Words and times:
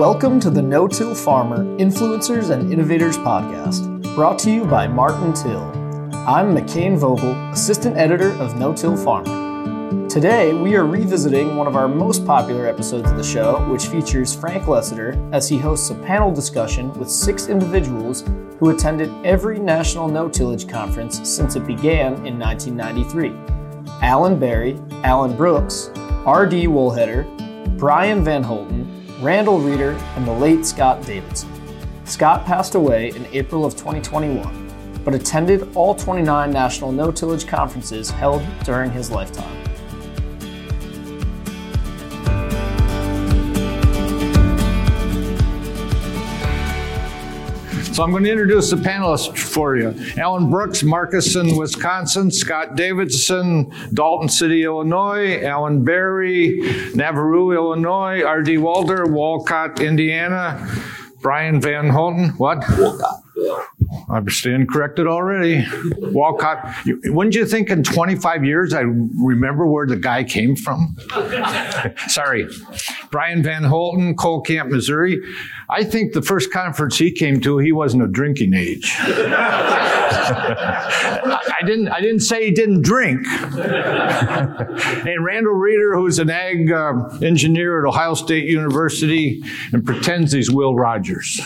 Welcome 0.00 0.40
to 0.40 0.48
the 0.48 0.62
No 0.62 0.88
Till 0.88 1.14
Farmer 1.14 1.58
Influencers 1.76 2.48
and 2.48 2.72
Innovators 2.72 3.18
podcast, 3.18 4.02
brought 4.14 4.38
to 4.38 4.50
you 4.50 4.64
by 4.64 4.86
Martin 4.86 5.34
Till. 5.34 5.60
I'm 6.26 6.56
McCain 6.56 6.96
Vogel, 6.96 7.34
Assistant 7.50 7.98
Editor 7.98 8.32
of 8.40 8.56
No 8.56 8.72
Till 8.72 8.96
Farmer. 8.96 10.08
Today, 10.08 10.54
we 10.54 10.74
are 10.74 10.86
revisiting 10.86 11.54
one 11.54 11.66
of 11.66 11.76
our 11.76 11.86
most 11.86 12.24
popular 12.24 12.66
episodes 12.66 13.10
of 13.10 13.18
the 13.18 13.22
show, 13.22 13.58
which 13.70 13.88
features 13.88 14.34
Frank 14.34 14.62
Lessiter 14.62 15.18
as 15.34 15.50
he 15.50 15.58
hosts 15.58 15.90
a 15.90 15.94
panel 15.96 16.32
discussion 16.32 16.90
with 16.94 17.10
six 17.10 17.48
individuals 17.48 18.24
who 18.58 18.70
attended 18.70 19.12
every 19.22 19.58
national 19.58 20.08
no 20.08 20.30
tillage 20.30 20.66
conference 20.66 21.28
since 21.28 21.56
it 21.56 21.66
began 21.66 22.14
in 22.24 22.38
1993 22.38 23.34
Allen 24.00 24.38
Berry, 24.38 24.80
Allan 25.04 25.36
Brooks, 25.36 25.90
R.D. 26.24 26.68
Wolheter, 26.68 27.26
Bryan 27.76 28.24
Van 28.24 28.42
Holten, 28.42 28.99
Randall 29.20 29.60
Reeder, 29.60 29.90
and 30.16 30.26
the 30.26 30.32
late 30.32 30.64
Scott 30.64 31.04
Davidson. 31.04 31.50
Scott 32.06 32.46
passed 32.46 32.74
away 32.74 33.10
in 33.10 33.26
April 33.32 33.66
of 33.66 33.74
2021, 33.74 35.02
but 35.04 35.14
attended 35.14 35.68
all 35.76 35.94
29 35.94 36.50
national 36.50 36.90
no 36.90 37.12
tillage 37.12 37.46
conferences 37.46 38.10
held 38.10 38.42
during 38.64 38.90
his 38.90 39.10
lifetime. 39.10 39.59
So 48.00 48.04
I'm 48.04 48.12
going 48.12 48.24
to 48.24 48.30
introduce 48.30 48.70
the 48.70 48.76
panelists 48.76 49.38
for 49.38 49.76
you. 49.76 49.94
Allan 50.16 50.48
Brooks, 50.48 50.82
Markesan, 50.82 51.58
Wisconsin. 51.58 52.30
Scott 52.30 52.74
Davidson, 52.74 53.70
Dalton 53.92 54.30
City, 54.30 54.64
Illinois. 54.64 55.44
Allen 55.44 55.84
Berry, 55.84 56.62
Navarro, 56.94 57.50
Illinois. 57.50 58.22
R.D. 58.22 58.56
Walder, 58.56 59.04
Walcott, 59.04 59.82
Indiana. 59.82 60.66
Bryan 61.20 61.60
Van 61.60 61.90
Holten, 61.90 62.38
what? 62.38 62.64
Wolcott. 62.78 63.22
I'm 64.08 64.28
staying 64.28 64.66
corrected 64.68 65.06
already. 65.06 65.66
Walcott, 65.98 66.74
wouldn't 67.04 67.34
you 67.34 67.44
think 67.46 67.70
in 67.70 67.82
25 67.82 68.44
years 68.44 68.72
I 68.72 68.80
remember 68.80 69.66
where 69.66 69.86
the 69.86 69.96
guy 69.96 70.24
came 70.24 70.56
from? 70.56 70.96
Sorry. 72.08 72.46
Bryan 73.10 73.42
Van 73.42 73.62
Holten, 73.62 74.16
Cole 74.16 74.42
Camp, 74.42 74.70
Missouri. 74.70 75.20
I 75.68 75.84
think 75.84 76.12
the 76.12 76.22
first 76.22 76.52
conference 76.52 76.98
he 76.98 77.10
came 77.10 77.40
to, 77.40 77.58
he 77.58 77.72
wasn't 77.72 78.02
a 78.02 78.08
drinking 78.08 78.54
age. 78.54 78.96
I 80.12 81.58
didn't. 81.64 81.88
I 81.88 82.00
didn't 82.00 82.20
say 82.20 82.46
he 82.46 82.50
didn't 82.52 82.82
drink. 82.82 83.26
and 83.26 85.24
Randall 85.24 85.54
Reeder, 85.54 85.94
who's 85.94 86.18
an 86.18 86.30
ag 86.30 86.70
uh, 86.70 86.92
engineer 87.22 87.84
at 87.84 87.88
Ohio 87.88 88.14
State 88.14 88.44
University, 88.48 89.42
and 89.72 89.84
pretends 89.84 90.32
he's 90.32 90.50
Will 90.50 90.74
Rogers. 90.74 91.40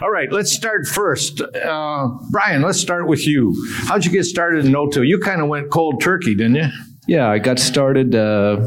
All 0.00 0.10
right, 0.10 0.30
let's 0.32 0.52
start 0.52 0.86
first. 0.86 1.40
Uh, 1.40 2.08
Bryan, 2.30 2.62
let's 2.62 2.80
start 2.80 3.06
with 3.06 3.26
you. 3.26 3.54
How'd 3.86 4.04
you 4.04 4.12
get 4.12 4.24
started 4.24 4.64
in 4.64 4.72
no-till? 4.72 5.04
You 5.04 5.18
kind 5.18 5.40
of 5.40 5.48
went 5.48 5.70
cold 5.70 6.00
turkey, 6.00 6.34
didn't 6.34 6.54
you? 6.56 6.68
Yeah, 7.10 7.28
I 7.28 7.40
got 7.40 7.58
started 7.58 8.14
uh, 8.14 8.58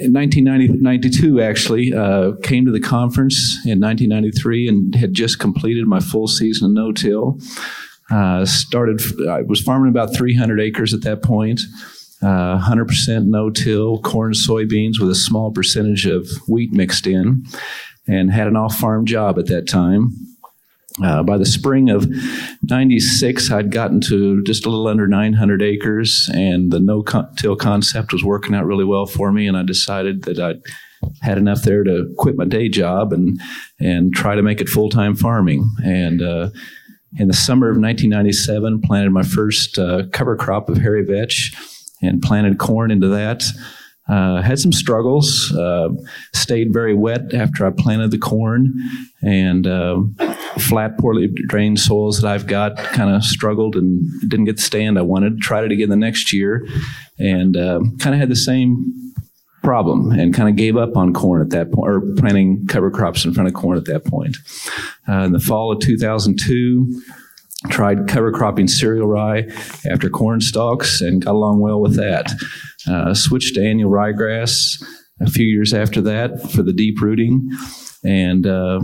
in 0.00 0.12
1992, 0.12 1.40
actually. 1.40 1.94
Uh, 1.94 2.32
came 2.42 2.64
to 2.64 2.72
the 2.72 2.80
conference 2.80 3.36
in 3.64 3.78
1993 3.78 4.66
and 4.66 4.92
had 4.96 5.14
just 5.14 5.38
completed 5.38 5.86
my 5.86 6.00
full 6.00 6.26
season 6.26 6.66
of 6.66 6.72
no 6.72 6.90
till. 6.90 7.38
Uh, 8.10 8.44
started, 8.46 9.00
I 9.28 9.42
was 9.42 9.60
farming 9.60 9.90
about 9.90 10.12
300 10.12 10.60
acres 10.60 10.92
at 10.92 11.02
that 11.02 11.22
point. 11.22 11.60
Uh, 12.20 12.58
100% 12.58 13.26
no 13.26 13.50
till, 13.50 14.00
corn, 14.00 14.32
soybeans 14.32 14.98
with 14.98 15.10
a 15.10 15.14
small 15.14 15.52
percentage 15.52 16.04
of 16.04 16.28
wheat 16.48 16.72
mixed 16.72 17.06
in, 17.06 17.44
and 18.08 18.32
had 18.32 18.48
an 18.48 18.56
off 18.56 18.76
farm 18.76 19.06
job 19.06 19.38
at 19.38 19.46
that 19.46 19.68
time. 19.68 20.10
Uh, 21.02 21.22
by 21.22 21.36
the 21.36 21.44
spring 21.44 21.90
of 21.90 22.06
96, 22.62 23.50
I'd 23.50 23.70
gotten 23.70 24.00
to 24.02 24.42
just 24.44 24.64
a 24.64 24.70
little 24.70 24.88
under 24.88 25.06
900 25.06 25.62
acres, 25.62 26.30
and 26.32 26.72
the 26.72 26.80
no 26.80 27.02
con- 27.02 27.34
till 27.36 27.54
concept 27.54 28.12
was 28.12 28.24
working 28.24 28.54
out 28.54 28.64
really 28.64 28.84
well 28.84 29.04
for 29.04 29.30
me. 29.30 29.46
And 29.46 29.56
I 29.56 29.62
decided 29.62 30.22
that 30.22 30.38
I 30.38 30.54
had 31.20 31.36
enough 31.38 31.62
there 31.62 31.84
to 31.84 32.12
quit 32.16 32.36
my 32.36 32.46
day 32.46 32.68
job 32.68 33.12
and 33.12 33.38
and 33.78 34.14
try 34.14 34.34
to 34.34 34.42
make 34.42 34.60
it 34.60 34.68
full 34.68 34.88
time 34.88 35.14
farming. 35.14 35.68
And 35.84 36.22
uh, 36.22 36.50
in 37.18 37.28
the 37.28 37.34
summer 37.34 37.68
of 37.68 37.76
1997, 37.76 38.80
planted 38.80 39.10
my 39.10 39.22
first 39.22 39.78
uh, 39.78 40.04
cover 40.12 40.36
crop 40.36 40.68
of 40.68 40.78
hairy 40.78 41.04
vetch 41.04 41.54
and 42.02 42.22
planted 42.22 42.58
corn 42.58 42.90
into 42.90 43.08
that. 43.08 43.44
Uh, 44.08 44.40
had 44.40 44.58
some 44.58 44.72
struggles. 44.72 45.52
Uh, 45.52 45.88
stayed 46.32 46.72
very 46.72 46.94
wet 46.94 47.34
after 47.34 47.66
I 47.66 47.70
planted 47.70 48.12
the 48.12 48.18
corn, 48.18 48.74
and 49.20 49.66
uh, 49.66 49.96
flat, 50.58 50.98
poorly 50.98 51.28
drained 51.28 51.78
soils 51.78 52.20
that 52.20 52.28
I've 52.28 52.46
got 52.46 52.76
kind 52.76 53.14
of 53.14 53.22
struggled 53.24 53.76
and 53.76 54.08
didn't 54.28 54.46
get 54.46 54.56
the 54.56 54.62
stand 54.62 54.98
I 54.98 55.02
wanted. 55.02 55.40
Tried 55.40 55.64
it 55.64 55.72
again 55.72 55.88
the 55.88 55.96
next 55.96 56.32
year, 56.32 56.66
and 57.18 57.54
kind 57.54 58.14
of 58.14 58.20
had 58.20 58.28
the 58.28 58.36
same 58.36 59.06
problem 59.66 60.12
and 60.12 60.32
kind 60.32 60.48
of 60.48 60.54
gave 60.54 60.76
up 60.76 60.96
on 60.96 61.12
corn 61.12 61.42
at 61.42 61.50
that 61.50 61.72
point, 61.72 61.88
or 61.88 62.00
planting 62.16 62.64
cover 62.68 62.88
crops 62.88 63.24
in 63.24 63.34
front 63.34 63.48
of 63.48 63.54
corn 63.54 63.76
at 63.76 63.84
that 63.86 64.04
point. 64.04 64.36
Uh, 65.08 65.24
in 65.24 65.32
the 65.32 65.40
fall 65.40 65.72
of 65.72 65.80
2002, 65.80 67.02
tried 67.68 68.06
cover 68.06 68.30
cropping 68.30 68.68
cereal 68.68 69.08
rye 69.08 69.44
after 69.90 70.08
corn 70.08 70.40
stalks 70.40 71.00
and 71.00 71.24
got 71.24 71.34
along 71.34 71.58
well 71.58 71.80
with 71.80 71.96
that. 71.96 72.32
Uh, 72.88 73.12
switched 73.12 73.56
to 73.56 73.60
annual 73.60 73.90
ryegrass 73.90 74.80
a 75.20 75.28
few 75.28 75.46
years 75.46 75.74
after 75.74 76.00
that 76.00 76.40
for 76.52 76.62
the 76.62 76.72
deep 76.72 77.00
rooting 77.00 77.50
and 78.04 78.46
uh, 78.46 78.78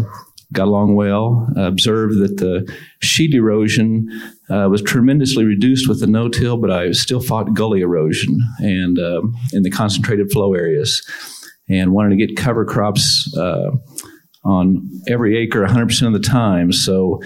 got 0.52 0.68
along 0.68 0.94
well. 0.94 1.48
Observed 1.56 2.18
that 2.20 2.36
the 2.36 2.70
sheet 3.00 3.34
erosion 3.34 4.08
uh, 4.50 4.68
was 4.70 4.82
tremendously 4.82 5.44
reduced 5.44 5.88
with 5.88 6.00
the 6.00 6.06
no-till, 6.06 6.56
but 6.58 6.70
I 6.70 6.92
still 6.92 7.20
fought 7.20 7.54
gully 7.54 7.80
erosion 7.80 8.38
and 8.58 8.98
um 8.98 9.34
in 9.52 9.62
the 9.62 9.70
concentrated 9.70 10.30
flow 10.30 10.54
areas, 10.54 11.02
and 11.68 11.92
wanted 11.92 12.10
to 12.10 12.26
get 12.26 12.36
cover 12.36 12.64
crops 12.64 13.32
uh, 13.36 13.70
on 14.44 14.88
every 15.08 15.36
acre 15.38 15.64
100% 15.64 16.06
of 16.06 16.12
the 16.12 16.20
time. 16.20 16.72
So. 16.72 17.20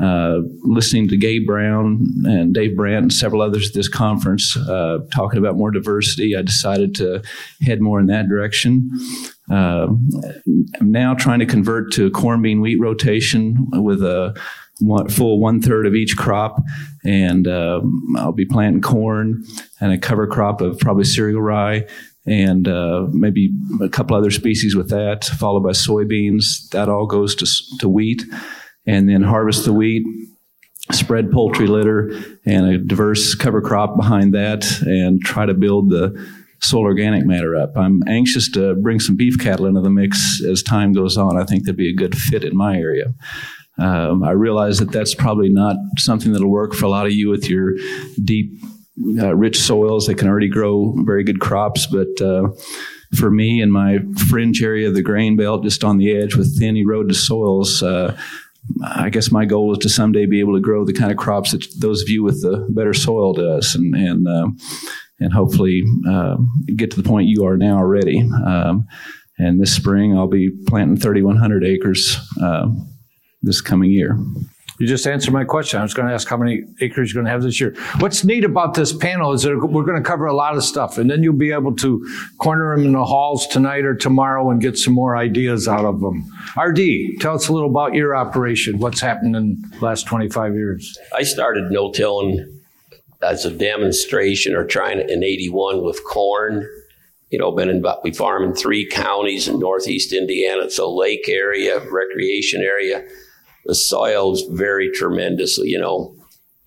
Uh, 0.00 0.40
listening 0.62 1.06
to 1.08 1.16
Gabe 1.18 1.46
Brown 1.46 2.06
and 2.24 2.54
Dave 2.54 2.74
Brandt 2.74 3.02
and 3.02 3.12
several 3.12 3.42
others 3.42 3.68
at 3.68 3.74
this 3.74 3.86
conference 3.86 4.56
uh, 4.56 5.00
talking 5.12 5.38
about 5.38 5.56
more 5.56 5.70
diversity, 5.70 6.34
I 6.34 6.40
decided 6.40 6.94
to 6.94 7.22
head 7.60 7.82
more 7.82 8.00
in 8.00 8.06
that 8.06 8.26
direction. 8.26 8.88
Uh, 9.50 9.88
I'm 10.80 10.92
now 10.92 11.14
trying 11.14 11.40
to 11.40 11.46
convert 11.46 11.92
to 11.94 12.10
corn 12.10 12.42
bean 12.42 12.60
wheat 12.60 12.78
rotation 12.80 13.56
with 13.72 14.02
a 14.02 14.40
one, 14.78 15.08
full 15.08 15.40
one 15.40 15.60
third 15.60 15.86
of 15.86 15.94
each 15.94 16.16
crop, 16.16 16.56
and 17.04 17.46
um, 17.46 18.14
I'll 18.16 18.32
be 18.32 18.46
planting 18.46 18.80
corn 18.80 19.44
and 19.80 19.92
a 19.92 19.98
cover 19.98 20.26
crop 20.26 20.60
of 20.60 20.78
probably 20.78 21.04
cereal 21.04 21.42
rye 21.42 21.86
and 22.26 22.68
uh, 22.68 23.06
maybe 23.12 23.50
a 23.80 23.88
couple 23.88 24.16
other 24.16 24.30
species 24.30 24.76
with 24.76 24.90
that, 24.90 25.24
followed 25.24 25.62
by 25.62 25.70
soybeans. 25.70 26.68
That 26.70 26.88
all 26.88 27.06
goes 27.06 27.34
to, 27.36 27.78
to 27.78 27.88
wheat, 27.88 28.22
and 28.86 29.08
then 29.08 29.22
harvest 29.22 29.64
the 29.64 29.72
wheat, 29.72 30.06
spread 30.92 31.32
poultry 31.32 31.66
litter, 31.66 32.12
and 32.44 32.66
a 32.66 32.78
diverse 32.78 33.34
cover 33.34 33.60
crop 33.60 33.96
behind 33.96 34.34
that, 34.34 34.64
and 34.82 35.20
try 35.22 35.46
to 35.46 35.54
build 35.54 35.90
the 35.90 36.14
soil 36.62 36.82
organic 36.82 37.24
matter 37.24 37.56
up. 37.56 37.76
I'm 37.76 38.00
anxious 38.06 38.50
to 38.52 38.74
bring 38.74 39.00
some 39.00 39.16
beef 39.16 39.38
cattle 39.38 39.66
into 39.66 39.80
the 39.80 39.90
mix 39.90 40.42
as 40.44 40.62
time 40.62 40.92
goes 40.92 41.16
on. 41.16 41.36
I 41.36 41.44
think 41.44 41.64
that'd 41.64 41.76
be 41.76 41.90
a 41.90 41.94
good 41.94 42.16
fit 42.16 42.44
in 42.44 42.56
my 42.56 42.76
area. 42.76 43.14
Um, 43.78 44.22
I 44.22 44.32
realize 44.32 44.78
that 44.78 44.92
that's 44.92 45.14
probably 45.14 45.48
not 45.48 45.76
something 45.96 46.32
that'll 46.32 46.50
work 46.50 46.74
for 46.74 46.84
a 46.84 46.90
lot 46.90 47.06
of 47.06 47.12
you 47.12 47.30
with 47.30 47.48
your 47.48 47.72
deep, 48.22 48.52
uh, 49.18 49.34
rich 49.34 49.58
soils 49.58 50.06
that 50.06 50.18
can 50.18 50.28
already 50.28 50.48
grow 50.48 50.94
very 50.98 51.24
good 51.24 51.40
crops. 51.40 51.86
But 51.86 52.20
uh, 52.20 52.48
for 53.16 53.30
me 53.30 53.62
and 53.62 53.72
my 53.72 53.98
fringe 54.28 54.62
area 54.62 54.88
of 54.88 54.94
the 54.94 55.02
grain 55.02 55.36
belt, 55.36 55.64
just 55.64 55.82
on 55.82 55.96
the 55.96 56.14
edge 56.14 56.34
with 56.34 56.58
thin 56.58 56.76
eroded 56.76 57.16
soils, 57.16 57.82
uh, 57.82 58.16
I 58.84 59.08
guess 59.08 59.32
my 59.32 59.46
goal 59.46 59.72
is 59.72 59.78
to 59.78 59.88
someday 59.88 60.26
be 60.26 60.40
able 60.40 60.54
to 60.54 60.60
grow 60.60 60.84
the 60.84 60.92
kind 60.92 61.10
of 61.10 61.16
crops 61.16 61.52
that 61.52 61.66
those 61.78 62.02
of 62.02 62.10
you 62.10 62.22
with 62.22 62.42
the 62.42 62.66
better 62.68 62.92
soil 62.92 63.32
does, 63.32 63.74
and 63.74 63.94
and 63.94 64.28
um, 64.28 64.58
and 65.20 65.32
hopefully 65.32 65.82
uh, 66.08 66.36
get 66.76 66.90
to 66.92 67.00
the 67.00 67.08
point 67.08 67.28
you 67.28 67.44
are 67.44 67.56
now 67.56 67.78
already. 67.78 68.20
Um, 68.44 68.86
and 69.38 69.60
this 69.60 69.74
spring, 69.74 70.16
I'll 70.16 70.28
be 70.28 70.50
planting 70.66 70.96
3,100 70.96 71.64
acres 71.64 72.18
um, 72.42 72.88
this 73.42 73.60
coming 73.60 73.90
year. 73.90 74.18
You 74.78 74.86
just 74.86 75.06
answered 75.06 75.32
my 75.32 75.44
question. 75.44 75.78
I 75.78 75.82
was 75.82 75.92
going 75.92 76.08
to 76.08 76.14
ask 76.14 76.26
how 76.26 76.38
many 76.38 76.62
acres 76.80 77.12
you're 77.12 77.22
going 77.22 77.26
to 77.26 77.32
have 77.32 77.42
this 77.42 77.60
year. 77.60 77.74
What's 77.98 78.24
neat 78.24 78.44
about 78.44 78.72
this 78.72 78.94
panel 78.94 79.34
is 79.34 79.42
that 79.42 79.54
we're 79.54 79.84
going 79.84 80.02
to 80.02 80.08
cover 80.08 80.24
a 80.24 80.34
lot 80.34 80.56
of 80.56 80.64
stuff, 80.64 80.96
and 80.96 81.10
then 81.10 81.22
you'll 81.22 81.34
be 81.34 81.52
able 81.52 81.76
to 81.76 82.06
corner 82.38 82.74
them 82.74 82.86
in 82.86 82.92
the 82.92 83.04
halls 83.04 83.46
tonight 83.46 83.84
or 83.84 83.94
tomorrow 83.94 84.50
and 84.50 84.58
get 84.58 84.78
some 84.78 84.94
more 84.94 85.18
ideas 85.18 85.68
out 85.68 85.84
of 85.84 86.00
them. 86.00 86.24
RD, 86.56 86.80
tell 87.20 87.34
us 87.34 87.48
a 87.48 87.52
little 87.52 87.68
about 87.68 87.92
your 87.92 88.16
operation. 88.16 88.78
What's 88.78 89.02
happened 89.02 89.36
in 89.36 89.62
the 89.78 89.84
last 89.84 90.06
25 90.06 90.54
years? 90.54 90.98
I 91.14 91.24
started 91.24 91.70
no-tilling 91.70 92.59
as 93.22 93.44
a 93.44 93.50
demonstration 93.50 94.54
or 94.54 94.64
trying 94.64 94.98
it 94.98 95.10
in 95.10 95.22
81 95.22 95.84
with 95.84 96.04
corn 96.04 96.66
you 97.30 97.38
know, 97.38 97.52
been 97.52 97.68
in 97.68 97.84
we 98.02 98.12
farm 98.12 98.42
in 98.42 98.54
three 98.54 98.86
counties 98.86 99.46
in 99.46 99.60
northeast 99.60 100.12
Indiana. 100.12 100.62
It's 100.62 100.78
a 100.78 100.86
lake 100.86 101.28
area, 101.28 101.78
recreation 101.90 102.60
area. 102.60 103.04
The 103.66 103.74
soil's 103.74 104.42
very 104.50 104.90
tremendous. 104.90 105.56
You 105.58 105.78
know, 105.78 106.16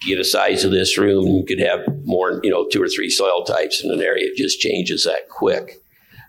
you 0.04 0.16
get 0.16 0.22
a 0.22 0.28
size 0.28 0.64
of 0.64 0.72
this 0.72 0.98
room, 0.98 1.28
you 1.28 1.46
could 1.46 1.60
have 1.60 1.82
more, 2.06 2.40
you 2.44 2.50
know, 2.50 2.68
two 2.70 2.82
or 2.82 2.88
three 2.88 3.10
soil 3.10 3.44
types 3.44 3.84
in 3.84 3.92
an 3.92 4.02
area. 4.02 4.28
It 4.28 4.38
just 4.38 4.60
changes 4.60 5.04
that 5.04 5.28
quick. 5.30 5.80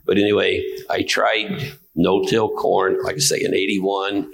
But 0.05 0.19
anyway, 0.19 0.65
I 0.91 1.03
tried 1.03 1.73
no-till 1.95 2.51
corn, 2.51 2.99
like 3.05 3.17
I 3.17 3.21
say, 3.21 3.41
in 3.41 3.55
81. 3.55 4.31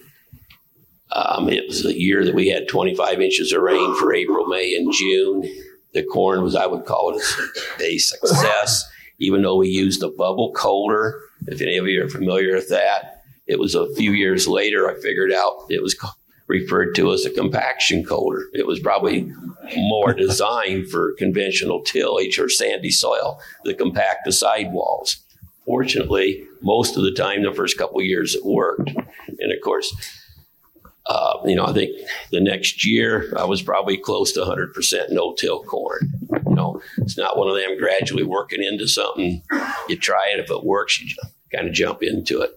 Um, 1.13 1.49
it 1.49 1.67
was 1.67 1.85
a 1.85 1.99
year 1.99 2.25
that 2.25 2.35
we 2.35 2.49
had 2.49 2.69
25 2.69 3.21
inches 3.21 3.53
of 3.53 3.63
rain 3.63 3.95
for 3.97 4.15
April, 4.15 4.47
May, 4.47 4.75
and 4.75 4.93
June. 4.93 5.43
The 5.93 6.05
corn 6.05 6.43
was, 6.43 6.55
I 6.55 6.67
would 6.67 6.85
call 6.85 7.17
it 7.17 7.23
a 7.81 7.99
success, 7.99 8.85
even 9.19 9.43
though 9.43 9.57
we 9.57 9.69
used 9.69 10.03
a 10.03 10.09
bubble 10.09 10.53
coulter. 10.53 11.21
If 11.47 11.61
any 11.61 11.77
of 11.77 11.87
you 11.87 12.05
are 12.05 12.09
familiar 12.09 12.55
with 12.55 12.69
that, 12.69 13.23
it 13.47 13.59
was 13.59 13.75
a 13.75 13.93
few 13.95 14.13
years 14.13 14.47
later 14.47 14.89
I 14.89 15.01
figured 15.01 15.33
out 15.33 15.67
it 15.69 15.83
was 15.83 15.97
referred 16.47 16.95
to 16.97 17.13
as 17.13 17.25
a 17.25 17.31
compaction 17.31 18.05
coulter. 18.05 18.49
It 18.53 18.67
was 18.67 18.81
probably 18.81 19.33
more 19.77 20.13
designed 20.13 20.89
for 20.89 21.15
conventional 21.15 21.83
tillage 21.83 22.39
or 22.39 22.49
sandy 22.49 22.91
soil 22.91 23.41
to 23.65 23.75
compact 23.75 24.25
the 24.25 24.33
sidewalls. 24.33 25.17
Fortunately, 25.65 26.45
most 26.63 26.97
of 26.97 27.05
the 27.05 27.13
time, 27.13 27.43
the 27.43 27.53
first 27.53 27.79
couple 27.79 28.03
years, 28.03 28.35
it 28.35 28.45
worked. 28.45 28.91
And 28.91 29.53
of 29.53 29.61
course, 29.63 29.95
uh, 31.11 31.41
you 31.45 31.57
know, 31.57 31.65
I 31.65 31.73
think 31.73 31.91
the 32.31 32.41
next 32.41 32.87
year 32.87 33.35
I 33.37 33.45
was 33.45 33.63
probably 33.63 33.97
close 33.97 34.31
to 34.33 34.41
100% 34.41 35.11
no-till 35.11 35.65
corn. 35.65 36.09
You 36.47 36.55
know, 36.55 36.81
it's 36.99 37.19
not 37.19 37.37
one 37.37 37.49
of 37.49 37.57
them 37.57 37.77
gradually 37.79 38.23
working 38.23 38.63
into 38.63 38.87
something. 38.87 39.43
You 39.89 39.97
try 39.97 40.31
it. 40.33 40.39
If 40.39 40.53
it 40.53 40.63
works, 40.63 41.01
you 41.01 41.13
kind 41.53 41.67
of 41.67 41.75
jump 41.75 42.05
into 42.05 42.41
it. 42.43 42.53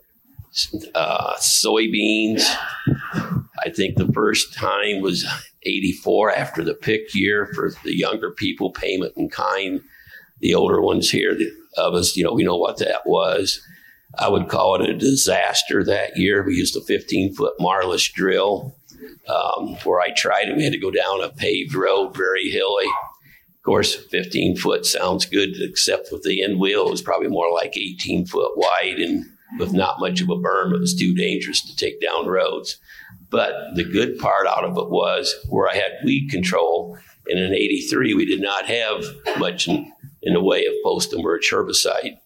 Uh, 0.94 1.34
soybeans, 1.38 2.44
I 3.66 3.72
think 3.76 3.98
the 3.98 4.12
first 4.14 4.54
time 4.54 5.02
was 5.02 5.26
84 5.64 6.32
after 6.32 6.64
the 6.64 6.76
PIK 6.76 7.16
year 7.16 7.50
for 7.56 7.72
the 7.84 7.98
younger 7.98 8.30
people, 8.30 8.70
payment 8.70 9.14
in 9.18 9.30
kind. 9.30 9.82
The 10.42 10.54
older 10.54 10.80
ones 10.80 11.10
here 11.10 11.36
of 11.78 11.96
us, 11.96 12.16
you 12.16 12.24
know, 12.24 12.34
we 12.34 12.44
know 12.44 12.58
what 12.58 12.78
that 12.78 13.02
was. 13.08 13.66
I 14.18 14.30
would 14.30 14.48
call 14.48 14.76
it 14.76 14.90
a 14.90 14.94
disaster 14.94 15.84
that 15.84 16.18
year. 16.18 16.44
We 16.44 16.56
used 16.56 16.76
a 16.76 16.82
15 16.82 17.34
foot 17.34 17.54
Marliss 17.60 18.12
drill 18.14 18.76
um, 19.28 19.76
where 19.84 20.02
I 20.02 20.12
tried 20.16 20.50
it. 20.50 20.56
We 20.56 20.64
had 20.64 20.74
to 20.74 20.80
go 20.80 20.92
down 20.92 21.24
a 21.24 21.30
paved 21.30 21.74
road, 21.74 22.16
very 22.16 22.50
hilly. 22.50 22.86
Of 22.86 23.66
course, 23.66 23.96
15 23.96 24.58
foot 24.58 24.86
sounds 24.86 25.26
good, 25.26 25.56
except 25.62 26.10
with 26.12 26.24
the 26.24 26.44
end 26.44 26.60
wheel, 26.60 26.88
it 26.88 26.92
was 26.92 27.02
probably 27.02 27.30
more 27.30 27.52
like 27.52 27.78
18 27.78 28.26
foot 28.26 28.58
wide 28.58 29.00
and 29.00 29.26
with 29.58 29.74
not 29.74 30.00
much 30.00 30.22
of 30.22 30.30
a 30.30 30.36
berm. 30.36 30.74
It 30.74 30.80
was 30.80 30.96
too 30.96 31.14
dangerous 31.16 31.62
to 31.62 31.76
take 31.76 32.02
down 32.02 32.28
roads. 32.28 32.78
But 33.30 33.54
the 33.76 33.84
good 33.84 34.20
part 34.20 34.48
out 34.48 34.64
of 34.64 34.78
it 34.78 34.90
was 34.90 35.34
where 35.50 35.70
I 35.70 35.76
had 35.76 36.04
weed 36.04 36.30
control. 36.30 36.98
And 37.28 37.40
in 37.40 37.54
83, 37.54 38.14
we 38.14 38.26
did 38.26 38.42
not 38.42 38.66
have 38.66 39.06
much 39.38 39.68
in, 39.68 39.92
in 40.22 40.34
the 40.34 40.44
way 40.44 40.66
of 40.66 40.74
post 40.84 41.14
emerge 41.14 41.50
herbicide. 41.52 42.18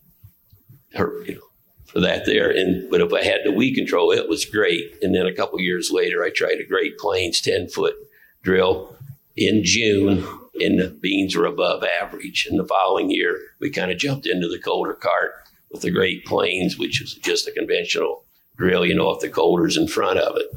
Her, 0.94 1.24
you 1.24 1.36
know, 1.36 1.42
for 1.88 2.00
that 2.02 2.26
there. 2.26 2.50
And 2.50 2.90
but 2.90 3.02
if 3.02 3.14
I 3.14 3.24
had 3.24 3.42
the 3.44 3.52
weed 3.52 3.76
control, 3.76 4.12
it 4.12 4.30
was 4.30 4.46
great. 4.46 4.96
And 5.02 5.16
then 5.16 5.26
a 5.26 5.34
couple 5.34 5.60
years 5.60 5.90
later, 5.92 6.24
I 6.24 6.30
tried 6.30 6.60
a 6.60 6.68
Great 6.68 6.98
Plains 6.98 7.42
10 7.42 7.70
foot 7.70 7.96
drill 8.44 8.96
in 9.36 9.64
June, 9.64 10.26
and 10.60 10.80
the 10.80 10.90
beans 10.90 11.36
were 11.36 11.46
above 11.46 11.84
average. 11.84 12.48
And 12.50 12.60
the 12.60 12.66
following 12.66 13.10
year, 13.10 13.40
we 13.60 13.70
kind 13.70 13.92
of 13.92 13.98
jumped 13.98 14.26
into 14.26 14.48
the 14.48 14.60
coulter 14.60 14.94
cart 14.94 15.34
with 15.72 15.82
the 15.82 15.92
Great 15.92 16.26
Plains, 16.26 16.78
which 16.78 17.02
was 17.02 17.14
just 17.14 17.48
a 17.48 17.52
conventional 17.52 18.24
drill, 18.58 18.86
you 18.86 18.96
know, 18.96 19.12
if 19.12 19.22
the 19.22 19.30
coulter's 19.30 19.78
in 19.78 19.88
front 19.88 20.20
of 20.20 20.36
it. 20.36 20.48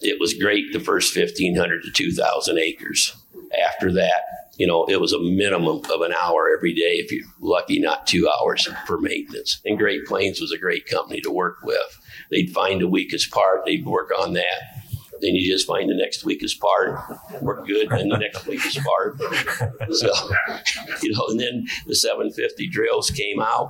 It 0.00 0.18
was 0.18 0.34
great 0.34 0.72
the 0.72 0.80
first 0.80 1.16
1,500 1.16 1.82
to 1.82 1.90
2,000 1.92 2.58
acres. 2.58 3.14
After 3.66 3.92
that, 3.92 4.22
you 4.56 4.66
know, 4.66 4.84
it 4.84 5.00
was 5.00 5.12
a 5.12 5.18
minimum 5.18 5.80
of 5.90 6.00
an 6.02 6.12
hour 6.20 6.50
every 6.54 6.74
day, 6.74 6.96
if 6.96 7.10
you're 7.10 7.24
lucky, 7.40 7.78
not 7.78 8.06
two 8.06 8.28
hours 8.28 8.68
for 8.86 8.98
maintenance. 8.98 9.60
And 9.64 9.78
Great 9.78 10.04
Plains 10.04 10.40
was 10.40 10.52
a 10.52 10.58
great 10.58 10.86
company 10.86 11.20
to 11.22 11.30
work 11.30 11.58
with. 11.62 12.00
They'd 12.30 12.50
find 12.50 12.80
the 12.80 12.88
weakest 12.88 13.30
part, 13.30 13.64
they'd 13.64 13.86
work 13.86 14.10
on 14.18 14.34
that. 14.34 14.82
Then 15.20 15.36
you 15.36 15.50
just 15.50 15.68
find 15.68 15.88
the 15.88 15.94
next 15.94 16.24
weakest 16.24 16.60
part, 16.60 16.98
work 17.40 17.66
good, 17.66 17.92
and 17.92 18.10
the 18.10 18.18
next 18.18 18.46
weakest 18.46 18.80
part. 18.80 19.20
So, 19.92 20.12
you 21.02 21.12
know, 21.12 21.26
and 21.28 21.38
then 21.38 21.66
the 21.86 21.94
750 21.94 22.68
drills 22.68 23.10
came 23.10 23.40
out, 23.40 23.68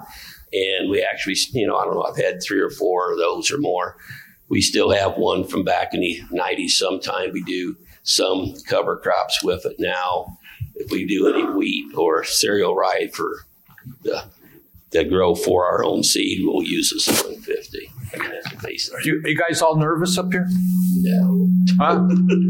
and 0.53 0.91
we 0.91 1.03
actually, 1.03 1.37
you 1.53 1.67
know, 1.67 1.77
I 1.77 1.85
don't 1.85 1.95
know, 1.95 2.05
I've 2.05 2.17
had 2.17 2.43
three 2.43 2.61
or 2.61 2.71
four 2.71 3.13
of 3.13 3.19
those 3.19 3.51
or 3.51 3.59
more. 3.59 3.97
We 4.49 4.63
still 4.63 4.91
have 4.91 5.17
one 5.17 5.45
from 5.45 5.63
back 5.63 5.93
in 5.93 6.01
the 6.01 6.23
90s 6.33 6.71
sometime. 6.71 7.33
We 7.33 7.43
do 7.43 7.77
some 8.03 8.55
cover 8.67 8.97
crops 8.97 9.45
with 9.45 9.67
it 9.67 9.77
now 9.79 10.39
if 10.85 10.91
we 10.91 11.07
do 11.07 11.29
any 11.29 11.45
wheat 11.45 11.95
or 11.97 12.25
cereal 12.25 12.75
rye 12.75 13.09
for 13.13 13.45
the 14.03 14.25
that 14.93 15.09
grow 15.09 15.35
for 15.35 15.67
our 15.67 15.85
own 15.85 16.03
seed, 16.03 16.41
we'll 16.45 16.63
use 16.63 16.91
the 16.91 17.01
750. 17.01 17.91
You, 19.05 19.23
you 19.25 19.37
guys 19.37 19.63
all 19.63 19.77
nervous 19.77 20.19
up 20.19 20.31
here? 20.31 20.47
No. 20.97 21.49
Huh? 21.79 22.07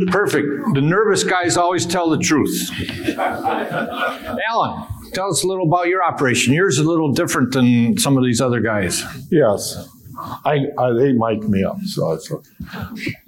Perfect. 0.08 0.75
The 0.75 0.81
nervous 0.81 1.23
guys 1.23 1.56
always 1.56 1.87
tell 1.87 2.11
the 2.11 2.19
truth. 2.19 2.70
Allan, 3.17 4.88
tell 5.14 5.31
us 5.31 5.44
a 5.44 5.46
little 5.46 5.67
about 5.67 5.87
your 5.87 6.02
operation. 6.02 6.52
Yours 6.52 6.79
is 6.79 6.84
a 6.84 6.88
little 6.88 7.12
different 7.12 7.52
than 7.52 7.96
some 7.96 8.19
of 8.19 8.25
these 8.25 8.40
other 8.40 8.61
guys. 8.61 9.05
Yes. 9.31 9.88
I, 10.44 10.67
I, 10.79 10.93
they 10.93 11.12
mic 11.12 11.49
me 11.49 11.64
up. 11.64 11.81
So, 11.87 12.19
so 12.19 12.43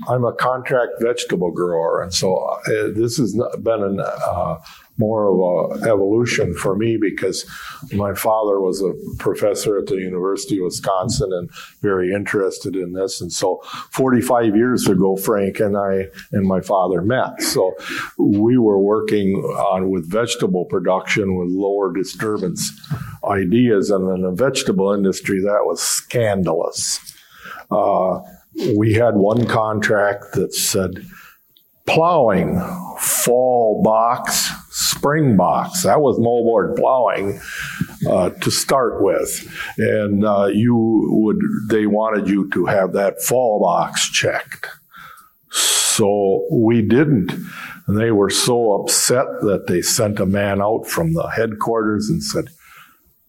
I'm 0.09 0.25
a 0.25 0.33
contract 0.33 0.93
vegetable 1.01 1.51
grower, 1.51 2.03
and 2.03 2.13
so 2.13 2.37
uh, 2.37 2.61
this 2.95 3.17
has 3.17 3.35
not 3.35 3.63
been 3.65 3.83
an 3.83 4.01
uh, 4.01 4.59
more 4.97 5.27
of 5.27 5.83
a 5.83 5.91
evolution 5.91 6.55
for 6.55 6.77
me 6.77 6.97
because 6.97 7.45
my 7.93 8.15
father 8.15 8.61
was 8.61 8.83
a 8.83 8.93
professor 9.19 9.79
at 9.79 9.87
the 9.87 9.97
University 9.97 10.59
of 10.59 10.65
Wisconsin 10.65 11.33
and 11.33 11.51
very 11.81 12.13
interested 12.13 12.77
in 12.77 12.93
this. 12.93 13.21
And 13.21 13.33
so 13.33 13.61
45 13.91 14.55
years 14.55 14.87
ago, 14.87 15.17
Frank 15.17 15.59
and 15.59 15.77
I 15.77 16.07
and 16.33 16.47
my 16.47 16.61
father 16.61 17.03
met. 17.03 17.43
So 17.43 17.75
we 18.19 18.57
were 18.57 18.79
working 18.79 19.35
on 19.35 19.91
with 19.91 20.11
vegetable 20.11 20.65
production 20.65 21.37
with 21.37 21.49
lower 21.51 21.93
disturbance 21.93 22.71
ideas. 23.25 23.91
And 23.91 24.09
in 24.17 24.23
the 24.23 24.31
vegetable 24.31 24.93
industry, 24.93 25.41
that 25.41 25.65
was 25.65 25.83
scandalous. 25.83 27.01
Uh, 27.71 28.21
we 28.77 28.93
had 28.93 29.17
one 29.17 29.47
contract 29.47 30.27
that 30.35 30.55
said 30.55 31.05
plowing, 31.87 32.59
fall 32.99 33.83
box, 33.83 34.51
spring 35.05 35.37
box. 35.37 35.83
That 35.83 36.01
was 36.01 36.19
moldboard 36.19 36.77
plowing 36.77 37.39
uh, 38.09 38.31
to 38.31 38.51
start 38.51 39.03
with, 39.03 39.47
and 39.77 40.25
uh, 40.25 40.47
you 40.47 40.75
would 41.11 41.39
they 41.69 41.87
wanted 41.87 42.27
you 42.27 42.51
to 42.53 42.65
have 42.65 42.95
that 42.95 43.21
fall 43.21 43.61
box 43.61 44.11
checked. 44.11 44.67
So 45.51 46.47
we 46.51 46.81
didn't. 46.81 47.33
And 47.87 47.99
they 47.99 48.13
were 48.13 48.31
so 48.31 48.81
upset 48.81 49.27
that 49.43 49.67
they 49.69 49.83
sent 49.83 50.19
a 50.19 50.27
man 50.27 50.63
out 50.63 50.87
from 50.87 51.13
the 51.13 51.29
headquarters 51.29 52.09
and 52.09 52.23
said, 52.23 52.47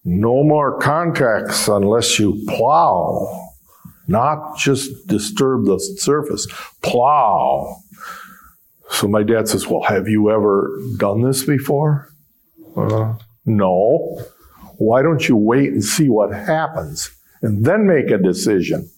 No 0.04 0.42
more 0.42 0.78
contracts 0.78 1.68
unless 1.68 2.18
you 2.18 2.42
plow, 2.48 3.50
not 4.08 4.56
just 4.56 5.06
disturb 5.06 5.66
the 5.66 5.78
surface, 5.78 6.46
plow. 6.82 7.82
So 8.96 9.06
my 9.06 9.22
dad 9.22 9.46
says, 9.46 9.66
Well, 9.66 9.82
have 9.82 10.08
you 10.08 10.30
ever 10.30 10.74
done 10.96 11.20
this 11.20 11.44
before? 11.44 12.10
Uh, 12.74 13.16
no. 13.44 14.24
Why 14.78 15.02
don't 15.02 15.28
you 15.28 15.36
wait 15.36 15.70
and 15.72 15.84
see 15.84 16.08
what 16.08 16.32
happens 16.32 17.10
and 17.42 17.66
then 17.66 17.86
make 17.86 18.10
a 18.10 18.16
decision? 18.16 18.88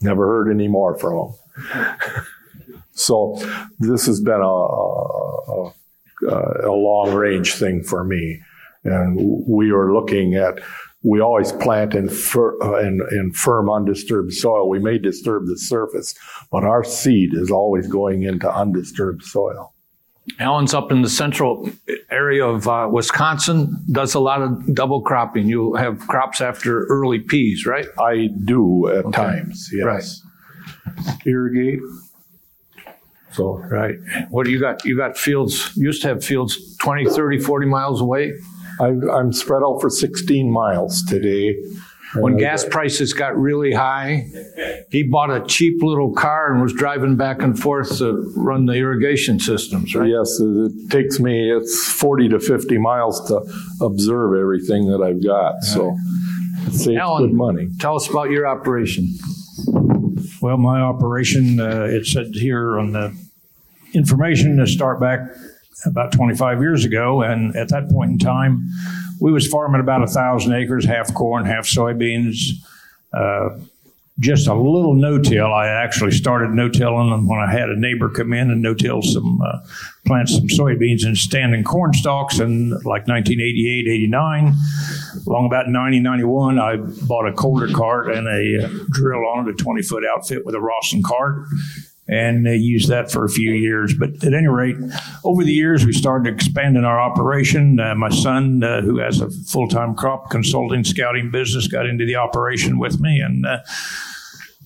Never 0.00 0.24
heard 0.24 0.52
any 0.52 0.68
more 0.68 0.96
from 0.96 1.34
him. 1.34 1.96
so 2.92 3.34
this 3.80 4.06
has 4.06 4.20
been 4.20 4.40
a, 4.40 4.44
a, 4.44 5.72
a 6.68 6.72
long 6.72 7.12
range 7.12 7.54
thing 7.54 7.82
for 7.82 8.04
me. 8.04 8.40
And 8.84 9.44
we 9.48 9.72
are 9.72 9.92
looking 9.92 10.34
at 10.36 10.60
we 11.04 11.20
always 11.20 11.52
plant 11.52 11.94
in, 11.94 12.08
fir, 12.08 12.60
uh, 12.62 12.80
in, 12.80 13.00
in, 13.12 13.30
firm, 13.32 13.70
undisturbed 13.70 14.32
soil. 14.32 14.68
We 14.68 14.78
may 14.78 14.98
disturb 14.98 15.46
the 15.46 15.58
surface, 15.58 16.14
but 16.50 16.64
our 16.64 16.82
seed 16.82 17.34
is 17.34 17.50
always 17.50 17.86
going 17.86 18.22
into 18.22 18.50
undisturbed 18.50 19.22
soil. 19.22 19.74
Allan's 20.40 20.72
up 20.72 20.90
in 20.90 21.02
the 21.02 21.10
central 21.10 21.68
area 22.10 22.46
of 22.46 22.66
uh, 22.66 22.88
Wisconsin, 22.90 23.84
does 23.92 24.14
a 24.14 24.20
lot 24.20 24.40
of 24.40 24.74
double 24.74 25.02
cropping. 25.02 25.46
You 25.46 25.74
have 25.74 26.00
crops 26.08 26.40
after 26.40 26.86
early 26.86 27.18
peas, 27.18 27.66
right? 27.66 27.86
I 27.98 28.30
do 28.44 28.88
at 28.88 29.04
okay. 29.04 29.16
times, 29.16 29.68
yes. 29.70 29.84
Right. 29.84 31.16
Irrigate. 31.26 31.80
So, 33.32 33.58
right. 33.58 33.96
What 34.30 34.46
do 34.46 34.52
you 34.52 34.60
got? 34.60 34.84
You 34.86 34.96
got 34.96 35.18
fields, 35.18 35.76
used 35.76 36.00
to 36.02 36.08
have 36.08 36.24
fields 36.24 36.76
20, 36.78 37.04
30, 37.06 37.40
40 37.40 37.66
miles 37.66 38.00
away? 38.00 38.32
I, 38.80 38.94
I'm 39.12 39.32
spread 39.32 39.62
out 39.62 39.80
for 39.80 39.90
16 39.90 40.50
miles 40.50 41.02
today. 41.04 41.56
When 42.16 42.36
gas 42.36 42.64
prices 42.64 43.12
got 43.12 43.36
really 43.36 43.72
high, 43.72 44.28
he 44.90 45.02
bought 45.02 45.30
a 45.30 45.44
cheap 45.46 45.82
little 45.82 46.12
car 46.12 46.52
and 46.52 46.62
was 46.62 46.72
driving 46.72 47.16
back 47.16 47.42
and 47.42 47.58
forth 47.58 47.98
to 47.98 48.32
run 48.36 48.66
the 48.66 48.74
irrigation 48.74 49.40
systems, 49.40 49.94
right? 49.96 50.08
Yes, 50.08 50.38
it 50.40 50.90
takes 50.90 51.18
me, 51.18 51.50
it's 51.50 51.88
40 51.88 52.28
to 52.28 52.38
50 52.38 52.78
miles 52.78 53.26
to 53.28 53.40
observe 53.84 54.38
everything 54.38 54.86
that 54.90 55.02
I've 55.02 55.24
got, 55.24 55.64
so 55.64 55.96
it 56.66 56.72
saves 56.72 56.98
Alan. 56.98 57.26
good 57.26 57.34
money. 57.34 57.68
Tell 57.80 57.96
us 57.96 58.08
about 58.08 58.30
your 58.30 58.46
operation. 58.46 59.12
Well, 60.40 60.56
my 60.56 60.80
operation, 60.80 61.58
uh, 61.58 61.88
it 61.90 62.06
said 62.06 62.28
here 62.34 62.78
on 62.78 62.92
the 62.92 63.16
information 63.92 64.56
to 64.58 64.66
start 64.66 65.00
back 65.00 65.20
about 65.84 66.12
25 66.12 66.60
years 66.60 66.84
ago, 66.84 67.22
and 67.22 67.54
at 67.56 67.68
that 67.68 67.88
point 67.88 68.12
in 68.12 68.18
time, 68.18 68.68
we 69.20 69.32
was 69.32 69.46
farming 69.46 69.80
about 69.80 70.02
a 70.02 70.06
thousand 70.06 70.54
acres, 70.54 70.84
half 70.84 71.12
corn, 71.14 71.44
half 71.44 71.66
soybeans. 71.66 72.36
Uh, 73.12 73.50
just 74.20 74.46
a 74.46 74.54
little 74.54 74.94
no-till. 74.94 75.52
I 75.52 75.66
actually 75.66 76.12
started 76.12 76.50
no-tilling 76.50 77.26
when 77.26 77.38
I 77.40 77.50
had 77.50 77.68
a 77.68 77.78
neighbor 77.78 78.08
come 78.08 78.32
in 78.32 78.50
and 78.50 78.62
no-till 78.62 79.02
some, 79.02 79.40
uh, 79.42 79.58
plant 80.06 80.28
some 80.28 80.46
soybeans 80.46 81.04
in 81.04 81.16
standing 81.16 81.64
corn 81.64 81.92
stalks 81.92 82.38
in 82.38 82.70
like 82.70 83.08
1988, 83.08 83.88
89. 83.88 84.54
Along 85.26 85.46
about 85.46 85.68
90, 85.68 85.98
91, 86.00 86.58
I 86.60 86.76
bought 87.06 87.26
a 87.26 87.32
Coulter 87.32 87.68
cart 87.74 88.08
and 88.14 88.28
a 88.28 88.64
uh, 88.64 88.84
drill 88.90 89.26
on 89.26 89.48
it, 89.48 89.60
a 89.60 89.64
20-foot 89.64 90.04
outfit 90.06 90.46
with 90.46 90.54
a 90.54 90.60
Rawson 90.60 91.02
cart, 91.02 91.46
and 92.06 92.46
used 92.46 92.88
that 92.88 93.10
for 93.10 93.24
a 93.24 93.28
few 93.28 93.52
years. 93.52 93.94
But 93.94 94.24
at 94.24 94.34
any 94.34 94.46
rate, 94.46 94.76
over 95.24 95.42
the 95.42 95.52
years, 95.52 95.86
we 95.86 95.92
started 95.92 96.32
expanding 96.32 96.84
our 96.84 97.00
operation. 97.00 97.80
Uh, 97.80 97.94
my 97.94 98.10
son, 98.10 98.62
uh, 98.62 98.82
who 98.82 98.98
has 98.98 99.20
a 99.20 99.30
full-time 99.30 99.94
crop 99.94 100.30
consulting 100.30 100.84
scouting 100.84 101.30
business, 101.30 101.66
got 101.66 101.86
into 101.86 102.04
the 102.04 102.16
operation 102.16 102.78
with 102.78 103.00
me, 103.00 103.20
and 103.20 103.46
uh, 103.46 103.58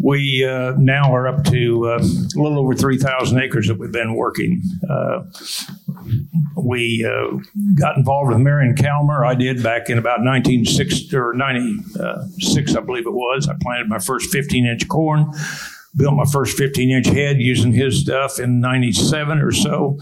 we 0.00 0.44
uh, 0.44 0.74
now 0.78 1.14
are 1.14 1.28
up 1.28 1.44
to 1.44 1.88
uh, 1.88 1.98
a 1.98 2.38
little 2.40 2.58
over 2.58 2.74
3,000 2.74 3.40
acres 3.40 3.68
that 3.68 3.78
we've 3.78 3.92
been 3.92 4.14
working. 4.14 4.62
We 6.56 7.02
got 7.74 7.96
involved 7.96 8.30
with 8.30 8.40
Marion 8.40 8.76
Calmer. 8.76 9.24
I 9.24 9.34
did 9.34 9.62
back 9.62 9.90
in 9.90 9.98
about 9.98 10.20
1960 10.20 11.16
or 11.16 11.32
96, 11.34 12.74
I 12.74 12.80
believe 12.80 13.06
it 13.06 13.12
was. 13.12 13.48
I 13.48 13.54
planted 13.60 13.88
my 13.88 13.98
first 13.98 14.30
15 14.30 14.66
inch 14.66 14.88
corn, 14.88 15.32
built 15.98 16.14
my 16.14 16.24
first 16.24 16.56
15 16.56 16.90
inch 16.90 17.06
head 17.06 17.38
using 17.38 17.72
his 17.72 18.00
stuff 18.00 18.38
in 18.38 18.60
97 18.60 19.38
or 19.38 19.52
so. 19.52 19.98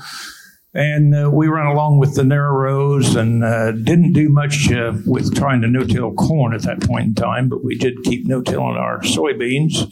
And 0.74 1.14
uh, 1.14 1.30
we 1.32 1.48
ran 1.48 1.66
along 1.66 1.98
with 2.00 2.16
the 2.16 2.22
narrow 2.22 2.52
rows 2.52 3.16
and 3.16 3.42
uh, 3.42 3.72
didn't 3.72 4.12
do 4.12 4.28
much 4.28 4.70
uh, 4.70 4.92
with 5.06 5.34
trying 5.34 5.62
to 5.62 5.68
no-till 5.68 6.12
corn 6.12 6.54
at 6.54 6.62
that 6.62 6.82
point 6.82 7.06
in 7.06 7.14
time, 7.14 7.48
but 7.48 7.64
we 7.64 7.78
did 7.78 8.02
keep 8.04 8.26
no-tilling 8.26 8.76
our 8.76 9.00
soybeans. 9.00 9.90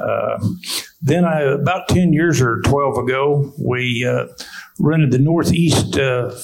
Uh, 0.00 0.38
then, 1.02 1.26
I, 1.26 1.42
about 1.42 1.88
10 1.88 2.14
years 2.14 2.40
or 2.40 2.62
12 2.62 2.96
ago, 2.96 3.52
we 3.58 4.06
uh, 4.06 4.28
rented 4.78 5.10
the 5.10 5.18
northeast 5.18 5.98
uh, 5.98 6.34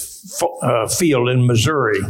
uh, 0.62 0.86
field 0.88 1.30
in 1.30 1.46
Missouri. 1.46 2.00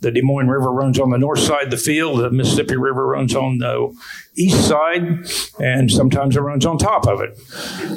The 0.00 0.10
Des 0.10 0.22
Moines 0.22 0.48
River 0.48 0.70
runs 0.70 0.98
on 0.98 1.10
the 1.10 1.18
north 1.18 1.38
side 1.40 1.64
of 1.64 1.70
the 1.70 1.76
field. 1.76 2.20
The 2.20 2.30
Mississippi 2.30 2.76
River 2.76 3.06
runs 3.06 3.34
on 3.34 3.58
the 3.58 3.96
east 4.36 4.68
side, 4.68 5.26
and 5.58 5.90
sometimes 5.90 6.36
it 6.36 6.40
runs 6.40 6.66
on 6.66 6.78
top 6.78 7.06
of 7.06 7.20
it. 7.20 7.38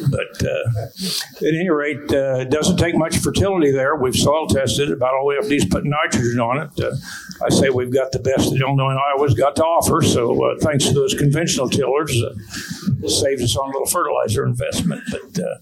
But 0.09 0.47
uh, 0.47 1.45
at 1.45 1.53
any 1.53 1.69
rate, 1.69 2.11
uh, 2.11 2.39
it 2.39 2.49
doesn't 2.49 2.77
take 2.77 2.95
much 2.95 3.17
fertility 3.17 3.71
there. 3.71 3.95
We've 3.95 4.15
soil 4.15 4.47
tested 4.47 4.91
about 4.91 5.13
all 5.13 5.25
way 5.25 5.37
up 5.37 5.43
to 5.43 5.49
just 5.49 5.69
put 5.69 5.83
nitrogen 5.85 6.39
on 6.39 6.59
it. 6.59 6.79
Uh, 6.79 6.95
I 7.45 7.49
say 7.49 7.69
we've 7.69 7.93
got 7.93 8.11
the 8.11 8.19
best 8.19 8.51
that 8.51 8.61
Illinois 8.61 8.91
and 8.91 8.99
Iowa's 9.13 9.33
got 9.33 9.55
to 9.57 9.63
offer. 9.63 10.01
So 10.01 10.51
uh, 10.51 10.55
thanks 10.61 10.85
to 10.87 10.93
those 10.93 11.13
conventional 11.13 11.69
tillers, 11.69 12.15
uh, 12.23 12.33
it 13.03 13.09
saves 13.09 13.43
us 13.43 13.55
on 13.57 13.69
a 13.69 13.71
little 13.71 13.85
fertilizer 13.87 14.45
investment. 14.45 15.03
But 15.11 15.43
uh, 15.43 15.57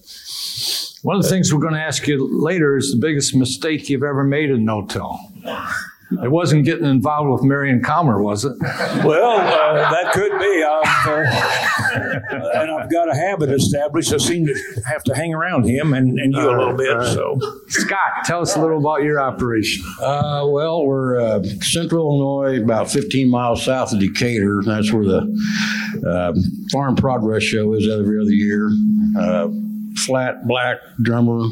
One 1.02 1.16
of 1.16 1.22
the 1.22 1.28
things 1.28 1.52
we're 1.52 1.60
going 1.60 1.74
to 1.74 1.80
ask 1.80 2.06
you 2.06 2.28
later 2.42 2.76
is 2.76 2.90
the 2.90 2.98
biggest 2.98 3.34
mistake 3.34 3.88
you've 3.88 4.02
ever 4.02 4.24
made 4.24 4.50
in 4.50 4.64
no-till. 4.64 5.18
It 6.10 6.30
wasn't 6.30 6.64
getting 6.64 6.86
involved 6.86 7.30
with 7.30 7.42
Marion 7.42 7.82
Calmer, 7.82 8.22
was 8.22 8.44
it? 8.44 8.56
Well, 9.04 9.38
uh, 9.38 9.90
that 9.90 10.12
could 10.14 10.38
be. 10.38 10.64
I've, 10.64 11.06
uh, 11.06 12.60
and 12.60 12.70
I've 12.70 12.90
got 12.90 13.10
a 13.10 13.14
habit 13.14 13.50
established. 13.50 14.12
I 14.14 14.16
seem 14.16 14.46
to 14.46 14.82
have 14.86 15.04
to 15.04 15.14
hang 15.14 15.34
around 15.34 15.64
him 15.64 15.92
and, 15.92 16.18
and 16.18 16.32
you 16.32 16.40
a 16.40 16.50
little 16.50 16.76
bit. 16.76 17.02
So, 17.12 17.38
Scott, 17.68 18.24
tell 18.24 18.40
us 18.40 18.56
a 18.56 18.60
little 18.60 18.78
about 18.78 19.02
your 19.02 19.20
operation. 19.20 19.84
Uh, 20.00 20.46
well, 20.48 20.84
we're 20.86 21.20
uh, 21.20 21.42
central 21.60 22.06
Illinois, 22.08 22.62
about 22.62 22.90
15 22.90 23.28
miles 23.28 23.64
south 23.64 23.92
of 23.92 24.00
Decatur. 24.00 24.62
That's 24.64 24.90
where 24.92 25.04
the 25.04 26.02
uh, 26.08 26.32
Farm 26.72 26.96
Progress 26.96 27.42
Show 27.42 27.74
is 27.74 27.86
every 27.88 28.18
other 28.18 28.30
year. 28.30 28.70
Uh, 29.18 29.48
flat 29.96 30.46
black 30.46 30.78
drummer 31.02 31.46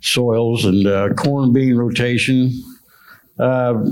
soils 0.00 0.64
and 0.64 0.86
uh, 0.86 1.12
corn 1.14 1.52
bean 1.52 1.76
rotation. 1.76 2.52
Uh, 3.40 3.84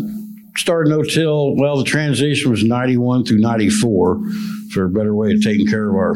started 0.57 0.91
no-till. 0.91 1.57
Well, 1.57 1.79
the 1.79 1.85
transition 1.85 2.51
was 2.51 2.65
91 2.65 3.25
through 3.25 3.39
94 3.39 4.21
for 4.73 4.85
a 4.85 4.91
better 4.91 5.15
way 5.15 5.33
of 5.33 5.43
taking 5.43 5.67
care 5.67 5.89
of 5.89 5.95
our 5.95 6.15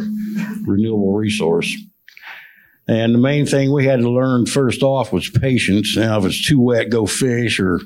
renewable 0.66 1.14
resource. 1.14 1.74
And 2.88 3.14
the 3.14 3.18
main 3.18 3.46
thing 3.46 3.72
we 3.72 3.86
had 3.86 4.00
to 4.00 4.10
learn 4.10 4.46
first 4.46 4.82
off 4.82 5.12
was 5.12 5.30
patience. 5.30 5.96
Now, 5.96 6.18
if 6.18 6.24
it's 6.24 6.46
too 6.46 6.60
wet, 6.60 6.90
go 6.90 7.06
fish 7.06 7.60
or 7.60 7.80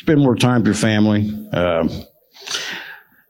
spend 0.00 0.20
more 0.20 0.36
time 0.36 0.60
with 0.60 0.66
your 0.66 0.74
family. 0.74 1.28
Um, 1.52 1.90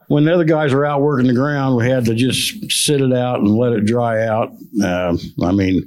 when 0.09 0.25
the 0.25 0.35
other 0.35 0.45
guys 0.45 0.73
were 0.73 0.87
out 0.87 1.03
working 1.03 1.27
the 1.27 1.35
ground, 1.35 1.77
we 1.77 1.89
had 1.89 2.07
to 2.07 2.15
just 2.15 2.71
sit 2.71 3.01
it 3.01 3.13
out 3.13 3.41
and 3.41 3.55
let 3.55 3.73
it 3.73 3.85
dry 3.85 4.27
out. 4.27 4.49
Um, 4.83 5.19
I 5.43 5.53
mean, 5.53 5.85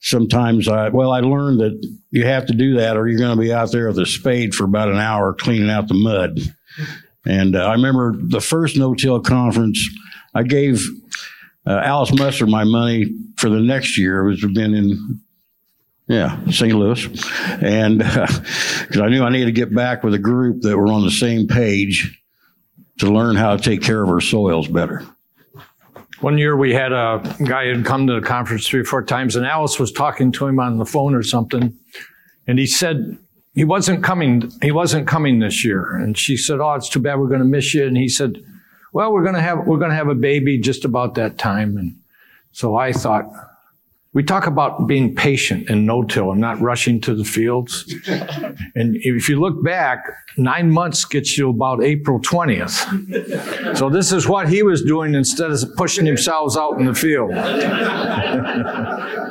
sometimes 0.00 0.68
I, 0.68 0.88
well, 0.88 1.12
I 1.12 1.20
learned 1.20 1.60
that 1.60 1.94
you 2.10 2.26
have 2.26 2.46
to 2.46 2.52
do 2.52 2.76
that 2.76 2.96
or 2.96 3.08
you're 3.08 3.18
going 3.18 3.36
to 3.36 3.40
be 3.40 3.52
out 3.52 3.70
there 3.70 3.86
with 3.86 3.98
a 3.98 4.06
spade 4.06 4.54
for 4.54 4.64
about 4.64 4.88
an 4.88 4.98
hour 4.98 5.34
cleaning 5.34 5.70
out 5.70 5.88
the 5.88 5.94
mud. 5.94 6.40
And 7.24 7.56
uh, 7.56 7.64
I 7.64 7.72
remember 7.72 8.14
the 8.20 8.40
first 8.40 8.76
no-till 8.76 9.20
conference, 9.20 9.88
I 10.34 10.42
gave 10.42 10.84
uh, 11.64 11.80
Alice 11.82 12.12
Musser 12.12 12.46
my 12.46 12.64
money 12.64 13.06
for 13.36 13.48
the 13.48 13.60
next 13.60 13.96
year, 13.96 14.24
which 14.24 14.42
had 14.42 14.52
been 14.52 14.74
in 14.74 15.20
yeah, 16.06 16.44
St. 16.50 16.74
Louis. 16.74 17.06
And 17.62 17.98
because 17.98 19.00
I 19.00 19.08
knew 19.08 19.22
I 19.22 19.30
needed 19.30 19.46
to 19.46 19.52
get 19.52 19.74
back 19.74 20.02
with 20.02 20.12
a 20.12 20.18
group 20.18 20.62
that 20.62 20.76
were 20.76 20.92
on 20.92 21.04
the 21.04 21.10
same 21.10 21.46
page 21.46 22.20
to 22.98 23.12
learn 23.12 23.36
how 23.36 23.56
to 23.56 23.62
take 23.62 23.82
care 23.82 24.02
of 24.02 24.08
our 24.08 24.20
soils 24.20 24.68
better. 24.68 25.04
One 26.20 26.38
year 26.38 26.56
we 26.56 26.72
had 26.72 26.92
a 26.92 27.20
guy 27.44 27.66
had 27.66 27.84
come 27.84 28.06
to 28.06 28.20
the 28.20 28.26
conference 28.26 28.66
three 28.66 28.80
or 28.80 28.84
four 28.84 29.02
times, 29.02 29.36
and 29.36 29.44
Alice 29.44 29.78
was 29.78 29.92
talking 29.92 30.32
to 30.32 30.46
him 30.46 30.58
on 30.60 30.78
the 30.78 30.86
phone 30.86 31.14
or 31.14 31.22
something, 31.22 31.76
and 32.46 32.58
he 32.58 32.66
said 32.66 33.18
he 33.54 33.64
wasn't 33.64 34.02
coming. 34.02 34.50
He 34.62 34.72
wasn't 34.72 35.06
coming 35.06 35.40
this 35.40 35.64
year, 35.64 35.94
and 35.94 36.16
she 36.16 36.36
said, 36.36 36.60
"Oh, 36.60 36.74
it's 36.74 36.88
too 36.88 37.00
bad. 37.00 37.18
We're 37.18 37.28
going 37.28 37.40
to 37.40 37.46
miss 37.46 37.74
you." 37.74 37.86
And 37.86 37.96
he 37.96 38.08
said, 38.08 38.42
"Well, 38.92 39.12
we're 39.12 39.22
going 39.22 39.34
to 39.34 39.40
have 39.40 39.66
we're 39.66 39.78
going 39.78 39.90
to 39.90 39.96
have 39.96 40.08
a 40.08 40.14
baby 40.14 40.58
just 40.58 40.84
about 40.84 41.14
that 41.14 41.36
time." 41.36 41.76
And 41.76 41.96
so 42.52 42.76
I 42.76 42.92
thought, 42.92 43.26
we 44.14 44.22
talk 44.22 44.46
about 44.46 44.86
being 44.86 45.14
patient 45.14 45.68
and 45.68 45.86
no-till 45.86 46.30
and 46.30 46.40
not 46.40 46.60
rushing 46.60 47.00
to 47.00 47.16
the 47.16 47.24
fields. 47.24 47.92
and 48.76 48.96
if 49.00 49.28
you 49.28 49.40
look 49.40 49.62
back, 49.64 50.04
nine 50.36 50.70
months 50.70 51.04
gets 51.04 51.36
you 51.36 51.50
about 51.50 51.82
April 51.82 52.20
20th. 52.20 53.76
So 53.76 53.90
this 53.90 54.12
is 54.12 54.28
what 54.28 54.48
he 54.48 54.62
was 54.62 54.82
doing 54.82 55.16
instead 55.16 55.50
of 55.50 55.60
pushing 55.76 56.06
himself 56.06 56.56
out 56.56 56.78
in 56.78 56.86
the 56.86 56.94
field. 56.94 57.32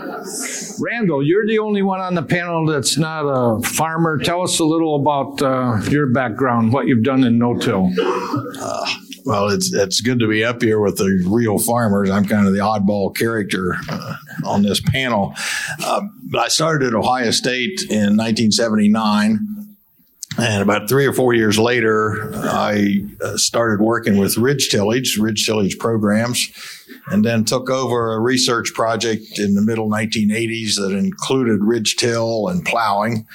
Randall, 0.80 1.26
you're 1.26 1.48
the 1.48 1.60
only 1.60 1.82
one 1.82 2.02
on 2.02 2.16
the 2.16 2.24
panel 2.24 2.66
that's 2.66 2.98
not 2.98 3.22
a 3.22 3.62
farmer. 3.62 4.18
Tell 4.18 4.42
us 4.42 4.60
a 4.60 4.66
little 4.66 4.96
about 4.96 5.42
uh, 5.42 5.82
your 5.90 6.08
background, 6.08 6.74
what 6.74 6.88
you've 6.88 7.04
done 7.04 7.24
in 7.24 7.38
no-till. 7.38 7.90
Well, 9.26 9.50
it's 9.50 9.74
it's 9.74 10.02
good 10.02 10.20
to 10.20 10.28
be 10.28 10.44
up 10.44 10.62
here 10.62 10.80
with 10.80 10.98
the 10.98 11.24
real 11.26 11.58
farmers. 11.58 12.10
I'm 12.10 12.26
kind 12.26 12.46
of 12.46 12.54
the 12.54 12.60
oddball 12.60 13.16
character 13.16 13.76
uh, 13.90 14.16
on 14.46 14.64
this 14.64 14.82
panel. 14.82 15.34
Uh, 15.84 16.02
but 16.24 16.40
I 16.40 16.48
started 16.50 16.88
at 16.88 16.94
Ohio 16.94 17.32
State 17.32 17.84
in 17.84 18.18
1979. 18.18 19.40
And 20.36 20.64
about 20.64 20.90
three 20.90 21.06
or 21.06 21.14
four 21.14 21.36
years 21.36 21.60
later, 21.60 22.32
I 22.34 23.06
uh, 23.22 23.38
started 23.38 23.84
working 23.84 24.18
with 24.18 24.36
Ridge 24.36 24.70
Tillage, 24.70 25.18
Ridge 25.18 25.46
Tillage 25.46 25.78
programs, 25.78 26.52
and 27.08 27.24
then 27.24 27.46
took 27.46 27.70
over 27.70 28.14
a 28.14 28.20
research 28.20 28.74
project 28.74 29.38
in 29.38 29.54
the 29.54 29.62
middle 29.62 29.90
1980s 29.90 30.76
that 30.78 30.92
included 30.98 31.64
ridge 31.64 31.98
till 31.98 32.48
and 32.48 32.66
plowing. 32.66 33.28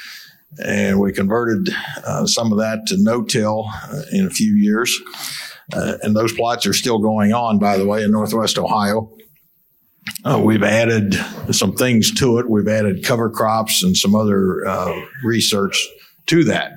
And 0.63 0.99
we 0.99 1.13
converted 1.13 1.73
uh, 2.05 2.27
some 2.27 2.51
of 2.51 2.59
that 2.59 2.81
to 2.89 2.97
no 2.99 3.23
till 3.23 3.71
uh, 3.71 4.03
in 4.11 4.27
a 4.27 4.31
few 4.31 4.55
years. 4.55 4.99
Uh, 5.73 5.99
and 6.03 6.17
those 6.17 6.33
plots 6.33 6.67
are 6.67 6.73
still 6.73 6.99
going 6.99 7.33
on, 7.33 7.59
by 7.59 7.77
the 7.77 7.87
way, 7.87 8.03
in 8.03 8.11
Northwest 8.11 8.59
Ohio. 8.59 9.11
Uh, 10.25 10.41
we've 10.43 10.63
added 10.63 11.15
some 11.51 11.75
things 11.75 12.13
to 12.15 12.39
it. 12.39 12.49
We've 12.49 12.69
added 12.69 13.05
cover 13.05 13.29
crops 13.31 13.83
and 13.83 13.97
some 13.97 14.15
other 14.15 14.67
uh, 14.67 15.01
research 15.23 15.87
to 16.27 16.45
that. 16.45 16.73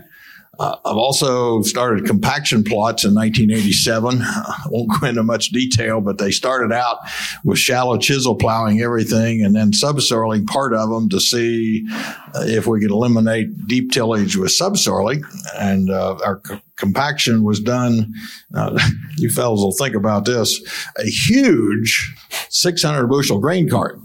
Uh, 0.59 0.75
I've 0.83 0.97
also 0.97 1.61
started 1.61 2.05
compaction 2.05 2.63
plots 2.63 3.05
in 3.05 3.15
1987. 3.15 4.21
I 4.21 4.63
won't 4.69 4.91
go 4.99 5.07
into 5.07 5.23
much 5.23 5.49
detail, 5.49 6.01
but 6.01 6.17
they 6.17 6.29
started 6.29 6.73
out 6.73 6.97
with 7.45 7.57
shallow 7.57 7.97
chisel 7.97 8.35
plowing 8.35 8.81
everything 8.81 9.43
and 9.43 9.55
then 9.55 9.71
subsoiling 9.71 10.45
part 10.45 10.73
of 10.73 10.89
them 10.89 11.07
to 11.09 11.21
see 11.21 11.87
uh, 12.35 12.43
if 12.45 12.67
we 12.67 12.81
could 12.81 12.91
eliminate 12.91 13.65
deep 13.65 13.91
tillage 13.91 14.35
with 14.35 14.51
subsoiling. 14.51 15.23
And 15.57 15.89
uh, 15.89 16.17
our 16.23 16.41
c- 16.45 16.61
compaction 16.75 17.43
was 17.43 17.61
done, 17.61 18.13
uh, 18.53 18.77
you 19.17 19.29
fellows 19.29 19.61
will 19.61 19.71
think 19.71 19.95
about 19.95 20.25
this, 20.25 20.61
a 20.97 21.05
huge 21.05 22.13
600 22.49 23.07
bushel 23.07 23.39
grain 23.39 23.69
cart. 23.69 23.99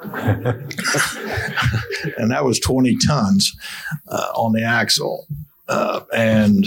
and 0.02 0.70
that 2.30 2.44
was 2.44 2.60
20 2.60 2.98
tons 3.04 3.56
uh, 4.06 4.30
on 4.34 4.52
the 4.52 4.62
axle. 4.62 5.26
Uh, 5.68 6.00
and 6.14 6.66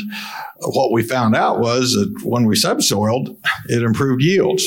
what 0.59 0.91
we 0.91 1.01
found 1.01 1.35
out 1.35 1.59
was 1.59 1.93
that 1.93 2.13
when 2.23 2.45
we 2.45 2.55
subsoiled, 2.55 3.35
it 3.67 3.81
improved 3.81 4.21
yields. 4.21 4.63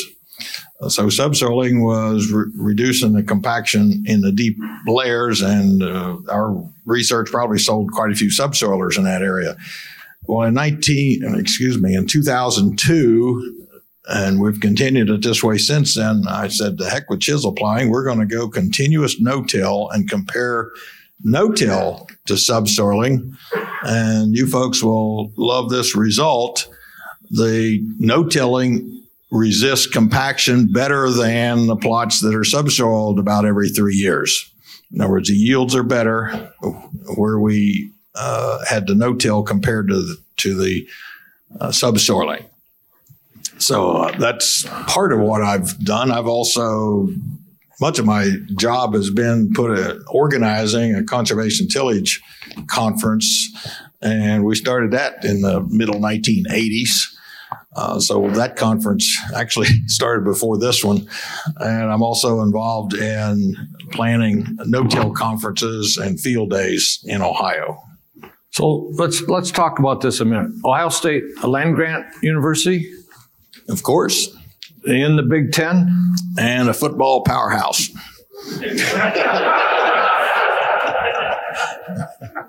So 0.89 1.07
subsoiling 1.07 1.83
was 1.85 2.31
re- 2.31 2.51
reducing 2.57 3.13
the 3.13 3.23
compaction 3.23 4.03
in 4.07 4.21
the 4.21 4.33
deep 4.33 4.57
layers, 4.87 5.41
and 5.41 5.83
uh, 5.83 6.19
our 6.29 6.69
research 6.85 7.31
probably 7.31 7.59
sold 7.59 7.93
quite 7.93 8.11
a 8.11 8.17
few 8.17 8.29
subsoilers 8.29 8.99
in 8.99 9.05
that 9.05 9.23
area. 9.23 9.57
Well, 10.27 10.47
in 10.49 10.55
19, 10.55 11.37
excuse 11.39 11.81
me, 11.81 11.95
in 11.95 12.07
2002, 12.07 13.67
and 14.07 14.41
we've 14.41 14.61
continued 14.61 15.11
it 15.11 15.23
this 15.23 15.43
way 15.43 15.59
since 15.59 15.95
then. 15.95 16.25
I 16.29 16.49
said, 16.49 16.77
the 16.77 16.91
heck 16.91 17.09
with 17.09 17.21
chisel 17.21 17.53
plowing. 17.53 17.91
We're 17.91 18.05
going 18.05 18.21
to 18.21 18.27
go 18.27 18.49
continuous 18.49 19.21
no-till 19.21 19.89
and 19.91 20.09
compare 20.09 20.71
no-till 21.23 22.09
to 22.27 22.35
subsoiling. 22.35 23.35
And 23.85 24.35
you 24.35 24.47
folks 24.47 24.83
will 24.83 25.31
love 25.37 25.69
this 25.69 25.95
result. 25.95 26.67
The 27.31 27.81
no-tilling 27.99 29.03
resists 29.31 29.87
compaction 29.87 30.73
better 30.73 31.11
than 31.11 31.67
the 31.67 31.77
plots 31.77 32.21
that 32.21 32.35
are 32.35 32.45
subsoiled 32.45 33.19
about 33.19 33.45
every 33.45 33.69
three 33.69 33.95
years. 33.95 34.51
In 34.93 35.01
other 35.01 35.11
words, 35.11 35.29
the 35.29 35.35
yields 35.35 35.75
are 35.75 35.83
better 35.83 36.51
where 37.17 37.39
we 37.39 37.91
uh, 38.15 38.65
had 38.65 38.87
the 38.87 38.95
no-till 38.95 39.43
compared 39.43 39.89
to 39.89 39.97
the, 39.97 40.17
to 40.39 40.55
the 40.55 40.87
uh, 41.61 41.69
subsoiling. 41.69 42.45
So 43.59 43.93
uh, 43.93 44.17
that's 44.19 44.65
part 44.87 45.13
of 45.13 45.21
what 45.21 45.43
I've 45.43 45.79
done. 45.85 46.11
I've 46.11 46.27
also 46.27 47.09
much 47.81 47.99
of 47.99 48.07
my 48.07 48.31
job 48.57 48.95
has 48.95 49.11
been 49.11 49.53
put 49.53 49.71
a, 49.71 50.03
organizing 50.09 50.95
a 50.95 51.05
conservation 51.05 51.69
tillage 51.69 52.23
conference, 52.67 53.49
and 54.03 54.45
we 54.45 54.55
started 54.55 54.93
that 54.93 55.25
in 55.25 55.43
the 55.43 55.61
middle 55.69 56.01
1980s. 56.01 57.11
Uh, 57.77 57.99
so 57.99 58.29
that 58.31 58.57
conference 58.57 59.17
actually 59.35 59.67
started 59.87 60.25
before 60.25 60.59
this 60.59 60.85
one, 60.85 61.09
and 61.57 61.93
I'm 61.93 62.03
also 62.03 62.41
involved 62.41 62.95
in 62.95 63.55
planning 63.93 64.47
no-till 64.67 65.13
conferences 65.13 65.97
and 65.97 66.21
field 66.21 66.51
days 66.51 67.05
in 67.05 67.23
Ohio. 67.23 67.83
So 68.51 68.91
let's 68.93 69.21
let's 69.23 69.51
talk 69.51 69.81
about 69.81 70.01
this 70.01 70.21
a 70.21 70.25
minute. 70.25 70.53
Ohio 70.65 70.89
State, 70.89 71.25
a 71.43 71.49
land 71.49 71.75
grant 71.75 72.07
university 72.23 72.89
Of 73.69 73.83
course, 73.83 74.29
in 74.87 75.17
the 75.17 75.23
Big 75.23 75.53
Ten. 75.53 75.89
and 76.39 76.69
a 76.69 76.75
football 76.75 77.23
powerhouse. 77.23 77.91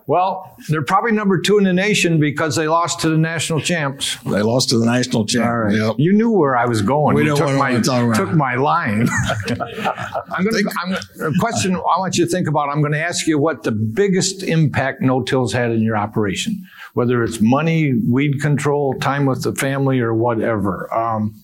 Well, 0.08 0.56
they're 0.70 0.84
probably 0.84 1.14
number 1.14 1.40
two 1.40 1.58
in 1.58 1.64
the 1.64 1.74
nation 1.74 2.20
because 2.20 2.56
they 2.56 2.68
lost 2.68 3.00
to 3.02 3.10
the 3.10 3.18
national 3.18 3.60
champs. 3.60 4.18
They 4.24 4.44
lost 4.44 4.70
to 4.70 4.78
the 4.78 4.86
national 4.86 5.26
champ. 5.26 5.72
Yep. 5.72 5.96
You 5.98 6.14
knew 6.14 6.30
where 6.30 6.56
I 6.56 6.66
was 6.66 6.84
going. 6.84 7.16
We 7.16 7.24
You 7.24 7.30
don't 7.30 7.38
took 7.38 7.58
my, 7.58 7.80
talk 7.80 8.04
about 8.04 8.16
took 8.16 8.32
my 8.34 8.56
line. 8.56 9.08
I'm 9.48 10.44
going 10.44 10.64
to. 10.64 10.72
I'm 10.84 10.92
gonna, 10.92 11.30
a 11.30 11.34
question 11.40 11.76
I 11.76 11.98
want 11.98 12.18
you 12.18 12.26
to 12.26 12.32
think 12.32 12.48
about. 12.48 12.70
I'm 12.70 12.82
going 12.82 12.94
to 12.94 13.02
ask 13.02 13.26
you 13.26 13.40
what 13.40 13.64
the 13.64 13.72
biggest 13.72 14.44
impact 14.44 15.02
no-tills 15.02 15.54
had 15.54 15.72
in 15.72 15.82
your 15.82 15.98
operation, 15.98 16.64
whether 16.94 17.24
it's 17.24 17.42
money, 17.42 17.94
weed 18.08 18.42
control, 18.42 18.94
time 19.00 19.26
with 19.26 19.42
the 19.44 19.56
family, 19.56 20.00
or 20.00 20.14
whatever. 20.14 20.94
Um, 20.94 21.44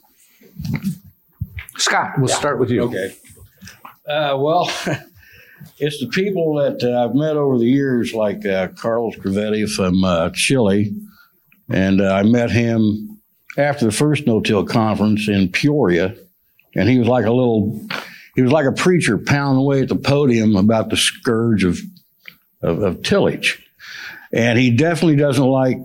Scott, 1.77 2.13
we'll 2.17 2.27
start 2.27 2.59
with 2.59 2.69
you. 2.69 2.83
Okay. 2.83 3.15
Uh, 4.07 4.37
well, 4.37 4.69
it's 5.77 5.99
the 5.99 6.07
people 6.07 6.55
that 6.55 6.83
uh, 6.83 7.05
I've 7.05 7.15
met 7.15 7.37
over 7.37 7.57
the 7.57 7.65
years, 7.65 8.13
like 8.13 8.45
uh, 8.45 8.69
Carlos 8.69 9.15
Crovetto 9.15 9.69
from 9.69 10.03
uh, 10.03 10.29
Chile. 10.31 10.93
And 11.69 12.01
uh, 12.01 12.13
I 12.13 12.23
met 12.23 12.51
him 12.51 13.19
after 13.57 13.85
the 13.85 13.91
first 13.91 14.27
no 14.27 14.41
till 14.41 14.65
conference 14.65 15.27
in 15.27 15.49
Peoria. 15.49 16.15
And 16.75 16.89
he 16.89 16.99
was 16.99 17.07
like 17.07 17.25
a 17.25 17.31
little, 17.31 17.81
he 18.35 18.41
was 18.41 18.51
like 18.51 18.65
a 18.65 18.71
preacher 18.71 19.17
pounding 19.17 19.63
away 19.63 19.81
at 19.81 19.89
the 19.89 19.95
podium 19.95 20.55
about 20.55 20.89
the 20.89 20.97
scourge 20.97 21.63
of, 21.63 21.79
of, 22.61 22.81
of 22.81 23.03
tillage. 23.03 23.65
And 24.33 24.57
he 24.57 24.71
definitely 24.71 25.17
doesn't 25.17 25.43
like 25.43 25.77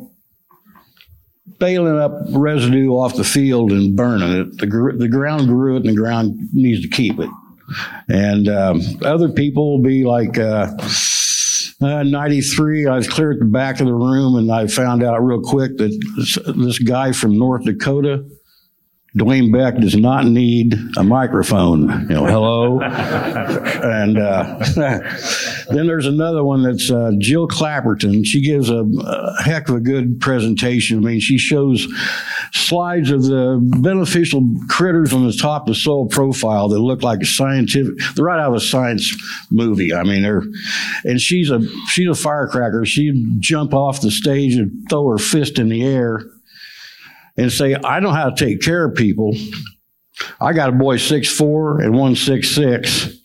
bailing 1.59 1.99
up 1.99 2.13
residue 2.31 2.91
off 2.91 3.17
the 3.17 3.25
field 3.25 3.73
and 3.73 3.97
burning 3.97 4.33
it. 4.33 4.59
The, 4.59 4.67
gr- 4.67 4.97
the 4.97 5.09
ground 5.09 5.49
grew 5.49 5.77
it 5.77 5.81
and 5.81 5.89
the 5.89 6.01
ground 6.01 6.37
needs 6.53 6.83
to 6.83 6.89
keep 6.89 7.19
it. 7.19 7.31
And 8.09 8.49
um, 8.49 8.81
other 9.03 9.29
people 9.29 9.73
will 9.73 9.83
be 9.83 10.05
like, 10.05 10.39
uh, 10.39 10.73
uh, 11.81 12.03
93, 12.03 12.87
I 12.87 12.97
was 12.97 13.09
clear 13.09 13.33
at 13.33 13.39
the 13.39 13.45
back 13.45 13.81
of 13.81 13.87
the 13.87 13.95
room 13.95 14.37
and 14.37 14.51
I 14.51 14.67
found 14.67 15.03
out 15.03 15.19
real 15.19 15.43
quick 15.43 15.77
that 15.79 16.15
this, 16.17 16.39
this 16.57 16.79
guy 16.79 17.13
from 17.13 17.39
North 17.39 17.65
Dakota, 17.65 18.25
Dwayne 19.17 19.51
Beck, 19.51 19.81
does 19.81 19.97
not 19.97 20.27
need 20.27 20.75
a 20.99 21.03
microphone. 21.03 21.89
You 22.03 22.15
know, 22.15 22.27
hello. 22.27 22.81
and 22.83 24.19
uh, 24.19 24.59
then 25.71 25.87
there's 25.87 26.07
another 26.07 26.45
one 26.45 26.63
that's 26.63 26.91
uh, 26.91 27.13
Jill 27.19 27.49
Clapperton. 27.49 28.27
She 28.27 28.43
gives 28.43 28.69
a, 28.69 28.85
a 28.85 29.43
heck 29.43 29.71
of 29.71 29.77
a 29.77 29.81
good 29.81 30.21
presentation. 30.21 30.99
I 30.99 31.01
mean, 31.01 31.21
she 31.21 31.39
shows 31.39 31.87
slides 32.53 33.11
of 33.11 33.23
the 33.23 33.59
beneficial 33.81 34.43
critters 34.69 35.15
on 35.15 35.27
the 35.27 35.33
top 35.33 35.63
of 35.63 35.69
the 35.69 35.75
soil 35.75 36.07
profile 36.09 36.69
that 36.69 36.79
look 36.79 37.03
like 37.03 37.23
a 37.23 37.27
scientific. 37.27 37.95
They're 38.15 38.25
right 38.25 38.41
out 38.41 38.51
of 38.51 38.55
a 38.57 38.61
science 38.61 39.17
movie. 39.51 39.95
I 39.95 40.03
mean, 40.03 40.23
they're 40.23 40.43
and 41.05 41.21
she's 41.21 41.51
a 41.51 41.61
she's 41.89 42.09
a 42.09 42.15
firecracker. 42.15 42.85
She'd 42.85 43.41
jump 43.41 43.73
off 43.73 44.03
the 44.03 44.11
stage 44.11 44.57
and 44.57 44.87
throw 44.91 45.09
her 45.09 45.19
fist 45.19 45.59
in 45.59 45.71
the 45.71 45.85
air 45.85 46.21
and 47.37 47.53
say, 47.53 47.77
"I 47.83 48.01
know 48.01 48.11
how 48.11 48.31
to 48.31 48.45
take 48.45 48.61
care 48.61 48.85
of 48.85 48.95
people." 48.95 49.35
I 50.41 50.53
got 50.53 50.71
a 50.71 50.73
boy 50.73 50.97
six 50.97 51.29
four 51.31 51.81
and 51.81 51.95
one 51.95 52.17
six 52.17 52.51
six. 52.51 53.17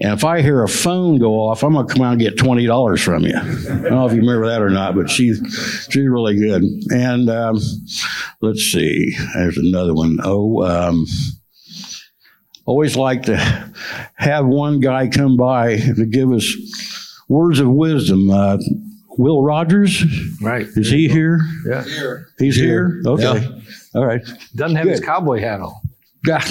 And 0.00 0.12
if 0.12 0.24
I 0.24 0.42
hear 0.42 0.62
a 0.62 0.68
phone 0.68 1.18
go 1.18 1.34
off, 1.34 1.64
I'm 1.64 1.72
gonna 1.72 1.88
come 1.88 2.02
out 2.02 2.12
and 2.12 2.20
get 2.20 2.38
twenty 2.38 2.66
dollars 2.66 3.02
from 3.02 3.24
you. 3.24 3.36
I 3.36 3.42
don't 3.42 3.90
know 3.90 4.06
if 4.06 4.12
you 4.12 4.20
remember 4.20 4.46
that 4.46 4.62
or 4.62 4.70
not, 4.70 4.94
but 4.94 5.10
she's 5.10 5.38
she's 5.90 6.08
really 6.08 6.38
good. 6.38 6.62
And 6.92 7.28
um, 7.28 7.58
let's 8.40 8.60
see, 8.60 9.12
there's 9.34 9.58
another 9.58 9.94
one. 9.94 10.18
Oh, 10.22 10.62
um, 10.62 11.04
always 12.64 12.96
like 12.96 13.24
to 13.24 13.36
have 14.14 14.46
one 14.46 14.78
guy 14.78 15.08
come 15.08 15.36
by 15.36 15.78
to 15.78 16.06
give 16.06 16.30
us 16.30 16.46
words 17.28 17.58
of 17.58 17.68
wisdom. 17.68 18.30
Uh, 18.30 18.58
Will 19.18 19.42
Rogers, 19.42 20.02
Right. 20.40 20.66
is 20.76 20.90
he 20.90 21.08
here? 21.08 21.40
Yeah. 21.66 21.84
He's 22.38 22.56
here. 22.56 23.02
Okay, 23.04 23.46
all 23.94 24.06
right. 24.06 24.22
Doesn't 24.54 24.76
have 24.76 24.86
his 24.86 25.00
cowboy 25.00 25.40
hat 25.40 25.60
on. 25.60 25.74
Yeah. 26.26 26.42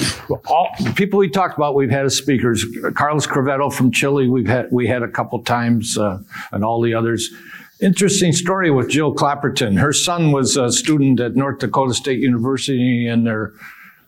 all 0.47 0.69
the 0.83 0.91
people 0.93 1.19
we 1.19 1.29
talked 1.29 1.57
about, 1.57 1.75
we've 1.75 1.89
had 1.89 2.05
as 2.05 2.15
speakers. 2.15 2.65
Carlos 2.93 3.25
Crovetto 3.25 3.71
from 3.73 3.91
Chile, 3.91 4.27
we've 4.29 4.47
had 4.47 4.67
we 4.71 4.85
had 4.87 5.01
a 5.01 5.07
couple 5.07 5.41
times, 5.43 5.97
uh, 5.97 6.19
and 6.51 6.63
all 6.63 6.81
the 6.81 6.93
others. 6.93 7.29
Interesting 7.79 8.33
story 8.33 8.69
with 8.71 8.89
Jill 8.89 9.13
Clapperton. 9.13 9.77
Her 9.79 9.93
son 9.93 10.31
was 10.31 10.57
a 10.57 10.71
student 10.71 11.19
at 11.19 11.35
North 11.35 11.59
Dakota 11.59 11.93
State 11.93 12.19
University 12.19 13.07
in 13.07 13.23
their 13.23 13.53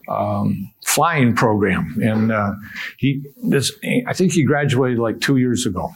um, 0.08 0.70
flying 0.84 1.34
program, 1.34 1.94
and 2.02 2.32
uh, 2.32 2.52
he 2.98 3.22
this 3.44 3.72
I 4.06 4.12
think 4.12 4.32
he 4.32 4.42
graduated 4.44 4.98
like 4.98 5.20
two 5.20 5.36
years 5.36 5.66
ago. 5.66 5.94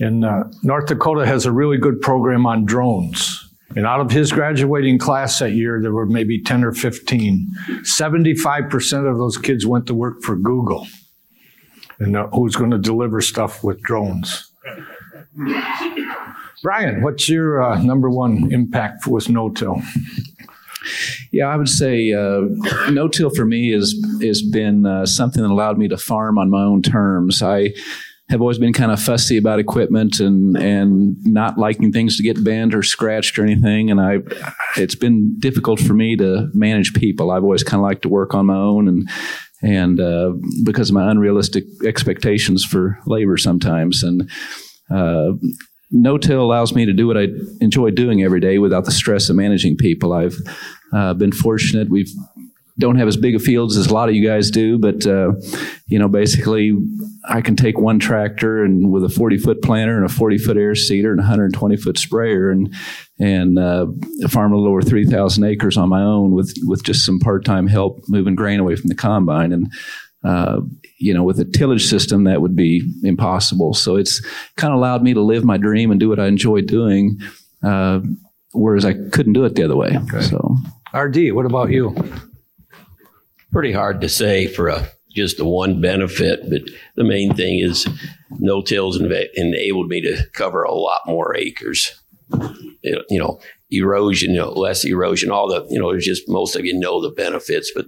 And 0.00 0.24
uh, 0.24 0.44
North 0.62 0.86
Dakota 0.86 1.26
has 1.26 1.46
a 1.46 1.52
really 1.52 1.76
good 1.78 2.00
program 2.00 2.46
on 2.46 2.64
drones. 2.64 3.40
And 3.76 3.86
out 3.86 4.00
of 4.00 4.10
his 4.10 4.32
graduating 4.32 4.98
class 4.98 5.38
that 5.40 5.52
year, 5.52 5.80
there 5.80 5.92
were 5.92 6.06
maybe 6.06 6.40
10 6.40 6.64
or 6.64 6.72
15. 6.72 7.48
75% 7.82 9.10
of 9.10 9.18
those 9.18 9.36
kids 9.36 9.66
went 9.66 9.86
to 9.86 9.94
work 9.94 10.22
for 10.22 10.36
Google. 10.36 10.86
And 11.98 12.16
uh, 12.16 12.28
who's 12.28 12.56
going 12.56 12.70
to 12.70 12.78
deliver 12.78 13.20
stuff 13.20 13.64
with 13.64 13.80
drones? 13.82 14.50
Bryan, 16.62 17.02
what's 17.02 17.28
your 17.28 17.62
uh, 17.62 17.82
number 17.82 18.08
one 18.10 18.52
impact 18.52 19.06
with 19.06 19.28
no-till? 19.28 19.82
Yeah, 21.32 21.46
I 21.46 21.56
would 21.56 21.68
say 21.68 22.12
uh, 22.12 22.42
no-till 22.90 23.30
for 23.30 23.44
me 23.44 23.72
is 23.72 23.94
has 24.22 24.42
been 24.42 24.86
uh, 24.86 25.06
something 25.06 25.42
that 25.42 25.50
allowed 25.50 25.78
me 25.78 25.88
to 25.88 25.96
farm 25.96 26.38
on 26.38 26.50
my 26.50 26.62
own 26.62 26.82
terms. 26.82 27.42
I 27.42 27.72
have 28.30 28.40
always 28.40 28.58
been 28.58 28.72
kind 28.72 28.90
of 28.90 29.00
fussy 29.00 29.36
about 29.36 29.58
equipment 29.58 30.18
and 30.18 30.56
and 30.56 31.16
not 31.24 31.58
liking 31.58 31.92
things 31.92 32.16
to 32.16 32.22
get 32.22 32.42
bent 32.42 32.74
or 32.74 32.82
scratched 32.82 33.38
or 33.38 33.44
anything. 33.44 33.90
And 33.90 34.00
I, 34.00 34.18
it's 34.76 34.94
been 34.94 35.38
difficult 35.38 35.80
for 35.80 35.94
me 35.94 36.16
to 36.16 36.48
manage 36.54 36.94
people. 36.94 37.30
I've 37.30 37.44
always 37.44 37.62
kind 37.62 37.80
of 37.80 37.84
liked 37.84 38.02
to 38.02 38.08
work 38.08 38.34
on 38.34 38.46
my 38.46 38.56
own 38.56 38.88
and 38.88 39.08
and 39.62 40.00
uh, 40.00 40.32
because 40.64 40.90
of 40.90 40.94
my 40.94 41.10
unrealistic 41.10 41.64
expectations 41.84 42.64
for 42.64 42.98
labor 43.06 43.36
sometimes 43.36 44.02
and. 44.02 44.30
Uh, 44.90 45.32
no-till 45.90 46.40
allows 46.42 46.74
me 46.74 46.84
to 46.84 46.92
do 46.92 47.06
what 47.06 47.16
I 47.16 47.28
enjoy 47.60 47.90
doing 47.90 48.22
every 48.22 48.40
day 48.40 48.58
without 48.58 48.84
the 48.84 48.90
stress 48.90 49.28
of 49.28 49.36
managing 49.36 49.76
people. 49.76 50.12
I've 50.12 50.36
uh, 50.92 51.14
been 51.14 51.30
fortunate. 51.30 51.88
We've 51.88 52.10
don't 52.78 52.96
have 52.96 53.06
as 53.06 53.16
big 53.16 53.34
of 53.34 53.42
fields 53.42 53.76
as 53.76 53.86
a 53.86 53.94
lot 53.94 54.08
of 54.08 54.14
you 54.14 54.26
guys 54.26 54.50
do, 54.50 54.78
but 54.78 55.06
uh, 55.06 55.32
you 55.86 55.98
know, 55.98 56.08
basically, 56.08 56.72
I 57.28 57.40
can 57.40 57.54
take 57.54 57.78
one 57.78 57.98
tractor 57.98 58.64
and 58.64 58.90
with 58.90 59.04
a 59.04 59.08
40 59.08 59.38
foot 59.38 59.62
planter 59.62 59.96
and 59.96 60.04
a 60.04 60.08
40 60.08 60.38
foot 60.38 60.56
air 60.56 60.74
seeder 60.74 61.12
and 61.12 61.20
a 61.20 61.22
120 61.22 61.76
foot 61.76 61.98
sprayer 61.98 62.50
and 62.50 62.74
and 63.20 63.58
uh, 63.58 63.86
farm 64.28 64.52
a 64.52 64.56
little 64.56 64.72
over 64.72 64.82
3,000 64.82 65.44
acres 65.44 65.76
on 65.76 65.88
my 65.88 66.02
own 66.02 66.32
with 66.32 66.52
with 66.66 66.82
just 66.82 67.04
some 67.04 67.20
part 67.20 67.44
time 67.44 67.68
help 67.68 68.02
moving 68.08 68.34
grain 68.34 68.60
away 68.60 68.76
from 68.76 68.88
the 68.88 68.94
combine 68.94 69.52
and. 69.52 69.72
Uh, 70.26 70.62
you 70.98 71.12
know, 71.12 71.22
with 71.22 71.38
a 71.38 71.44
tillage 71.44 71.84
system, 71.84 72.24
that 72.24 72.40
would 72.40 72.56
be 72.56 72.82
impossible. 73.02 73.74
So 73.74 73.96
it's 73.96 74.24
kind 74.56 74.72
of 74.72 74.78
allowed 74.78 75.02
me 75.02 75.12
to 75.12 75.20
live 75.20 75.44
my 75.44 75.58
dream 75.58 75.90
and 75.90 76.00
do 76.00 76.08
what 76.08 76.18
I 76.18 76.28
enjoy 76.28 76.62
doing, 76.62 77.18
uh, 77.62 78.00
whereas 78.52 78.86
I 78.86 78.94
couldn't 78.94 79.34
do 79.34 79.44
it 79.44 79.54
the 79.54 79.64
other 79.64 79.76
way. 79.76 79.98
Okay. 80.04 80.22
So, 80.22 80.56
RD, 80.94 81.34
what 81.34 81.44
about 81.44 81.72
you? 81.72 81.94
Pretty 83.54 83.72
hard 83.72 84.00
to 84.00 84.08
say 84.08 84.48
for 84.48 84.68
a 84.68 84.88
just 85.14 85.36
the 85.36 85.44
one 85.44 85.80
benefit, 85.80 86.40
but 86.50 86.62
the 86.96 87.04
main 87.04 87.34
thing 87.34 87.60
is 87.60 87.86
no 88.30 88.60
tills 88.60 89.00
enabled 89.00 89.86
me 89.86 90.00
to 90.00 90.24
cover 90.32 90.64
a 90.64 90.74
lot 90.74 91.00
more 91.06 91.36
acres. 91.36 91.92
You 92.82 93.04
know, 93.12 93.40
erosion, 93.70 94.32
you 94.32 94.38
know, 94.38 94.50
less 94.50 94.84
erosion, 94.84 95.30
all 95.30 95.48
the, 95.48 95.64
you 95.70 95.78
know, 95.78 95.92
there's 95.92 96.04
just 96.04 96.28
most 96.28 96.56
of 96.56 96.64
you 96.64 96.76
know 96.76 97.00
the 97.00 97.10
benefits, 97.10 97.70
but 97.74 97.86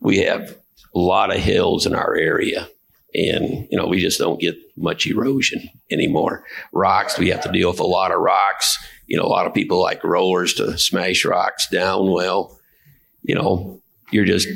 we 0.00 0.18
have 0.18 0.56
a 0.94 0.98
lot 0.98 1.34
of 1.34 1.42
hills 1.42 1.84
in 1.84 1.94
our 1.94 2.14
area. 2.14 2.68
And, 3.12 3.66
you 3.70 3.78
know, 3.78 3.86
we 3.86 3.98
just 3.98 4.18
don't 4.18 4.40
get 4.40 4.56
much 4.76 5.06
erosion 5.06 5.68
anymore. 5.90 6.44
Rocks, 6.72 7.18
we 7.18 7.30
have 7.30 7.42
to 7.42 7.52
deal 7.52 7.70
with 7.70 7.80
a 7.80 7.86
lot 7.86 8.12
of 8.12 8.20
rocks. 8.20 8.78
You 9.06 9.16
know, 9.16 9.24
a 9.24 9.28
lot 9.28 9.46
of 9.46 9.54
people 9.54 9.82
like 9.82 10.04
rollers 10.04 10.54
to 10.54 10.78
smash 10.78 11.24
rocks 11.24 11.68
down. 11.68 12.12
Well, 12.12 12.58
you 13.22 13.34
know, 13.34 13.80
you're 14.12 14.26
just 14.26 14.48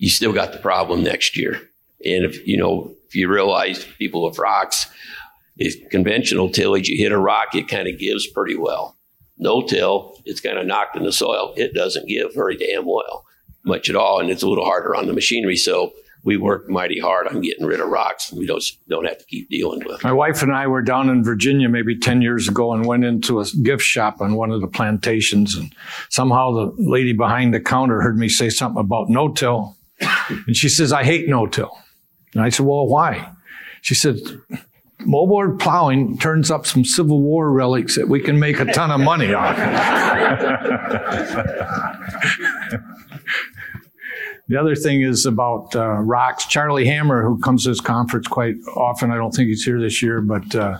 you 0.00 0.08
still 0.08 0.32
got 0.32 0.52
the 0.52 0.58
problem 0.58 1.04
next 1.04 1.36
year. 1.36 1.52
And 2.04 2.24
if 2.24 2.44
you 2.46 2.56
know, 2.56 2.90
if 3.06 3.14
you 3.14 3.28
realize 3.28 3.84
people 3.98 4.24
with 4.24 4.38
rocks, 4.38 4.86
if 5.58 5.90
conventional 5.90 6.48
tillage, 6.50 6.88
you 6.88 6.96
hit 6.96 7.12
a 7.12 7.18
rock, 7.18 7.54
it 7.54 7.68
kind 7.68 7.86
of 7.86 7.98
gives 7.98 8.26
pretty 8.26 8.56
well. 8.56 8.96
No 9.36 9.62
till, 9.62 10.18
it's 10.24 10.40
kind 10.40 10.58
of 10.58 10.66
knocked 10.66 10.96
in 10.96 11.04
the 11.04 11.12
soil. 11.12 11.52
It 11.56 11.74
doesn't 11.74 12.08
give 12.08 12.34
very 12.34 12.56
damn 12.56 12.86
well, 12.86 13.26
much 13.62 13.90
at 13.90 13.96
all, 13.96 14.20
and 14.20 14.30
it's 14.30 14.42
a 14.42 14.48
little 14.48 14.64
harder 14.64 14.96
on 14.96 15.06
the 15.06 15.12
machinery. 15.12 15.56
So 15.56 15.92
we 16.24 16.38
work 16.38 16.68
mighty 16.68 16.98
hard 16.98 17.28
on 17.28 17.42
getting 17.42 17.66
rid 17.66 17.80
of 17.80 17.88
rocks. 17.88 18.32
We 18.32 18.46
don't 18.46 18.64
don't 18.88 19.06
have 19.06 19.18
to 19.18 19.24
keep 19.26 19.50
dealing 19.50 19.82
with. 19.84 20.02
My 20.02 20.12
wife 20.12 20.42
and 20.42 20.54
I 20.54 20.66
were 20.66 20.82
down 20.82 21.10
in 21.10 21.22
Virginia 21.22 21.68
maybe 21.68 21.98
ten 21.98 22.22
years 22.22 22.48
ago 22.48 22.72
and 22.72 22.86
went 22.86 23.04
into 23.04 23.40
a 23.40 23.44
gift 23.62 23.82
shop 23.82 24.22
on 24.22 24.34
one 24.34 24.50
of 24.50 24.62
the 24.62 24.66
plantations, 24.66 25.54
and 25.56 25.74
somehow 26.08 26.52
the 26.52 26.74
lady 26.78 27.12
behind 27.12 27.52
the 27.52 27.60
counter 27.60 28.00
heard 28.00 28.16
me 28.16 28.30
say 28.30 28.48
something 28.48 28.80
about 28.80 29.10
no 29.10 29.28
till. 29.28 29.76
And 30.46 30.56
she 30.56 30.68
says, 30.68 30.92
I 30.92 31.04
hate 31.04 31.28
no-till. 31.28 31.76
And 32.34 32.42
I 32.42 32.48
said, 32.48 32.66
well, 32.66 32.86
why? 32.86 33.32
She 33.82 33.94
said, 33.94 34.16
moldboard 35.00 35.58
plowing 35.58 36.18
turns 36.18 36.50
up 36.50 36.66
some 36.66 36.84
Civil 36.84 37.20
War 37.20 37.50
relics 37.50 37.96
that 37.96 38.08
we 38.08 38.20
can 38.20 38.38
make 38.38 38.60
a 38.60 38.66
ton 38.66 38.90
of 38.90 39.00
money 39.00 39.32
on. 39.32 39.54
the 44.48 44.60
other 44.60 44.74
thing 44.74 45.02
is 45.02 45.26
about 45.26 45.74
uh, 45.74 45.88
rocks. 45.88 46.46
Charlie 46.46 46.86
Hammer, 46.86 47.22
who 47.22 47.38
comes 47.40 47.64
to 47.64 47.70
this 47.70 47.80
conference 47.80 48.26
quite 48.28 48.56
often, 48.76 49.10
I 49.10 49.16
don't 49.16 49.32
think 49.32 49.48
he's 49.48 49.64
here 49.64 49.80
this 49.80 50.02
year, 50.02 50.20
but 50.20 50.54
uh, 50.54 50.78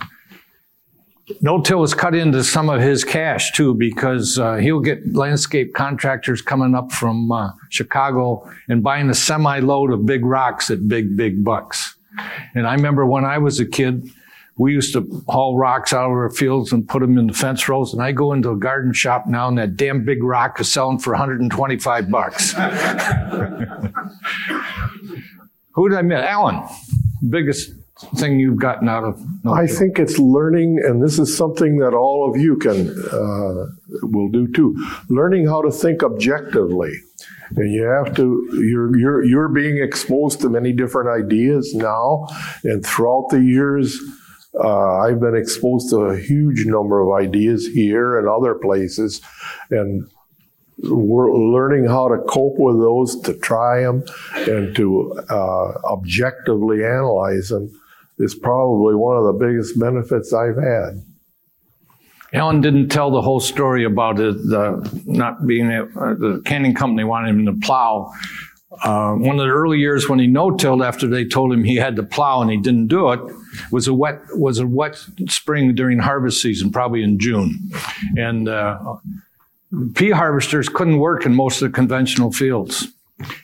no-till 1.40 1.80
has 1.80 1.94
cut 1.94 2.14
into 2.14 2.42
some 2.44 2.68
of 2.70 2.80
his 2.80 3.04
cash 3.04 3.52
too 3.52 3.74
because 3.74 4.38
uh, 4.38 4.56
he'll 4.56 4.80
get 4.80 5.14
landscape 5.14 5.74
contractors 5.74 6.42
coming 6.42 6.74
up 6.74 6.92
from 6.92 7.30
uh, 7.30 7.50
Chicago 7.68 8.48
and 8.68 8.82
buying 8.82 9.10
a 9.10 9.14
semi-load 9.14 9.92
of 9.92 10.06
big 10.06 10.24
rocks 10.24 10.70
at 10.70 10.88
big, 10.88 11.16
big 11.16 11.44
bucks. 11.44 11.96
And 12.54 12.66
I 12.66 12.74
remember 12.74 13.06
when 13.06 13.24
I 13.24 13.38
was 13.38 13.60
a 13.60 13.66
kid, 13.66 14.10
we 14.56 14.72
used 14.72 14.92
to 14.92 15.24
haul 15.28 15.56
rocks 15.56 15.92
out 15.92 16.06
of 16.06 16.12
our 16.12 16.30
fields 16.30 16.72
and 16.72 16.86
put 16.86 17.00
them 17.00 17.16
in 17.16 17.28
the 17.28 17.32
fence 17.32 17.66
rows. 17.68 17.94
And 17.94 18.02
I 18.02 18.12
go 18.12 18.32
into 18.34 18.50
a 18.50 18.56
garden 18.56 18.92
shop 18.92 19.26
now, 19.26 19.48
and 19.48 19.56
that 19.56 19.76
damn 19.76 20.04
big 20.04 20.22
rock 20.22 20.60
is 20.60 20.70
selling 20.70 20.98
for 20.98 21.12
125 21.14 22.10
bucks. 22.10 22.52
Who 25.72 25.88
did 25.88 25.96
I 25.96 26.02
miss? 26.02 26.22
Alan, 26.22 26.62
biggest 27.26 27.72
thing 28.16 28.38
you've 28.38 28.58
gotten 28.58 28.88
out 28.88 29.04
of? 29.04 29.22
I 29.46 29.66
think 29.66 29.98
it's 29.98 30.18
learning, 30.18 30.80
and 30.84 31.02
this 31.02 31.18
is 31.18 31.36
something 31.36 31.78
that 31.78 31.94
all 31.94 32.28
of 32.28 32.40
you 32.40 32.56
can 32.56 32.88
uh, 33.12 33.66
will 34.02 34.28
do 34.30 34.50
too. 34.52 34.74
Learning 35.08 35.46
how 35.46 35.62
to 35.62 35.70
think 35.70 36.02
objectively, 36.02 36.92
and 37.56 37.72
you 37.72 37.84
have 37.84 38.14
to. 38.16 38.48
You're 38.52 38.98
you're 38.98 39.24
you're 39.24 39.48
being 39.48 39.82
exposed 39.82 40.40
to 40.40 40.48
many 40.48 40.72
different 40.72 41.10
ideas 41.24 41.74
now, 41.74 42.26
and 42.64 42.84
throughout 42.84 43.28
the 43.30 43.40
years. 43.40 43.98
Uh, 44.52 44.98
I've 44.98 45.20
been 45.20 45.36
exposed 45.36 45.90
to 45.90 45.98
a 46.06 46.18
huge 46.18 46.66
number 46.66 47.00
of 47.00 47.24
ideas 47.24 47.68
here 47.68 48.18
and 48.18 48.28
other 48.28 48.56
places, 48.56 49.20
and 49.70 50.10
we're 50.82 51.32
learning 51.32 51.86
how 51.86 52.08
to 52.08 52.18
cope 52.28 52.58
with 52.58 52.80
those, 52.80 53.20
to 53.20 53.34
try 53.34 53.82
them, 53.82 54.02
and 54.34 54.74
to 54.74 55.22
uh, 55.30 55.72
objectively 55.92 56.84
analyze 56.84 57.50
them 57.50 57.79
is 58.20 58.34
probably 58.34 58.94
one 58.94 59.16
of 59.16 59.24
the 59.24 59.32
biggest 59.32 59.78
benefits 59.78 60.32
I've 60.32 60.56
had. 60.56 61.02
Allan 62.32 62.60
didn't 62.60 62.90
tell 62.90 63.10
the 63.10 63.22
whole 63.22 63.40
story 63.40 63.84
about 63.84 64.20
it, 64.20 64.34
the 64.34 65.02
not 65.04 65.46
being 65.46 65.70
uh, 65.70 65.86
the 66.14 66.40
canning 66.44 66.74
company 66.74 67.02
wanted 67.02 67.30
him 67.30 67.46
to 67.46 67.66
plow. 67.66 68.12
Uh, 68.84 69.14
one 69.14 69.40
of 69.40 69.44
the 69.44 69.50
early 69.50 69.78
years 69.78 70.08
when 70.08 70.20
he 70.20 70.28
no-tilled 70.28 70.80
after 70.80 71.08
they 71.08 71.24
told 71.24 71.52
him 71.52 71.64
he 71.64 71.74
had 71.74 71.96
to 71.96 72.04
plow 72.04 72.40
and 72.40 72.52
he 72.52 72.56
didn't 72.56 72.86
do 72.86 73.10
it 73.10 73.20
was 73.72 73.88
a 73.88 73.92
wet 73.92 74.20
was 74.36 74.60
a 74.60 74.66
wet 74.66 74.96
spring 75.26 75.74
during 75.74 75.98
harvest 75.98 76.40
season, 76.40 76.70
probably 76.70 77.02
in 77.02 77.18
June, 77.18 77.58
and 78.16 78.48
uh, 78.48 78.78
pea 79.94 80.10
harvesters 80.10 80.68
couldn't 80.68 80.98
work 80.98 81.26
in 81.26 81.34
most 81.34 81.60
of 81.62 81.70
the 81.70 81.74
conventional 81.74 82.30
fields. 82.30 82.86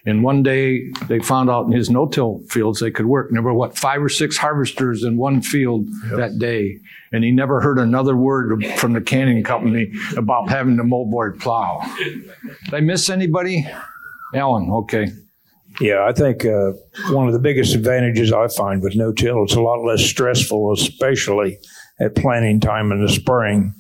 And 0.05 0.23
one 0.23 0.43
day 0.43 0.91
they 1.09 1.19
found 1.21 1.51
out 1.51 1.67
in 1.67 1.73
his 1.73 1.91
no-till 1.91 2.43
fields 2.49 2.81
they 2.81 2.91
could 2.91 3.07
work. 3.07 3.31
there 3.31 3.43
were 3.43 3.55
what 3.55 3.77
five 3.77 4.03
or 4.03 4.09
six 4.09 4.37
harvesters 4.37 5.03
in 5.05 5.17
one 5.17 5.43
field 5.43 5.87
yep. 6.09 6.17
that 6.17 6.39
day, 6.39 6.79
and 7.13 7.25
he 7.25 7.31
never 7.31 7.61
heard 7.61 7.79
another 7.79 8.17
word 8.17 8.65
from 8.77 8.93
the 8.93 9.01
canning 9.01 9.43
company 9.43 9.93
about 10.17 10.49
having 10.49 10.77
the 10.77 10.83
moldboard 10.83 11.41
plow. 11.41 11.81
Did 11.99 12.75
I 12.75 12.81
miss 12.81 13.11
anybody? 13.11 13.67
Allen, 14.35 14.71
okay. 14.71 15.13
Yeah, 15.81 16.07
I 16.07 16.13
think 16.13 16.45
uh, 16.45 16.73
one 17.11 17.27
of 17.27 17.35
the 17.35 17.39
biggest 17.39 17.75
advantages 17.75 18.33
I 18.33 18.49
find 18.49 18.83
with 18.83 18.97
no-till 18.97 19.45
it's 19.45 19.55
a 19.55 19.61
lot 19.61 19.85
less 19.85 20.03
stressful, 20.03 20.73
especially 20.73 21.59
at 22.01 22.17
planting 22.17 22.61
time 22.61 22.93
in 22.93 23.05
the 23.05 23.13
spring. 23.13 23.75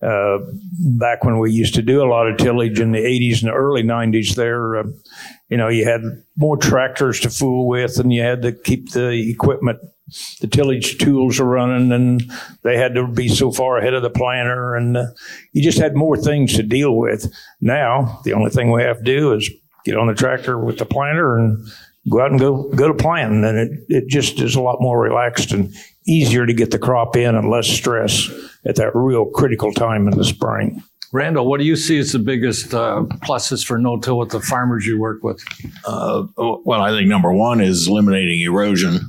Uh, 0.00 0.38
back 0.78 1.24
when 1.24 1.38
we 1.38 1.50
used 1.50 1.74
to 1.74 1.82
do 1.82 2.02
a 2.02 2.06
lot 2.08 2.28
of 2.28 2.36
tillage 2.36 2.78
in 2.78 2.92
the 2.92 2.98
80s 2.98 3.42
and 3.42 3.50
the 3.50 3.54
early 3.54 3.82
90s, 3.82 4.36
there, 4.36 4.76
uh, 4.76 4.84
you 5.48 5.56
know, 5.56 5.68
you 5.68 5.84
had 5.84 6.02
more 6.36 6.56
tractors 6.56 7.20
to 7.20 7.30
fool 7.30 7.66
with 7.66 7.98
and 7.98 8.12
you 8.12 8.22
had 8.22 8.42
to 8.42 8.52
keep 8.52 8.92
the 8.92 9.30
equipment, 9.30 9.78
the 10.40 10.46
tillage 10.46 10.98
tools 10.98 11.40
running 11.40 11.92
and 11.92 12.30
they 12.62 12.76
had 12.76 12.94
to 12.94 13.06
be 13.06 13.28
so 13.28 13.50
far 13.50 13.78
ahead 13.78 13.94
of 13.94 14.02
the 14.02 14.10
planter 14.10 14.74
and 14.74 14.96
uh, 14.96 15.06
you 15.52 15.62
just 15.62 15.78
had 15.78 15.94
more 15.94 16.16
things 16.16 16.54
to 16.54 16.62
deal 16.62 16.96
with. 16.96 17.32
Now, 17.60 18.20
the 18.24 18.34
only 18.34 18.50
thing 18.50 18.70
we 18.70 18.82
have 18.82 18.98
to 18.98 19.04
do 19.04 19.32
is 19.32 19.50
get 19.84 19.96
on 19.96 20.06
the 20.06 20.14
tractor 20.14 20.58
with 20.58 20.78
the 20.78 20.86
planter 20.86 21.38
and 21.38 21.66
go 22.10 22.20
out 22.20 22.30
and 22.30 22.40
go, 22.40 22.64
go 22.74 22.88
to 22.88 22.94
planting. 22.94 23.44
And 23.44 23.58
it, 23.58 23.84
it 23.88 24.08
just 24.08 24.40
is 24.40 24.54
a 24.54 24.60
lot 24.60 24.80
more 24.80 25.00
relaxed 25.00 25.52
and 25.52 25.74
easier 26.06 26.46
to 26.46 26.54
get 26.54 26.70
the 26.70 26.78
crop 26.78 27.16
in 27.16 27.34
and 27.34 27.50
less 27.50 27.66
stress 27.66 28.28
at 28.66 28.76
that 28.76 28.94
real 28.94 29.26
critical 29.26 29.72
time 29.72 30.08
in 30.08 30.16
the 30.16 30.24
spring. 30.24 30.82
Randall, 31.12 31.46
what 31.46 31.58
do 31.58 31.66
you 31.66 31.76
see 31.76 31.98
as 31.98 32.12
the 32.12 32.18
biggest 32.18 32.74
uh, 32.74 33.02
pluses 33.22 33.64
for 33.64 33.78
no-till 33.78 34.18
with 34.18 34.30
the 34.30 34.40
farmers 34.40 34.86
you 34.86 34.98
work 34.98 35.22
with? 35.22 35.42
Uh, 35.86 36.24
well, 36.36 36.82
I 36.82 36.90
think 36.90 37.08
number 37.08 37.32
one 37.32 37.60
is 37.60 37.88
eliminating 37.88 38.40
erosion 38.40 39.00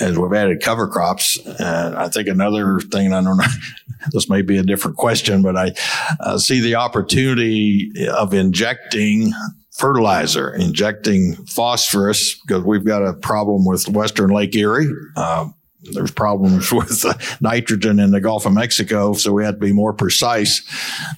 as 0.00 0.18
we've 0.18 0.32
added 0.32 0.62
cover 0.62 0.88
crops. 0.88 1.38
And 1.46 1.94
I 1.94 2.08
think 2.08 2.28
another 2.28 2.80
thing, 2.80 3.12
I 3.12 3.22
don't 3.22 3.36
know, 3.36 3.44
this 4.12 4.28
may 4.28 4.42
be 4.42 4.58
a 4.58 4.62
different 4.62 4.96
question, 4.96 5.42
but 5.42 5.56
I 5.56 5.72
uh, 6.20 6.38
see 6.38 6.60
the 6.60 6.74
opportunity 6.74 7.90
of 8.08 8.34
injecting 8.34 9.32
fertilizer, 9.70 10.54
injecting 10.54 11.34
phosphorus, 11.46 12.38
because 12.40 12.62
we've 12.64 12.84
got 12.84 13.02
a 13.02 13.14
problem 13.14 13.64
with 13.64 13.88
Western 13.88 14.30
Lake 14.30 14.54
Erie. 14.54 14.90
Uh, 15.16 15.48
there's 15.82 16.10
problems 16.10 16.72
with 16.72 17.04
uh, 17.04 17.14
nitrogen 17.40 17.98
in 17.98 18.10
the 18.10 18.20
Gulf 18.20 18.46
of 18.46 18.52
Mexico, 18.52 19.12
so 19.12 19.32
we 19.32 19.44
had 19.44 19.54
to 19.54 19.66
be 19.66 19.72
more 19.72 19.92
precise. 19.92 20.62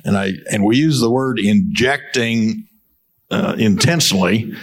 And 0.04 0.16
I 0.16 0.32
and 0.50 0.64
we 0.64 0.76
use 0.76 1.00
the 1.00 1.10
word 1.10 1.38
injecting 1.38 2.66
uh, 3.30 3.56
intentionally 3.58 4.54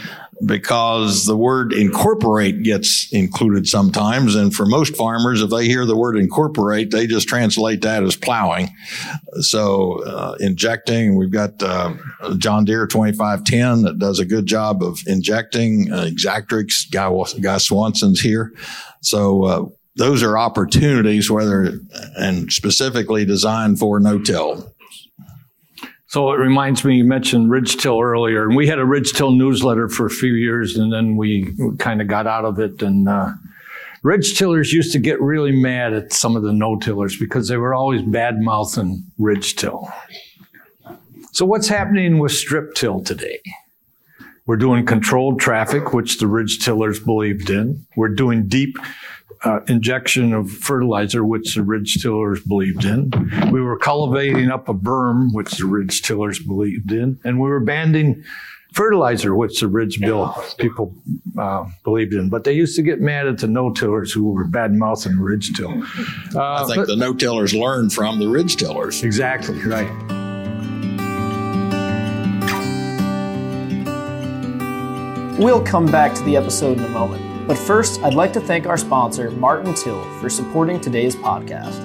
because 0.46 1.26
the 1.26 1.36
word 1.36 1.74
incorporate 1.74 2.64
gets 2.64 3.10
included 3.12 3.68
sometimes. 3.68 4.36
And 4.36 4.54
for 4.54 4.66
most 4.66 4.96
farmers, 4.96 5.42
if 5.42 5.50
they 5.50 5.66
hear 5.66 5.86
the 5.86 5.98
word 5.98 6.18
incorporate, 6.18 6.92
they 6.92 7.08
just 7.08 7.28
translate 7.28 7.82
that 7.82 8.04
as 8.04 8.16
plowing. 8.16 8.70
So 9.42 10.02
uh, 10.04 10.36
injecting, 10.40 11.18
we've 11.18 11.32
got 11.32 11.62
uh, 11.62 11.94
John 12.38 12.64
Deere 12.64 12.88
2510 12.88 13.82
that 13.84 14.00
does 14.00 14.20
a 14.20 14.26
good 14.26 14.46
job 14.46 14.82
of 14.82 15.00
injecting. 15.08 15.92
Uh, 15.92 16.06
Exactrix, 16.06 16.90
Guy, 16.90 17.10
Guy 17.42 17.58
Swanson's 17.58 18.22
here. 18.22 18.54
So 19.02 19.44
uh, 19.44 19.66
those 20.00 20.24
are 20.24 20.38
opportunities, 20.38 21.30
whether 21.30 21.80
and 22.16 22.52
specifically 22.52 23.26
designed 23.26 23.78
for 23.78 24.00
no-till. 24.00 24.74
So 26.08 26.32
it 26.32 26.38
reminds 26.38 26.84
me, 26.84 26.96
you 26.96 27.04
mentioned 27.04 27.52
Ridge 27.52 27.76
Till 27.78 28.00
earlier, 28.00 28.48
and 28.48 28.56
we 28.56 28.66
had 28.66 28.80
a 28.80 28.86
Ridge 28.86 29.12
Till 29.14 29.32
newsletter 29.32 29.90
for 29.90 30.08
a 30.08 30.10
few 30.10 30.34
years, 30.34 30.76
and 30.76 30.92
then 30.92 31.18
we 31.18 31.54
kind 31.78 32.02
of 32.02 32.08
got 32.08 32.26
out 32.26 32.46
of 32.46 32.58
it. 32.60 32.82
And 32.82 33.08
uh, 33.08 33.34
Ridge 34.02 34.38
Tillers 34.38 34.72
used 34.72 34.94
to 34.94 35.00
get 35.00 35.22
really 35.22 35.52
mad 35.52 35.94
at 35.94 36.14
some 36.14 36.36
of 36.36 36.44
the 36.44 36.54
no-tillers 36.54 37.20
because 37.20 37.50
they 37.50 37.58
were 37.58 37.76
always 37.76 38.02
bad 38.02 38.40
mouthing 38.40 39.04
Ridge 39.20 39.56
Till. 39.58 39.92
So 41.34 41.46
what's 41.46 41.68
happening 41.68 42.20
with 42.20 42.32
Strip 42.32 42.74
Till 42.74 43.04
today? 43.04 43.40
We're 44.46 44.58
doing 44.58 44.86
controlled 44.86 45.40
traffic, 45.40 45.94
which 45.94 46.18
the 46.18 46.26
Ridge 46.26 46.64
Tillers 46.64 47.00
believed 47.00 47.52
in. 47.52 47.86
We're 47.96 48.16
doing 48.16 48.48
deep 48.48 48.78
uh, 49.44 49.60
injection 49.68 50.34
of 50.34 50.52
fertilizer, 50.52 51.24
which 51.24 51.56
the 51.56 51.64
ridge 51.64 52.02
tillers 52.02 52.42
believed 52.42 52.86
in. 52.86 53.12
We 53.52 53.62
were 53.62 53.78
cultivating 53.78 54.50
up 54.52 54.68
a 54.68 54.74
berm, 54.74 55.34
which 55.34 55.52
the 55.52 55.66
ridge 55.66 56.02
tillers 56.02 56.40
believed 56.40 56.92
in, 56.92 57.20
and 57.24 57.40
we 57.40 57.50
were 57.50 57.60
banding 57.60 58.24
fertilizer, 58.74 59.36
which 59.36 59.60
the 59.62 59.68
ridge 59.68 60.00
till 60.00 60.36
people 60.58 60.94
uh, 61.38 61.66
believed 61.84 62.14
in. 62.14 62.30
But 62.30 62.44
they 62.44 62.54
used 62.54 62.76
to 62.76 62.82
get 62.82 63.02
mad 63.02 63.28
at 63.28 63.40
the 63.40 63.48
no-tillers 63.48 64.12
who 64.12 64.32
were 64.32 64.46
bad 64.46 64.74
mouthing 64.74 65.18
ridge 65.18 65.54
till. 65.54 65.84
Uh, 66.36 66.64
I 66.64 66.66
think 66.68 66.88
the 66.88 66.96
no-tillers 66.96 67.54
learned 67.54 67.94
from 67.94 68.20
the 68.20 68.28
ridge 68.28 68.58
tillers. 68.58 69.04
Exactly 69.04 69.58
right. 69.64 69.90
We'll 75.40 75.64
come 75.64 75.86
back 75.86 76.14
to 76.16 76.24
the 76.24 76.36
episode 76.36 76.78
in 76.80 76.84
a 76.84 76.90
moment. 76.90 77.29
But 77.50 77.58
first, 77.58 78.04
I'd 78.04 78.14
like 78.14 78.32
to 78.34 78.40
thank 78.40 78.68
our 78.68 78.78
sponsor, 78.78 79.32
Martin 79.32 79.74
Till, 79.74 80.04
for 80.20 80.30
supporting 80.30 80.80
today's 80.80 81.16
podcast. 81.16 81.84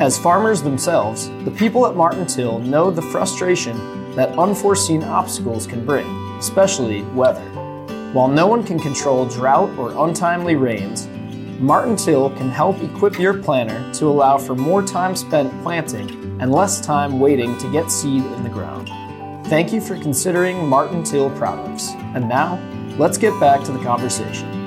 As 0.00 0.18
farmers 0.18 0.62
themselves, 0.62 1.28
the 1.44 1.52
people 1.52 1.86
at 1.86 1.94
Martin 1.94 2.26
Till 2.26 2.58
know 2.58 2.90
the 2.90 3.00
frustration 3.00 3.76
that 4.16 4.36
unforeseen 4.36 5.04
obstacles 5.04 5.64
can 5.64 5.86
bring, 5.86 6.08
especially 6.40 7.02
weather. 7.14 7.48
While 8.14 8.26
no 8.26 8.48
one 8.48 8.64
can 8.64 8.80
control 8.80 9.26
drought 9.26 9.70
or 9.78 9.92
untimely 10.08 10.56
rains, 10.56 11.06
Martin 11.60 11.94
Till 11.94 12.30
can 12.30 12.50
help 12.50 12.82
equip 12.82 13.16
your 13.16 13.40
planter 13.40 13.88
to 14.00 14.06
allow 14.06 14.38
for 14.38 14.56
more 14.56 14.82
time 14.82 15.14
spent 15.14 15.52
planting 15.62 16.10
and 16.40 16.50
less 16.50 16.80
time 16.80 17.20
waiting 17.20 17.56
to 17.58 17.70
get 17.70 17.92
seed 17.92 18.24
in 18.24 18.42
the 18.42 18.50
ground. 18.50 18.88
Thank 19.46 19.72
you 19.72 19.80
for 19.80 19.96
considering 20.00 20.66
Martin 20.66 21.04
Till 21.04 21.30
products. 21.36 21.90
And 22.16 22.28
now, 22.28 22.58
let's 22.98 23.18
get 23.18 23.38
back 23.38 23.62
to 23.66 23.70
the 23.70 23.84
conversation. 23.84 24.65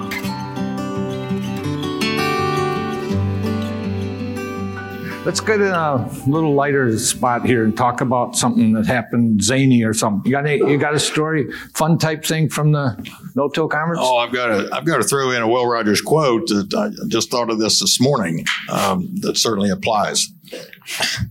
Let's 5.25 5.41
get 5.41 5.60
in 5.60 5.67
a 5.67 6.10
little 6.27 6.53
lighter 6.53 6.97
spot 6.97 7.45
here 7.45 7.65
and 7.65 7.75
talk 7.75 7.99
about 7.99 8.38
something 8.38 8.71
that 8.73 8.86
happened 8.86 9.43
zany 9.43 9.84
or 9.84 9.93
something. 9.93 10.25
You 10.25 10.32
got 10.32 10.47
any, 10.47 10.58
you 10.58 10.77
got 10.77 10.93
a 10.93 10.99
story, 10.99 11.51
fun 11.73 11.97
type 11.97 12.23
thing 12.23 12.47
from 12.47 12.71
the 12.71 12.95
no-till 13.36 13.67
conference? 13.67 13.99
Oh, 14.01 14.15
I've 14.15 14.32
got 14.32 14.71
I've 14.73 14.86
got 14.86 14.97
to 14.97 15.03
throw 15.03 15.32
in 15.32 15.41
a 15.41 15.47
Will 15.47 15.67
Rogers 15.67 16.01
quote 16.01 16.47
that 16.47 16.73
I 16.73 16.89
just 17.10 17.29
thought 17.29 17.49
of 17.49 17.60
this 17.60 17.82
this 17.82 17.99
morning. 17.99 18.45
Um, 18.71 19.13
that 19.17 19.38
certainly 19.38 19.69
applies. 19.69 20.29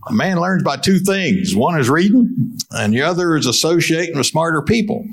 A 0.07 0.13
man 0.13 0.39
learns 0.39 0.63
by 0.63 0.77
two 0.77 0.99
things. 0.99 1.55
One 1.55 1.79
is 1.79 1.89
reading, 1.89 2.57
and 2.71 2.93
the 2.93 3.01
other 3.01 3.35
is 3.35 3.47
associating 3.47 4.15
with 4.15 4.27
smarter 4.27 4.61
people. 4.61 5.03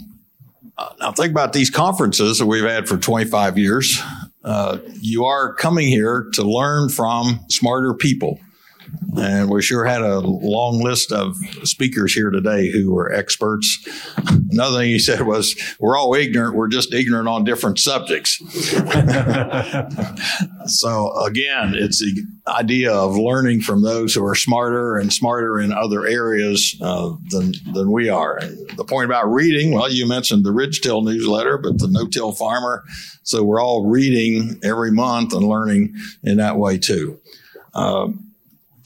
Uh, 0.77 0.91
now, 1.01 1.13
think 1.13 1.31
about 1.31 1.55
these 1.55 1.71
conferences 1.71 2.39
that 2.39 2.47
we've 2.47 2.63
had 2.63 2.87
for 2.87 2.99
25 2.99 3.57
years. 3.57 4.01
Uh, 4.45 4.79
you 5.01 5.25
are 5.25 5.55
coming 5.55 5.89
here 5.89 6.29
to 6.35 6.43
learn 6.43 6.91
from 6.91 7.41
smarter 7.49 7.95
people. 7.95 8.39
And 9.17 9.49
we 9.49 9.63
sure 9.63 9.87
had 9.87 10.03
a 10.03 10.21
long 10.21 10.83
list 10.83 11.11
of 11.11 11.37
speakers 11.65 12.13
here 12.13 12.31
today 12.31 12.71
who 12.71 12.93
were 12.93 13.13
experts. 13.13 13.87
Another 14.51 14.79
thing 14.79 14.91
he 14.91 14.99
said 14.99 15.23
was, 15.23 15.57
We're 15.81 15.97
all 15.97 16.15
ignorant, 16.15 16.55
we're 16.55 16.69
just 16.69 16.93
ignorant 16.93 17.29
on 17.29 17.45
different 17.45 17.79
subjects. 17.79 18.37
so, 20.67 21.17
again, 21.25 21.75
it's 21.75 22.01
the 22.01 22.25
idea 22.47 22.93
of 22.93 23.17
learning 23.17 23.63
from 23.63 23.83
those 23.83 24.15
who 24.15 24.25
are 24.25 24.35
smarter 24.35 24.99
and 24.99 25.13
smarter 25.13 25.59
in 25.59 25.73
other 25.73 26.07
areas 26.07 26.77
uh, 26.83 27.13
than, 27.31 27.55
than 27.73 27.91
we 27.91 28.09
are. 28.09 28.37
And 28.37 28.69
the 28.77 28.85
point 28.85 29.07
about 29.07 29.33
reading, 29.33 29.73
well, 29.73 29.91
you 29.91 30.07
mentioned 30.07 30.45
the 30.45 30.53
Ridge 30.53 30.83
Till 30.83 31.03
newsletter, 31.03 31.59
but 31.59 31.79
the 31.79 31.89
No 31.89 32.07
Till 32.07 32.33
Farmer. 32.33 32.85
So, 33.23 33.43
we're 33.43 33.63
all 33.63 33.87
reading 33.87 34.61
every 34.63 34.93
month 34.93 35.33
and 35.33 35.47
learning 35.47 35.95
in 36.23 36.37
that 36.37 36.59
way 36.59 36.77
too. 36.77 37.19
Uh, 37.75 38.09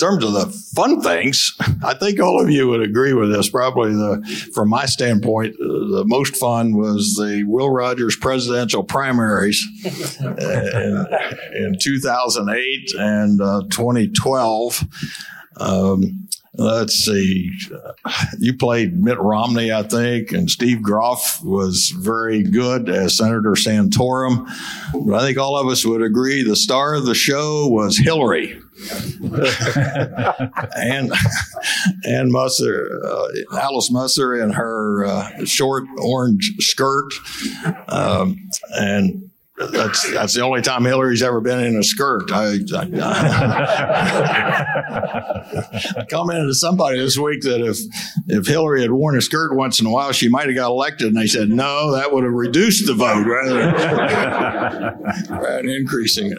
terms 0.01 0.25
of 0.25 0.33
the 0.33 0.47
fun 0.75 1.01
things, 1.01 1.55
I 1.85 1.95
think 1.95 2.21
all 2.21 2.41
of 2.41 2.51
you 2.51 2.69
would 2.69 2.83
agree 2.83 3.13
with 3.13 3.33
this. 3.33 3.51
Probably 3.51 3.93
the, 3.93 4.51
from 4.55 4.69
my 4.69 4.87
standpoint, 4.87 5.57
the 5.59 6.05
most 6.07 6.37
fun 6.37 6.77
was 6.77 7.15
the 7.15 7.45
Will 7.47 7.71
Rogers 7.71 8.17
presidential 8.17 8.83
primaries 8.83 9.65
in, 10.21 11.07
in 11.55 11.77
2008 11.81 12.93
and 12.99 13.41
uh, 13.41 13.63
2012. 13.71 14.85
Um, 15.59 16.29
let's 16.61 16.95
see, 16.95 17.51
you 18.39 18.57
played 18.57 19.03
Mitt 19.03 19.19
Romney, 19.19 19.73
I 19.73 19.83
think, 19.83 20.33
and 20.33 20.51
Steve 20.51 20.83
Groff 20.83 21.41
was 21.43 21.93
very 21.97 22.43
good 22.43 22.91
as 22.91 23.17
Senator 23.17 23.53
Santorum. 23.53 24.47
But 25.07 25.15
I 25.15 25.27
think 25.27 25.39
all 25.39 25.57
of 25.57 25.67
us 25.69 25.85
would 25.87 26.03
agree 26.03 26.43
the 26.43 26.57
star 26.57 26.95
of 26.95 27.07
the 27.07 27.15
show 27.15 27.67
was 27.69 27.97
Hillary. 27.97 28.61
and 30.77 31.13
and 32.05 32.33
Musser, 32.33 33.01
uh, 33.05 33.59
Alice 33.59 33.91
Musser 33.91 34.35
in 34.35 34.53
her 34.53 35.05
uh, 35.05 35.45
short 35.45 35.85
orange 35.99 36.55
skirt, 36.61 37.13
um, 37.89 38.39
and 38.71 39.30
that's 39.69 40.11
that's 40.13 40.35
the 40.35 40.43
only 40.43 40.63
time 40.63 40.85
Hillary's 40.85 41.23
ever 41.23 41.41
been 41.41 41.61
in 41.61 41.77
a 41.77 41.83
skirt. 41.83 42.31
I, 42.33 42.59
I, 42.75 42.89
I, 45.99 46.05
commented 46.11 46.49
to 46.49 46.55
somebody 46.55 46.99
this 46.99 47.19
week 47.19 47.43
that 47.43 47.61
if 47.61 47.79
if 48.27 48.47
Hillary 48.47 48.83
had 48.83 48.91
worn 48.91 49.19
a 49.19 49.21
skirt 49.21 49.55
once 49.55 49.81
in 49.81 49.87
a 49.87 49.91
while, 49.91 50.13
she 50.13 50.29
might 50.29 50.47
have 50.47 50.55
got 50.55 50.71
elected. 50.71 51.09
And 51.09 51.17
they 51.17 51.27
said 51.27 51.51
no, 51.51 51.93
that 51.95 52.13
would 52.13 52.25
have 52.25 52.33
reduced 52.33 52.87
the 52.87 52.95
vote 52.95 53.27
rather 53.27 53.55
than, 53.55 53.75
rather 55.39 55.63
than 55.63 55.69
increasing 55.69 56.33
it. 56.33 56.39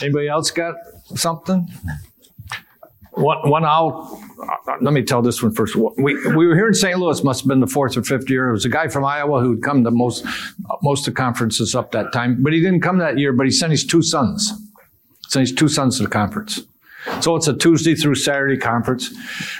Anybody 0.00 0.28
else 0.28 0.50
got 0.50 0.76
something? 1.14 1.68
One, 3.18 3.50
one 3.50 3.64
I'll, 3.64 4.22
uh, 4.40 4.76
let 4.80 4.94
me 4.94 5.02
tell 5.02 5.22
this 5.22 5.42
one 5.42 5.52
first. 5.52 5.74
We, 5.74 5.92
we 5.96 6.46
were 6.46 6.54
here 6.54 6.68
in 6.68 6.74
St. 6.74 6.96
Louis, 6.96 7.24
must 7.24 7.40
have 7.40 7.48
been 7.48 7.58
the 7.58 7.66
fourth 7.66 7.96
or 7.96 8.04
fifth 8.04 8.30
year. 8.30 8.48
It 8.48 8.52
was 8.52 8.64
a 8.64 8.68
guy 8.68 8.86
from 8.86 9.04
Iowa 9.04 9.40
who'd 9.40 9.60
come 9.60 9.82
to 9.82 9.90
most, 9.90 10.24
most 10.82 11.08
of 11.08 11.14
conferences 11.14 11.74
up 11.74 11.90
that 11.92 12.12
time, 12.12 12.40
but 12.42 12.52
he 12.52 12.60
didn't 12.60 12.80
come 12.80 12.98
that 12.98 13.18
year, 13.18 13.32
but 13.32 13.44
he 13.44 13.50
sent 13.50 13.72
his 13.72 13.84
two 13.84 14.02
sons. 14.02 14.52
Sent 15.26 15.48
his 15.48 15.52
two 15.52 15.66
sons 15.66 15.96
to 15.96 16.04
the 16.04 16.08
conference. 16.08 16.60
So 17.20 17.34
it's 17.34 17.48
a 17.48 17.56
Tuesday 17.56 17.96
through 17.96 18.14
Saturday 18.14 18.56
conference. 18.56 19.12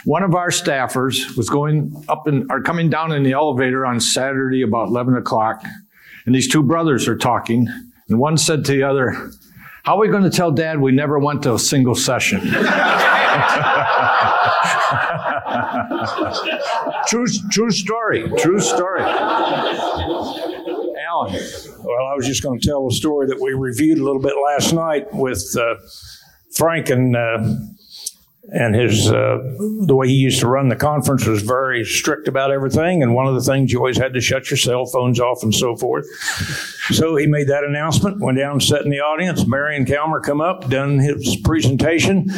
One 0.05 0.23
of 0.23 0.35
our 0.35 0.49
staffers 0.49 1.35
was 1.35 1.49
going 1.49 2.01
up 2.07 2.27
and 2.27 2.49
or 2.49 2.61
coming 2.61 2.89
down 2.89 3.11
in 3.11 3.23
the 3.23 3.33
elevator 3.33 3.85
on 3.85 3.99
Saturday 3.99 4.61
about 4.61 4.87
11 4.87 5.15
o'clock, 5.15 5.63
and 6.25 6.33
these 6.33 6.47
two 6.47 6.63
brothers 6.63 7.07
are 7.09 7.17
talking, 7.17 7.67
and 8.07 8.19
one 8.19 8.37
said 8.37 8.63
to 8.65 8.71
the 8.71 8.83
other, 8.83 9.31
how 9.89 9.95
are 9.95 10.01
we 10.01 10.07
going 10.07 10.21
to 10.21 10.29
tell 10.29 10.51
dad 10.51 10.79
we 10.79 10.91
never 10.91 11.17
went 11.17 11.41
to 11.41 11.55
a 11.55 11.57
single 11.57 11.95
session? 11.95 12.41
true, 17.07 17.25
true 17.49 17.71
story. 17.71 18.31
True 18.37 18.59
story. 18.59 19.01
Alan. 19.01 19.73
Well, 21.79 22.05
I 22.07 22.13
was 22.15 22.27
just 22.27 22.43
going 22.43 22.59
to 22.59 22.67
tell 22.67 22.85
a 22.85 22.91
story 22.91 23.25
that 23.29 23.41
we 23.41 23.53
reviewed 23.53 23.97
a 23.97 24.03
little 24.03 24.21
bit 24.21 24.35
last 24.45 24.73
night 24.73 25.11
with 25.11 25.57
uh, 25.57 25.77
Frank 26.53 26.91
and 26.91 27.15
uh, 27.15 27.55
and 28.51 28.75
his 28.75 29.11
uh, 29.11 29.37
the 29.85 29.95
way 29.95 30.07
he 30.07 30.15
used 30.15 30.39
to 30.39 30.47
run 30.47 30.69
the 30.69 30.75
conference 30.75 31.25
was 31.25 31.41
very 31.41 31.83
strict 31.83 32.27
about 32.27 32.51
everything. 32.51 33.03
And 33.03 33.13
one 33.13 33.27
of 33.27 33.35
the 33.35 33.41
things 33.41 33.71
you 33.71 33.79
always 33.79 33.97
had 33.97 34.13
to 34.13 34.21
shut 34.21 34.49
your 34.49 34.57
cell 34.57 34.85
phones 34.85 35.19
off 35.19 35.43
and 35.43 35.53
so 35.53 35.75
forth. 35.75 36.05
So 36.91 37.15
he 37.15 37.27
made 37.27 37.47
that 37.47 37.63
announcement, 37.63 38.19
went 38.19 38.37
down, 38.37 38.59
sat 38.59 38.81
in 38.81 38.89
the 38.89 38.99
audience. 38.99 39.45
Marion 39.45 39.85
Calmer 39.85 40.19
come 40.19 40.41
up, 40.41 40.69
done 40.69 40.99
his 40.99 41.37
presentation, 41.43 42.31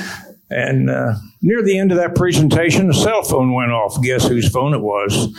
and 0.49 0.89
uh, 0.89 1.13
near 1.41 1.63
the 1.63 1.77
end 1.77 1.91
of 1.91 1.97
that 1.97 2.13
presentation, 2.13 2.89
a 2.89 2.93
cell 2.93 3.23
phone 3.23 3.53
went 3.53 3.71
off. 3.71 4.01
Guess 4.01 4.27
whose 4.27 4.49
phone 4.49 4.73
it 4.73 4.81
was? 4.81 5.33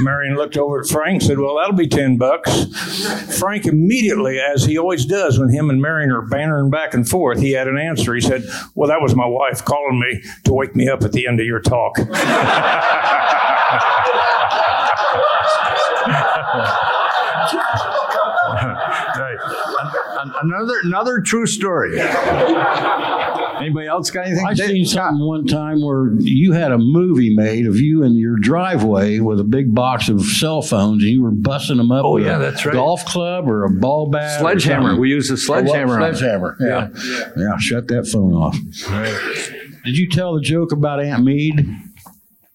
Marion 0.00 0.36
looked 0.36 0.56
over 0.56 0.80
at 0.80 0.86
Frank, 0.86 1.14
and 1.14 1.22
said, 1.22 1.38
"Well, 1.38 1.56
that'll 1.56 1.76
be 1.76 1.88
ten 1.88 2.16
bucks." 2.16 2.66
Frank 3.38 3.66
immediately, 3.66 4.38
as 4.40 4.64
he 4.64 4.78
always 4.78 5.04
does 5.06 5.38
when 5.38 5.48
him 5.48 5.70
and 5.70 5.80
Marion 5.80 6.10
are 6.10 6.22
bantering 6.22 6.70
back 6.70 6.94
and 6.94 7.08
forth, 7.08 7.40
he 7.40 7.52
had 7.52 7.68
an 7.68 7.78
answer. 7.78 8.14
He 8.14 8.20
said, 8.20 8.44
"Well, 8.74 8.88
that 8.88 9.00
was 9.00 9.14
my 9.14 9.26
wife 9.26 9.64
calling 9.64 10.00
me 10.00 10.22
to 10.44 10.52
wake 10.52 10.74
me 10.76 10.88
up 10.88 11.02
at 11.02 11.12
the 11.12 11.26
end 11.26 11.40
of 11.40 11.46
your 11.46 11.60
talk." 11.60 11.98
Another 20.42 20.74
another 20.82 21.20
true 21.20 21.46
story. 21.46 21.98
Anybody 23.60 23.86
else 23.86 24.10
got 24.10 24.26
anything? 24.26 24.46
I 24.46 24.54
seen 24.54 24.84
something 24.84 25.26
one 25.26 25.46
time 25.46 25.80
where 25.84 26.12
you 26.18 26.52
had 26.52 26.72
a 26.72 26.78
movie 26.78 27.34
made 27.34 27.66
of 27.66 27.76
you 27.76 28.02
in 28.02 28.14
your 28.16 28.36
driveway 28.36 29.18
with 29.20 29.40
a 29.40 29.44
big 29.44 29.74
box 29.74 30.08
of 30.08 30.20
cell 30.22 30.62
phones, 30.62 31.02
and 31.02 31.10
you 31.12 31.22
were 31.22 31.30
busting 31.30 31.76
them 31.78 31.90
up. 31.92 32.04
Oh, 32.04 32.14
with 32.14 32.24
yeah, 32.24 32.36
a 32.36 32.38
that's 32.38 32.64
right. 32.64 32.72
Golf 32.74 33.04
club 33.04 33.48
or 33.48 33.64
a 33.64 33.70
ball 33.70 34.10
bat, 34.10 34.40
Sledgehammer. 34.40 34.98
We 34.98 35.10
used 35.10 35.30
a 35.32 35.36
sledgehammer 35.36 35.94
on 36.00 36.02
it. 36.10 36.16
Sledgehammer. 36.16 36.56
Yeah. 36.60 36.88
yeah, 37.36 37.56
Shut 37.58 37.88
that 37.88 38.06
phone 38.06 38.32
off. 38.34 38.56
Did 39.84 39.96
you 39.98 40.08
tell 40.08 40.34
the 40.34 40.40
joke 40.40 40.72
about 40.72 41.02
Aunt 41.02 41.24
Mead? 41.24 41.66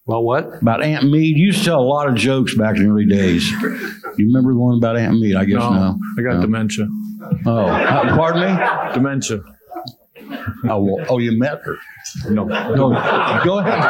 Well, 0.06 0.24
what? 0.24 0.62
About 0.62 0.84
Aunt 0.84 1.10
Mead? 1.10 1.38
You 1.38 1.46
used 1.48 1.60
to 1.60 1.66
tell 1.66 1.80
a 1.80 1.84
lot 1.84 2.10
of 2.10 2.16
jokes 2.16 2.56
back 2.56 2.76
in 2.76 2.84
the 2.84 2.90
early 2.90 3.06
days. 3.06 3.50
You 3.52 4.26
remember 4.28 4.52
the 4.54 4.60
one 4.60 4.78
about 4.78 4.98
Aunt 4.98 5.20
Mead? 5.20 5.36
I 5.36 5.46
guess 5.46 5.60
no. 5.60 5.98
I 6.18 6.22
got 6.22 6.36
No. 6.36 6.42
dementia. 6.42 6.88
Oh, 7.46 7.58
uh, 7.68 8.16
pardon 8.18 8.42
me. 8.42 8.94
Dementia. 8.94 9.40
Oh, 10.70 10.84
well, 10.84 11.06
oh, 11.10 11.18
you 11.20 11.38
met 11.38 11.62
her. 11.64 11.78
No. 12.30 12.46
No, 12.46 12.90
go 13.44 13.60
ahead. 13.60 13.82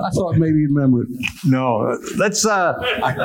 I 0.00 0.10
thought 0.14 0.36
maybe 0.36 0.58
you'd 0.58 0.74
remember 0.74 1.02
it. 1.02 1.08
No, 1.44 1.98
let's. 2.16 2.44
Uh, 2.46 2.74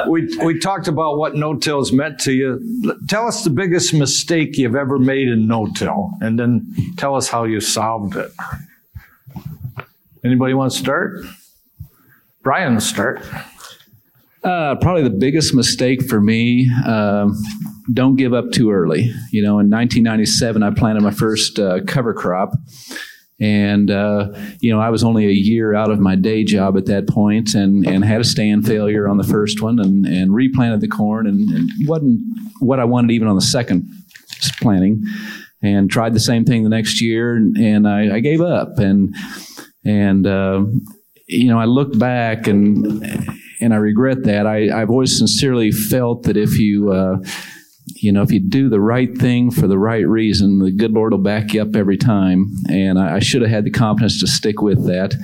we 0.10 0.28
we 0.43 0.60
talked 0.60 0.88
about 0.88 1.17
what 1.17 1.36
no-till's 1.36 1.91
meant 1.91 2.19
to 2.19 2.34
you. 2.34 2.60
Tell 3.08 3.28
us 3.28 3.43
the 3.43 3.50
biggest 3.50 3.93
mistake 3.93 4.58
you've 4.58 4.76
ever 4.76 4.97
made 5.00 5.28
in 5.28 5.47
no-till, 5.47 6.12
and 6.21 6.39
then 6.39 6.73
tell 6.97 7.15
us 7.15 7.28
how 7.28 7.43
you 7.43 7.60
solved 7.60 8.15
it. 8.15 8.32
Anybody 10.23 10.54
want 10.54 10.71
to 10.71 10.78
start? 10.78 11.26
Bryan, 12.43 12.80
start. 12.80 13.21
Uh, 14.43 14.76
probably 14.76 15.04
the 15.04 15.10
biggest 15.10 15.54
mistake 15.54 16.04
for 16.04 16.21
me. 16.21 16.69
Um, 16.86 17.38
don't 17.93 18.15
give 18.15 18.34
up 18.34 18.52
too 18.52 18.71
early. 18.71 19.12
You 19.32 19.41
know, 19.41 19.60
in 19.60 19.69
1997, 19.69 20.63
I 20.63 20.71
planted 20.71 21.04
my 21.04 21.12
first 21.12 21.60
uh, 21.60 21.80
cover 21.86 22.13
crop, 22.13 22.54
and 23.39 23.91
uh, 23.91 24.30
you 24.60 24.71
know 24.71 24.80
I 24.80 24.89
was 24.89 25.04
only 25.04 25.26
a 25.26 25.32
year 25.32 25.76
out 25.76 25.91
of 25.91 26.00
my 26.00 26.15
day 26.15 26.43
job 26.43 26.78
at 26.78 26.86
that 26.88 27.08
point, 27.08 27.54
and 27.54 27.86
and 27.86 28.04
had 28.04 28.21
a 28.21 28.26
stand 28.26 28.65
failure 28.65 29.08
on 29.08 29.17
the 29.17 29.23
first 29.23 29.62
one, 29.62 29.80
and 29.80 30.06
and 30.06 30.34
replanted 30.34 30.82
the 30.82 30.88
corn, 30.88 31.28
and, 31.28 31.50
and 31.50 31.69
wasn't 31.88 32.21
what 32.60 32.80
I 32.80 32.86
wanted 32.86 33.12
even 33.12 33.28
on 33.28 33.36
the 33.36 33.41
second 33.41 33.89
planting, 34.62 35.04
and 35.62 35.89
tried 35.89 36.13
the 36.13 36.19
same 36.19 36.45
thing 36.45 36.63
the 36.63 36.69
next 36.69 37.02
year, 37.02 37.36
and, 37.36 37.58
and 37.58 37.88
I, 37.88 38.15
I 38.15 38.19
gave 38.19 38.41
up, 38.41 38.80
and 38.80 39.15
and 39.86 40.28
uh, 40.28 40.63
you 41.28 41.47
know 41.47 41.60
I 41.60 41.65
looked 41.65 41.97
back 41.97 42.47
and 42.47 43.04
and 43.62 43.73
I 43.73 43.78
regret 43.78 44.23
that. 44.23 44.45
I, 44.45 44.69
I've 44.82 44.89
always 44.89 45.17
sincerely 45.17 45.71
felt 45.71 46.23
that 46.23 46.38
if 46.38 46.58
you, 46.58 46.91
uh, 46.91 47.17
you 48.02 48.12
know, 48.12 48.22
if 48.22 48.32
you 48.32 48.40
do 48.40 48.70
the 48.70 48.80
right 48.80 49.16
thing 49.18 49.52
for 49.52 49.68
the 49.68 49.78
right 49.78 50.08
reason, 50.08 50.60
the 50.60 50.72
good 50.72 50.92
Lord 50.92 51.14
will 51.14 51.20
back 51.20 51.54
you 51.54 51.62
up 51.62 51.76
every 51.76 51.98
time. 51.98 52.52
And 52.70 53.00
I, 53.00 53.16
I 53.16 53.20
should 53.20 53.42
have 53.42 53.52
had 53.52 53.66
the 53.66 53.72
confidence 53.72 54.20
to 54.20 54.28
stick 54.28 54.62
with 54.62 54.86
that. 54.88 55.16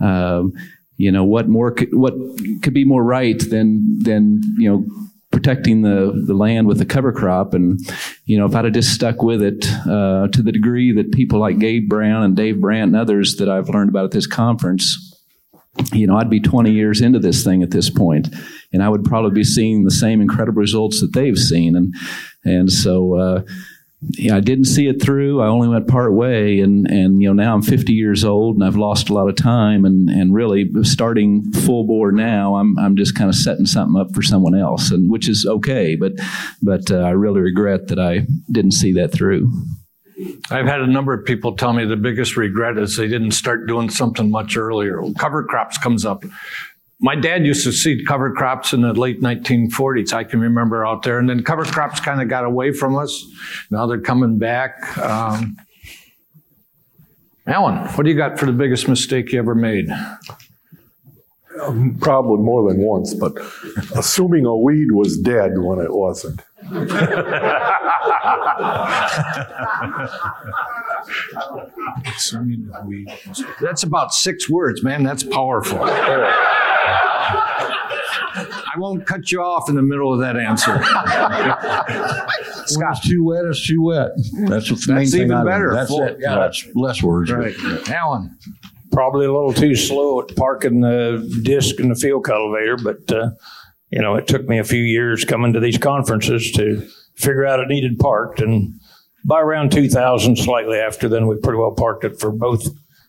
Um, 0.00 0.52
you 0.96 1.12
know, 1.12 1.24
what 1.24 1.48
more 1.48 1.70
could, 1.70 1.88
what 1.92 2.14
could 2.62 2.74
be 2.74 2.84
more 2.84 3.04
right 3.04 3.38
than 3.38 4.00
than 4.00 4.40
you 4.58 4.68
know 4.68 4.84
protecting 5.30 5.82
the 5.82 6.24
the 6.26 6.34
land 6.34 6.66
with 6.66 6.78
the 6.78 6.86
cover 6.86 7.12
crop? 7.12 7.54
And 7.54 7.80
you 8.24 8.38
know, 8.38 8.46
if 8.46 8.54
I'd 8.54 8.64
have 8.64 8.74
just 8.74 8.94
stuck 8.94 9.22
with 9.22 9.42
it 9.42 9.66
uh, 9.86 10.28
to 10.28 10.42
the 10.42 10.52
degree 10.52 10.92
that 10.92 11.12
people 11.12 11.38
like 11.38 11.58
Gabe 11.58 11.88
Brown 11.88 12.24
and 12.24 12.36
Dave 12.36 12.60
Brandt 12.60 12.88
and 12.88 12.96
others 12.96 13.36
that 13.36 13.48
I've 13.48 13.68
learned 13.68 13.90
about 13.90 14.06
at 14.06 14.10
this 14.10 14.26
conference 14.26 15.08
you 15.92 16.06
know, 16.06 16.16
I'd 16.16 16.30
be 16.30 16.40
20 16.40 16.70
years 16.70 17.00
into 17.00 17.18
this 17.18 17.44
thing 17.44 17.62
at 17.62 17.70
this 17.70 17.90
point, 17.90 18.28
and 18.72 18.82
I 18.82 18.88
would 18.88 19.04
probably 19.04 19.30
be 19.30 19.44
seeing 19.44 19.84
the 19.84 19.90
same 19.90 20.20
incredible 20.20 20.60
results 20.60 21.00
that 21.00 21.12
they've 21.12 21.38
seen. 21.38 21.76
And 21.76 21.94
and 22.44 22.72
so, 22.72 23.14
uh, 23.14 23.42
yeah, 24.12 24.36
I 24.36 24.40
didn't 24.40 24.66
see 24.66 24.86
it 24.86 25.02
through. 25.02 25.40
I 25.40 25.48
only 25.48 25.68
went 25.68 25.88
part 25.88 26.14
way, 26.14 26.60
and 26.60 26.86
and 26.86 27.20
you 27.20 27.28
know 27.28 27.42
now 27.42 27.54
I'm 27.54 27.62
50 27.62 27.92
years 27.92 28.24
old, 28.24 28.56
and 28.56 28.64
I've 28.64 28.76
lost 28.76 29.10
a 29.10 29.14
lot 29.14 29.28
of 29.28 29.34
time, 29.34 29.84
and 29.84 30.08
and 30.08 30.32
really 30.32 30.70
starting 30.82 31.50
full 31.52 31.84
bore 31.84 32.12
now, 32.12 32.56
I'm 32.56 32.78
I'm 32.78 32.96
just 32.96 33.16
kind 33.16 33.28
of 33.28 33.34
setting 33.34 33.66
something 33.66 34.00
up 34.00 34.14
for 34.14 34.22
someone 34.22 34.54
else, 34.54 34.92
and 34.92 35.10
which 35.10 35.28
is 35.28 35.46
okay, 35.48 35.96
but 35.96 36.12
but 36.62 36.90
uh, 36.90 36.98
I 36.98 37.10
really 37.10 37.40
regret 37.40 37.88
that 37.88 37.98
I 37.98 38.26
didn't 38.50 38.72
see 38.72 38.92
that 38.92 39.12
through. 39.12 39.50
I've 40.50 40.66
had 40.66 40.80
a 40.80 40.86
number 40.86 41.12
of 41.12 41.24
people 41.24 41.56
tell 41.56 41.72
me 41.72 41.84
the 41.84 41.96
biggest 41.96 42.36
regret 42.36 42.76
is 42.78 42.96
they 42.96 43.06
didn't 43.06 43.32
start 43.32 43.66
doing 43.66 43.88
something 43.88 44.30
much 44.30 44.56
earlier. 44.56 45.00
Cover 45.18 45.44
crops 45.44 45.78
comes 45.78 46.04
up. 46.04 46.24
My 47.00 47.14
dad 47.14 47.46
used 47.46 47.64
to 47.64 47.72
seed 47.72 48.06
cover 48.06 48.32
crops 48.32 48.72
in 48.72 48.80
the 48.80 48.92
late 48.92 49.20
1940s. 49.22 50.12
I 50.12 50.24
can 50.24 50.40
remember 50.40 50.84
out 50.84 51.02
there, 51.04 51.18
and 51.18 51.30
then 51.30 51.44
cover 51.44 51.64
crops 51.64 52.00
kind 52.00 52.20
of 52.20 52.28
got 52.28 52.44
away 52.44 52.72
from 52.72 52.96
us. 52.96 53.24
Now 53.70 53.86
they're 53.86 54.00
coming 54.00 54.38
back. 54.38 54.98
Um, 54.98 55.56
Alan, 57.46 57.76
what 57.94 58.02
do 58.04 58.10
you 58.10 58.16
got 58.16 58.38
for 58.38 58.46
the 58.46 58.52
biggest 58.52 58.88
mistake 58.88 59.32
you 59.32 59.38
ever 59.38 59.54
made? 59.54 59.88
Probably 62.00 62.42
more 62.42 62.68
than 62.70 62.80
once, 62.80 63.14
but 63.14 63.32
assuming 63.96 64.44
a 64.44 64.56
weed 64.56 64.92
was 64.92 65.16
dead 65.18 65.52
when 65.56 65.80
it 65.80 65.92
wasn't. 65.92 66.42
That's 73.60 73.82
about 73.82 74.12
six 74.12 74.48
words, 74.48 74.82
man. 74.82 75.02
That's 75.04 75.22
powerful. 75.22 75.78
I 77.20 78.74
won't 78.78 79.06
cut 79.06 79.30
you 79.32 79.42
off 79.42 79.68
in 79.68 79.74
the 79.76 79.82
middle 79.82 80.12
of 80.12 80.20
that 80.20 80.36
answer. 80.36 80.72
When 82.76 82.88
it's 82.92 83.08
too 83.08 83.24
wet, 83.24 83.44
it's 83.46 83.66
too 83.66 83.82
wet. 83.82 84.10
That's 84.46 84.70
what 84.70 84.80
the 84.80 84.92
main 84.92 84.98
That's 85.04 85.12
thing 85.12 85.22
even 85.22 85.32
I 85.32 85.42
learned. 85.42 85.48
better. 85.48 85.74
That's 85.74 85.88
Full- 85.90 86.02
it. 86.04 86.18
Yeah, 86.20 86.34
that's 86.36 86.66
less 86.74 87.02
words. 87.02 87.32
right. 87.32 87.54
Alan. 87.90 88.36
probably 88.92 89.26
a 89.26 89.32
little 89.32 89.52
too 89.52 89.74
slow 89.74 90.20
at 90.20 90.34
parking 90.36 90.80
the 90.80 91.40
disc 91.42 91.78
in 91.80 91.88
the 91.88 91.94
field 91.94 92.24
cultivator, 92.24 92.76
but 92.76 93.10
uh, 93.12 93.30
you 93.90 94.00
know, 94.00 94.14
it 94.16 94.26
took 94.28 94.46
me 94.48 94.58
a 94.58 94.64
few 94.64 94.82
years 94.82 95.24
coming 95.24 95.52
to 95.54 95.60
these 95.60 95.78
conferences 95.78 96.52
to 96.52 96.86
figure 97.16 97.46
out 97.46 97.60
it 97.60 97.68
needed 97.68 97.98
parked, 97.98 98.40
and 98.40 98.72
by 99.24 99.40
around 99.40 99.72
2000, 99.72 100.36
slightly 100.36 100.78
after 100.78 101.08
then, 101.08 101.26
we 101.26 101.36
pretty 101.36 101.58
well 101.58 101.72
parked 101.74 102.04
it 102.04 102.20
for 102.20 102.30
both 102.30 102.66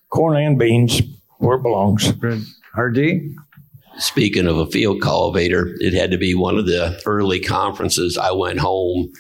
corn 0.09 0.35
and 0.37 0.57
beans 0.57 1.01
where 1.37 1.57
it 1.57 1.61
belongs. 1.63 2.11
RD? 2.77 2.97
Speaking 3.99 4.47
of 4.47 4.57
a 4.57 4.65
field 4.65 5.01
cultivator, 5.01 5.75
it 5.79 5.93
had 5.93 6.11
to 6.11 6.17
be 6.17 6.33
one 6.33 6.57
of 6.57 6.65
the 6.65 6.99
early 7.05 7.39
conferences. 7.39 8.17
I 8.17 8.31
went 8.31 8.59
home 8.59 9.11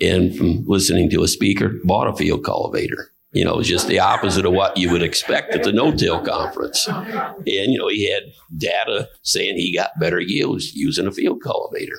and 0.00 0.36
from 0.36 0.64
listening 0.66 1.10
to 1.10 1.22
a 1.22 1.28
speaker, 1.28 1.72
bought 1.84 2.08
a 2.08 2.16
field 2.16 2.44
cultivator. 2.44 3.10
You 3.32 3.44
know, 3.44 3.54
it 3.54 3.58
was 3.58 3.68
just 3.68 3.86
the 3.86 4.00
opposite 4.00 4.44
of 4.44 4.52
what 4.52 4.76
you 4.76 4.90
would 4.90 5.02
expect 5.02 5.54
at 5.54 5.62
the 5.62 5.72
no-till 5.72 6.20
conference. 6.24 6.86
And, 6.88 7.44
you 7.44 7.78
know, 7.78 7.88
he 7.88 8.10
had 8.10 8.24
data 8.56 9.08
saying 9.22 9.56
he 9.56 9.74
got 9.74 9.98
better 10.00 10.20
yields 10.20 10.74
using 10.74 11.06
a 11.06 11.12
field 11.12 11.40
cultivator. 11.42 11.96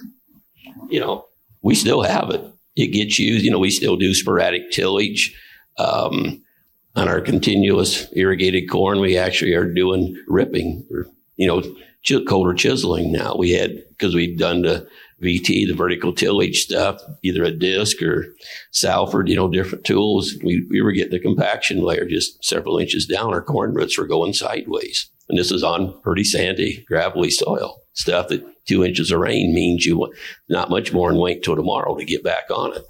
You 0.90 1.00
know, 1.00 1.26
we 1.62 1.74
still 1.74 2.02
have 2.02 2.32
it. 2.32 2.46
It 2.76 2.88
gets 2.88 3.18
used. 3.18 3.46
You 3.46 3.52
know, 3.52 3.60
we 3.60 3.72
still 3.72 3.96
do 3.96 4.14
sporadic 4.14 4.72
tillage. 4.72 5.34
Um, 5.78 6.44
on 6.96 7.08
our 7.08 7.22
continuous 7.22 8.08
irrigated 8.14 8.70
corn, 8.70 9.00
we 9.00 9.18
actually 9.18 9.54
are 9.54 9.72
doing 9.74 10.22
ripping, 10.28 10.86
or, 10.92 11.06
you 11.42 11.48
know, 11.48 11.64
ch- 12.04 12.24
coulter 12.28 12.54
chiseling 12.54 13.12
now. 13.12 13.36
We 13.36 13.52
had, 13.52 13.84
because 13.90 14.14
we'd 14.14 14.38
done 14.38 14.62
the 14.62 14.88
VT, 15.24 15.68
the 15.68 15.74
vertical 15.74 16.14
tillage 16.14 16.60
stuff, 16.60 17.02
either 17.24 17.44
a 17.44 17.52
disc 17.52 18.00
or 18.04 18.28
Salford, 18.70 19.28
you 19.28 19.36
know, 19.36 19.50
different 19.50 19.84
tools. 19.84 20.36
We, 20.44 20.68
we 20.70 20.82
were 20.82 20.92
getting 20.92 21.14
the 21.14 21.20
compaction 21.20 21.82
layer 21.82 22.06
just 22.06 22.44
several 22.46 22.78
inches 22.78 23.08
down. 23.08 23.34
Our 23.34 23.42
corn 23.42 23.74
roots 23.74 23.98
were 23.98 24.06
going 24.06 24.34
sideways. 24.34 25.10
And 25.30 25.40
this 25.40 25.52
is 25.52 25.64
on 25.64 26.00
pretty 26.02 26.24
sandy, 26.24 26.86
gravelly 26.88 27.32
soil. 27.32 27.82
Stuff 27.94 28.28
that 28.28 28.46
two 28.68 28.86
inches 28.86 29.12
of 29.12 29.20
rain 29.20 29.52
means 29.56 29.86
you 29.86 29.98
want 29.98 30.14
not 30.48 30.70
much 30.70 30.94
more 30.94 31.10
and 31.10 31.20
wait 31.20 31.44
till 31.44 31.56
tomorrow 31.56 31.96
to 31.96 32.06
get 32.06 32.24
back 32.24 32.52
on 32.52 32.76
it. 32.76 32.84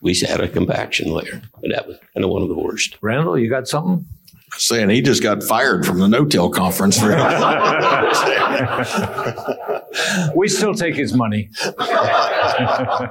we 0.00 0.14
had 0.14 0.40
a 0.40 0.48
compaction 0.48 1.10
layer, 1.10 1.42
and 1.62 1.74
that 1.74 1.88
was 1.88 1.98
kind 2.14 2.24
of 2.24 2.30
one 2.30 2.42
of 2.42 2.48
the 2.48 2.58
worst. 2.58 2.96
Randall, 3.00 3.36
you 3.36 3.50
got 3.50 3.66
something? 3.66 4.06
Saying 4.54 4.90
he 4.90 5.02
just 5.02 5.22
got 5.22 5.42
fired 5.42 5.84
from 5.84 5.98
the 5.98 6.08
no-till 6.08 6.50
conference. 6.50 7.02
we 10.34 10.48
still 10.48 10.74
take 10.74 10.94
his 10.94 11.14
money. 11.14 11.50
Uh, 11.64 13.08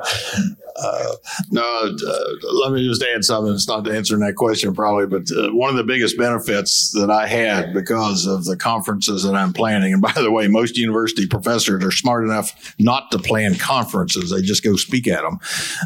no, 1.51 1.61
uh, 1.61 2.33
let 2.63 2.71
me 2.71 2.87
just 2.87 3.03
add 3.03 3.23
something. 3.23 3.53
It's 3.53 3.67
not 3.67 3.87
answering 3.87 4.21
that 4.21 4.35
question 4.35 4.73
probably, 4.73 5.07
but 5.07 5.23
uh, 5.35 5.49
one 5.51 5.69
of 5.69 5.77
the 5.77 5.83
biggest 5.83 6.17
benefits 6.17 6.91
that 6.91 7.09
I 7.09 7.27
had 7.27 7.73
because 7.73 8.25
of 8.25 8.45
the 8.45 8.57
conferences 8.57 9.23
that 9.23 9.35
I'm 9.35 9.53
planning, 9.53 9.93
and 9.93 10.01
by 10.01 10.13
the 10.13 10.31
way, 10.31 10.47
most 10.47 10.77
university 10.77 11.27
professors 11.27 11.83
are 11.83 11.91
smart 11.91 12.23
enough 12.23 12.75
not 12.79 13.11
to 13.11 13.19
plan 13.19 13.55
conferences; 13.55 14.31
they 14.31 14.41
just 14.41 14.63
go 14.63 14.75
speak 14.75 15.07
at 15.07 15.21
them. 15.21 15.39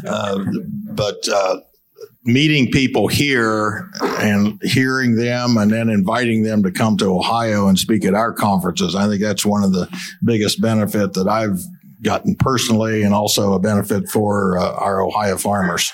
Uh, 0.06 0.44
but 0.92 1.28
uh, 1.28 1.60
meeting 2.24 2.70
people 2.70 3.08
here 3.08 3.90
and 4.00 4.60
hearing 4.62 5.16
them 5.16 5.56
and 5.56 5.70
then 5.70 5.88
inviting 5.88 6.42
them 6.42 6.62
to 6.62 6.70
come 6.70 6.96
to 6.98 7.06
Ohio 7.06 7.68
and 7.68 7.78
speak 7.78 8.04
at 8.04 8.14
our 8.14 8.32
conferences. 8.32 8.94
I 8.94 9.06
think 9.06 9.22
that's 9.22 9.46
one 9.46 9.64
of 9.64 9.72
the 9.72 9.88
biggest 10.24 10.60
benefit 10.60 11.14
that 11.14 11.28
I've 11.28 11.60
gotten 12.02 12.34
personally 12.34 13.02
and 13.02 13.14
also 13.14 13.54
a 13.54 13.58
benefit 13.58 14.08
for 14.08 14.58
uh, 14.58 14.72
our 14.74 15.02
Ohio 15.02 15.36
farmers. 15.36 15.92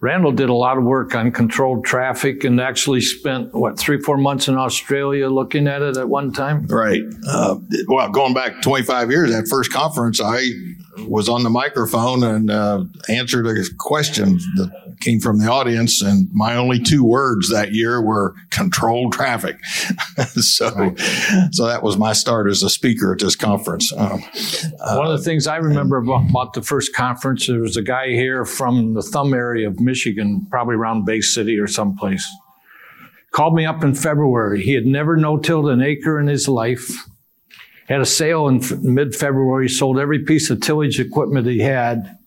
Randall 0.00 0.32
did 0.32 0.50
a 0.50 0.54
lot 0.54 0.76
of 0.76 0.84
work 0.84 1.14
on 1.14 1.32
controlled 1.32 1.84
traffic 1.84 2.44
and 2.44 2.60
actually 2.60 3.00
spent, 3.00 3.54
what, 3.54 3.78
three, 3.78 3.98
four 3.98 4.18
months 4.18 4.46
in 4.46 4.56
Australia 4.56 5.28
looking 5.28 5.66
at 5.66 5.80
it 5.80 5.96
at 5.96 6.08
one 6.08 6.32
time? 6.32 6.66
Right. 6.66 7.02
Uh, 7.26 7.56
well, 7.88 8.10
going 8.10 8.34
back 8.34 8.60
25 8.60 9.10
years, 9.10 9.32
that 9.32 9.48
first 9.48 9.72
conference, 9.72 10.20
I 10.20 10.50
was 11.08 11.28
on 11.28 11.42
the 11.42 11.50
microphone 11.50 12.22
and 12.22 12.50
uh, 12.50 12.84
answered 13.08 13.46
a 13.46 13.62
question 13.78 14.38
that 14.56 14.96
came 15.00 15.20
from 15.20 15.38
the 15.38 15.50
audience, 15.50 16.02
and 16.02 16.28
my 16.32 16.56
only 16.56 16.80
two 16.80 17.04
words 17.04 17.50
that 17.50 17.72
year 17.72 18.00
were 18.00 18.34
"controlled 18.50 19.12
traffic." 19.12 19.58
so, 20.26 20.70
right. 20.74 20.98
so 21.52 21.66
that 21.66 21.82
was 21.82 21.96
my 21.96 22.12
start 22.12 22.48
as 22.48 22.62
a 22.62 22.70
speaker 22.70 23.12
at 23.12 23.18
this 23.18 23.36
conference. 23.36 23.92
Um, 23.92 24.22
uh, 24.80 24.96
One 24.96 25.06
of 25.06 25.18
the 25.18 25.24
things 25.24 25.46
I 25.46 25.56
remember 25.56 25.98
about, 25.98 26.30
about, 26.30 26.52
the 26.54 26.62
first 26.62 26.94
conference, 26.94 27.46
there 27.46 27.60
was 27.60 27.76
a 27.76 27.82
guy 27.82 28.08
here 28.08 28.44
from 28.44 28.94
the 28.94 29.02
Thumb 29.02 29.34
area 29.34 29.68
of 29.68 29.80
Michigan, 29.80 30.46
probably 30.50 30.76
around 30.76 31.04
Bay 31.04 31.20
City 31.20 31.58
or 31.58 31.66
someplace. 31.66 32.26
Called 33.32 33.54
me 33.54 33.66
up 33.66 33.84
in 33.84 33.94
February. 33.94 34.62
He 34.62 34.72
had 34.72 34.86
never 34.86 35.16
no-tilled 35.16 35.68
an 35.68 35.82
acre 35.82 36.18
in 36.18 36.26
his 36.26 36.48
life 36.48 36.90
had 37.88 38.00
a 38.00 38.06
sale 38.06 38.48
in 38.48 38.60
mid 38.82 39.14
February, 39.14 39.68
sold 39.68 39.98
every 39.98 40.20
piece 40.20 40.50
of 40.50 40.60
tillage 40.60 40.98
equipment 40.98 41.46
he 41.46 41.60
had, 41.60 42.18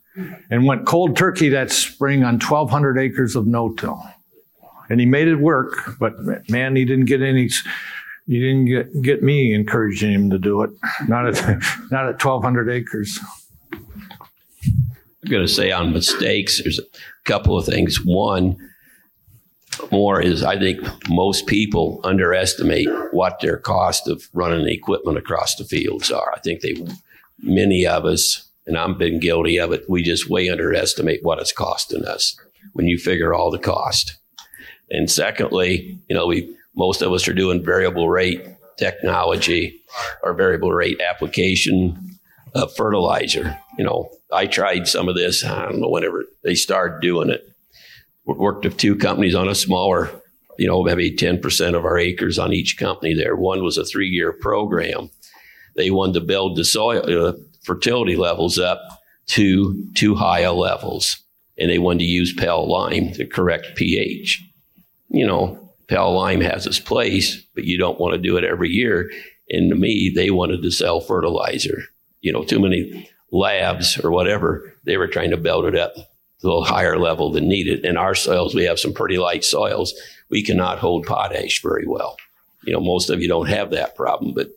and 0.49 0.66
went 0.66 0.86
cold 0.86 1.16
turkey 1.16 1.49
that 1.49 1.72
spring 1.72 2.24
on 2.24 2.36
1,200 2.39 2.97
acres 2.97 3.36
of 3.36 3.47
no 3.47 3.74
till. 3.74 4.01
And 4.89 4.99
he 4.99 5.05
made 5.05 5.28
it 5.28 5.36
work, 5.36 5.97
but 5.99 6.14
man, 6.49 6.76
he 6.76 6.86
didn't 6.86 7.05
get 7.05 7.22
any. 7.22 7.49
He 8.26 8.39
didn't 8.39 8.66
get, 8.66 9.01
get 9.01 9.24
me 9.24 9.53
encouraging 9.53 10.12
him 10.12 10.30
to 10.30 10.38
do 10.38 10.62
it. 10.62 10.70
Not 11.07 11.28
at 11.28 11.36
not 11.91 12.07
at 12.07 12.24
1,200 12.24 12.70
acres. 12.70 13.20
I'm 13.72 15.30
going 15.30 15.45
to 15.45 15.51
say 15.51 15.72
on 15.72 15.93
mistakes. 15.93 16.62
There's 16.62 16.80
a 16.80 16.84
couple 17.26 17.57
of 17.57 17.66
things. 17.66 18.03
One, 18.03 18.57
more 19.92 20.22
is 20.22 20.44
I 20.44 20.58
think 20.58 20.80
most 21.10 21.48
people 21.48 22.00
underestimate 22.04 22.90
what 23.12 23.40
their 23.40 23.58
cost 23.58 24.08
of 24.08 24.28
running 24.34 24.66
the 24.66 24.74
equipment 24.74 25.18
across 25.18 25.56
the 25.56 25.64
fields 25.64 26.12
are. 26.12 26.32
I 26.36 26.40
think 26.40 26.62
they, 26.62 26.76
many 27.42 27.86
of 27.86 28.06
us, 28.06 28.50
and 28.66 28.78
I've 28.78 28.98
been 28.98 29.20
guilty 29.20 29.58
of 29.58 29.72
it, 29.72 29.90
we 29.90 30.04
just 30.04 30.30
way 30.30 30.50
underestimate 30.50 31.24
what 31.24 31.40
it's 31.40 31.54
costing 31.54 32.06
us 32.06 32.36
when 32.74 32.88
you 32.88 32.98
figure 32.98 33.34
all 33.34 33.52
the 33.52 33.60
cost. 33.60 34.18
And 34.90 35.10
secondly, 35.10 36.00
you 36.08 36.16
know, 36.16 36.28
we 36.28 36.56
most 36.76 37.02
of 37.02 37.12
us 37.12 37.28
are 37.28 37.34
doing 37.34 37.64
variable 37.64 38.10
rate 38.10 38.44
technology 38.78 39.82
or 40.24 40.34
variable 40.34 40.72
rate 40.72 41.02
application 41.02 42.18
of 42.56 42.74
fertilizer. 42.76 43.58
You 43.78 43.84
know, 43.84 44.10
I 44.32 44.46
tried 44.46 44.88
some 44.88 45.10
of 45.10 45.16
this, 45.16 45.44
I 45.44 45.66
don't 45.66 45.82
know, 45.82 45.90
whenever 45.90 46.26
they 46.44 46.56
started 46.56 47.02
doing 47.02 47.30
it 47.30 47.49
worked 48.26 48.65
with 48.65 48.78
two 48.78 48.95
companies 48.95 49.36
on 49.36 49.47
a 49.47 49.55
smaller, 49.55 50.09
you 50.57 50.67
know, 50.67 50.84
maybe 50.84 51.15
10% 51.15 51.76
of 51.76 51.86
our 51.86 51.97
acres 51.97 52.38
on 52.38 52.53
each 52.53 52.78
company 52.78 53.13
there. 53.13 53.36
One 53.36 53.63
was 53.63 53.78
a 53.78 53.86
three 53.86 54.07
year 54.07 54.34
program. 54.34 55.09
They 55.76 55.91
wanted 55.91 56.15
to 56.15 56.22
build 56.22 56.57
the 56.57 56.65
soil 56.65 57.28
uh, 57.28 57.34
fertility 57.63 58.15
levels 58.15 58.59
up 58.59 58.82
to 59.28 59.88
too 59.93 60.15
high 60.15 60.41
a 60.41 60.53
levels. 60.53 61.17
And 61.57 61.70
they 61.70 61.80
wanted 61.80 61.99
to 61.99 62.05
use 62.05 62.34
Pell 62.34 62.70
Lime 62.70 63.13
to 63.13 63.26
correct 63.26 63.76
pH. 63.76 64.43
You 65.09 65.26
know, 65.26 65.74
Pell 65.88 66.13
Lime 66.15 66.41
has 66.41 66.65
its 66.65 66.80
place, 66.80 67.41
but 67.55 67.65
you 67.65 67.78
don't 67.78 67.99
want 67.99 68.13
to 68.13 68.20
do 68.20 68.38
it 68.38 68.43
every 68.43 68.70
year. 68.70 69.11
And 69.49 69.70
to 69.72 69.76
me, 69.76 70.11
they 70.15 70.30
wanted 70.30 70.61
to 70.61 70.72
sell 70.72 71.01
fertilizer. 71.01 71.84
You 72.22 72.32
know, 72.32 72.43
too 72.43 72.59
many 72.59 73.09
labs 73.32 73.99
or 73.99 74.11
whatever, 74.11 74.74
they 74.84 74.97
were 74.97 75.07
trying 75.07 75.32
to 75.32 75.38
build 75.38 75.65
it 75.65 75.76
up 75.76 75.93
a 76.42 76.48
little 76.48 76.64
higher 76.64 76.98
level 76.98 77.32
than 77.32 77.48
needed. 77.48 77.86
In 77.86 77.98
our 77.98 78.16
soils, 78.16 78.56
we 78.56 78.64
have 78.64 78.80
some 78.80 78.94
pretty 78.94 79.18
light 79.18 79.44
soils. 79.44 79.94
We 80.30 80.44
cannot 80.44 80.80
hold 80.80 81.06
potash 81.06 81.62
very 81.62 81.86
well. 81.88 82.18
You 82.64 82.74
know, 82.74 82.80
most 82.80 83.10
of 83.10 83.22
you 83.22 83.28
don't 83.28 83.50
have 83.50 83.72
that 83.72 83.96
problem, 83.96 84.34
but 84.34 84.50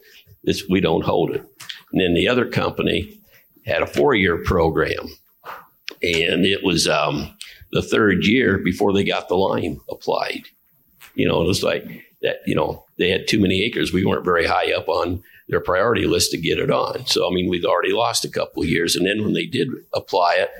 we 0.68 0.80
don't 0.80 1.04
hold 1.04 1.30
it. 1.30 1.44
And 1.92 2.00
then 2.00 2.14
the 2.14 2.28
other 2.28 2.46
company 2.46 3.18
had 3.66 3.82
a 3.82 3.86
four 3.86 4.14
year 4.14 4.42
program, 4.44 5.08
and 6.02 6.44
it 6.44 6.64
was 6.64 6.88
um, 6.88 7.36
the 7.72 7.82
third 7.82 8.24
year 8.26 8.58
before 8.58 8.92
they 8.92 9.04
got 9.04 9.28
the 9.28 9.36
lime 9.36 9.80
applied. 9.88 10.44
You 11.14 11.28
know, 11.28 11.42
it 11.42 11.46
was 11.46 11.62
like 11.62 11.84
that, 12.22 12.38
you 12.46 12.54
know, 12.54 12.84
they 12.98 13.10
had 13.10 13.28
too 13.28 13.40
many 13.40 13.62
acres. 13.62 13.92
We 13.92 14.04
weren't 14.04 14.24
very 14.24 14.46
high 14.46 14.72
up 14.72 14.88
on 14.88 15.22
their 15.48 15.60
priority 15.60 16.06
list 16.06 16.30
to 16.30 16.38
get 16.38 16.58
it 16.58 16.70
on. 16.70 17.06
So, 17.06 17.28
I 17.28 17.34
mean, 17.34 17.48
we'd 17.48 17.64
already 17.64 17.92
lost 17.92 18.24
a 18.24 18.30
couple 18.30 18.62
of 18.62 18.68
years. 18.68 18.96
And 18.96 19.06
then 19.06 19.22
when 19.22 19.34
they 19.34 19.46
did 19.46 19.68
apply 19.92 20.36
it, 20.36 20.50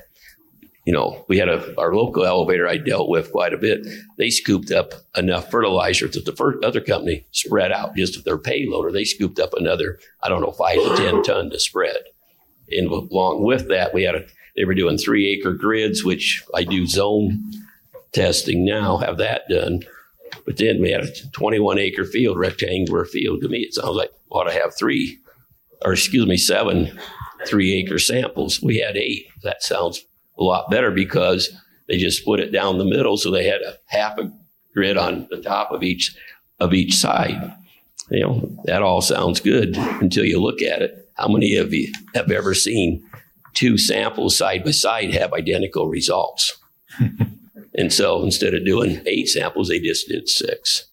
you 0.84 0.92
know, 0.92 1.24
we 1.28 1.38
had 1.38 1.48
a 1.48 1.78
our 1.78 1.94
local 1.94 2.24
elevator 2.24 2.66
I 2.66 2.76
dealt 2.76 3.08
with 3.08 3.30
quite 3.30 3.54
a 3.54 3.58
bit. 3.58 3.86
They 4.18 4.30
scooped 4.30 4.72
up 4.72 4.94
enough 5.16 5.50
fertilizer 5.50 6.08
that 6.08 6.24
the 6.24 6.34
first 6.34 6.64
other 6.64 6.80
company 6.80 7.24
spread 7.30 7.70
out 7.70 7.94
just 7.94 8.16
with 8.16 8.24
their 8.24 8.38
payloader. 8.38 8.92
They 8.92 9.04
scooped 9.04 9.38
up 9.38 9.54
another, 9.54 9.98
I 10.22 10.28
don't 10.28 10.40
know, 10.40 10.50
five 10.50 10.76
to 10.76 10.96
ten 10.96 11.22
ton 11.24 11.50
to 11.50 11.60
spread. 11.60 11.98
And 12.70 12.88
along 12.88 13.44
with 13.44 13.68
that, 13.68 13.94
we 13.94 14.02
had 14.02 14.16
a 14.16 14.24
they 14.56 14.64
were 14.64 14.74
doing 14.74 14.98
three 14.98 15.28
acre 15.28 15.54
grids, 15.54 16.04
which 16.04 16.44
I 16.54 16.64
do 16.64 16.86
zone 16.86 17.42
testing 18.12 18.64
now, 18.64 18.98
have 18.98 19.16
that 19.18 19.42
done. 19.48 19.82
But 20.44 20.58
then 20.58 20.80
we 20.80 20.90
had 20.90 21.04
a 21.04 21.30
21 21.32 21.78
acre 21.78 22.04
field, 22.04 22.38
rectangular 22.38 23.04
field. 23.04 23.40
To 23.42 23.48
me, 23.48 23.60
it 23.60 23.74
sounds 23.74 23.96
like 23.96 24.10
we 24.10 24.38
ought 24.38 24.44
to 24.44 24.52
have 24.52 24.76
three, 24.76 25.18
or 25.84 25.92
excuse 25.92 26.26
me, 26.26 26.36
seven 26.36 26.98
three 27.46 27.72
acre 27.74 27.98
samples. 27.98 28.62
We 28.62 28.78
had 28.78 28.96
eight. 28.96 29.26
That 29.42 29.62
sounds 29.62 30.04
a 30.38 30.42
lot 30.42 30.70
better 30.70 30.90
because 30.90 31.50
they 31.88 31.98
just 31.98 32.20
split 32.20 32.40
it 32.40 32.52
down 32.52 32.78
the 32.78 32.84
middle, 32.84 33.16
so 33.16 33.30
they 33.30 33.46
had 33.46 33.60
a 33.62 33.76
half 33.86 34.18
a 34.18 34.32
grid 34.74 34.96
on 34.96 35.26
the 35.30 35.40
top 35.40 35.72
of 35.72 35.82
each 35.82 36.16
of 36.60 36.72
each 36.72 36.94
side. 36.94 37.54
You 38.10 38.20
know, 38.20 38.58
that 38.64 38.82
all 38.82 39.00
sounds 39.00 39.40
good 39.40 39.76
until 39.76 40.24
you 40.24 40.40
look 40.40 40.62
at 40.62 40.82
it. 40.82 41.08
How 41.14 41.28
many 41.28 41.56
of 41.56 41.72
you 41.72 41.92
have 42.14 42.30
ever 42.30 42.54
seen 42.54 43.04
two 43.54 43.78
samples 43.78 44.36
side 44.36 44.64
by 44.64 44.70
side 44.70 45.12
have 45.14 45.32
identical 45.32 45.88
results? 45.88 46.58
and 47.74 47.92
so 47.92 48.22
instead 48.22 48.54
of 48.54 48.64
doing 48.64 49.00
eight 49.06 49.28
samples, 49.28 49.68
they 49.68 49.78
just 49.78 50.08
did 50.08 50.28
six. 50.28 50.86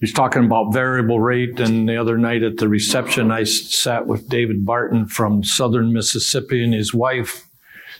He's 0.00 0.12
talking 0.12 0.44
about 0.44 0.72
variable 0.72 1.20
rate. 1.20 1.58
And 1.60 1.88
the 1.88 1.96
other 1.96 2.18
night 2.18 2.42
at 2.42 2.58
the 2.58 2.68
reception, 2.68 3.30
I 3.30 3.44
sat 3.44 4.06
with 4.06 4.28
David 4.28 4.66
Barton 4.66 5.06
from 5.06 5.42
Southern 5.42 5.92
Mississippi 5.92 6.62
and 6.62 6.74
his 6.74 6.92
wife 6.92 7.48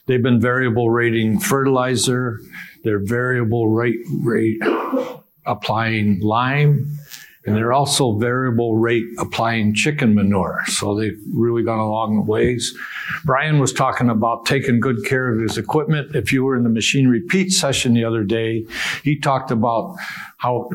They've 0.06 0.22
been 0.22 0.40
variable 0.40 0.90
rating 0.90 1.40
fertilizer. 1.40 2.40
They're 2.82 3.04
variable 3.04 3.68
rate, 3.68 4.00
rate 4.20 4.60
applying 5.46 6.20
lime. 6.20 6.98
And 7.46 7.54
they're 7.54 7.74
also 7.74 8.16
variable 8.16 8.76
rate 8.76 9.04
applying 9.18 9.74
chicken 9.74 10.14
manure. 10.14 10.62
So 10.66 10.98
they've 10.98 11.18
really 11.30 11.62
gone 11.62 11.78
a 11.78 11.88
long 11.88 12.24
ways. 12.24 12.74
Bryan 13.24 13.58
was 13.58 13.70
talking 13.70 14.08
about 14.08 14.46
taking 14.46 14.80
good 14.80 15.04
care 15.04 15.30
of 15.30 15.40
his 15.40 15.58
equipment. 15.58 16.16
If 16.16 16.32
you 16.32 16.42
were 16.42 16.56
in 16.56 16.62
the 16.62 16.70
machine 16.70 17.06
repeat 17.06 17.52
session 17.52 17.92
the 17.92 18.04
other 18.04 18.24
day, 18.24 18.66
he 19.02 19.18
talked 19.18 19.50
about 19.50 19.94
how 20.38 20.70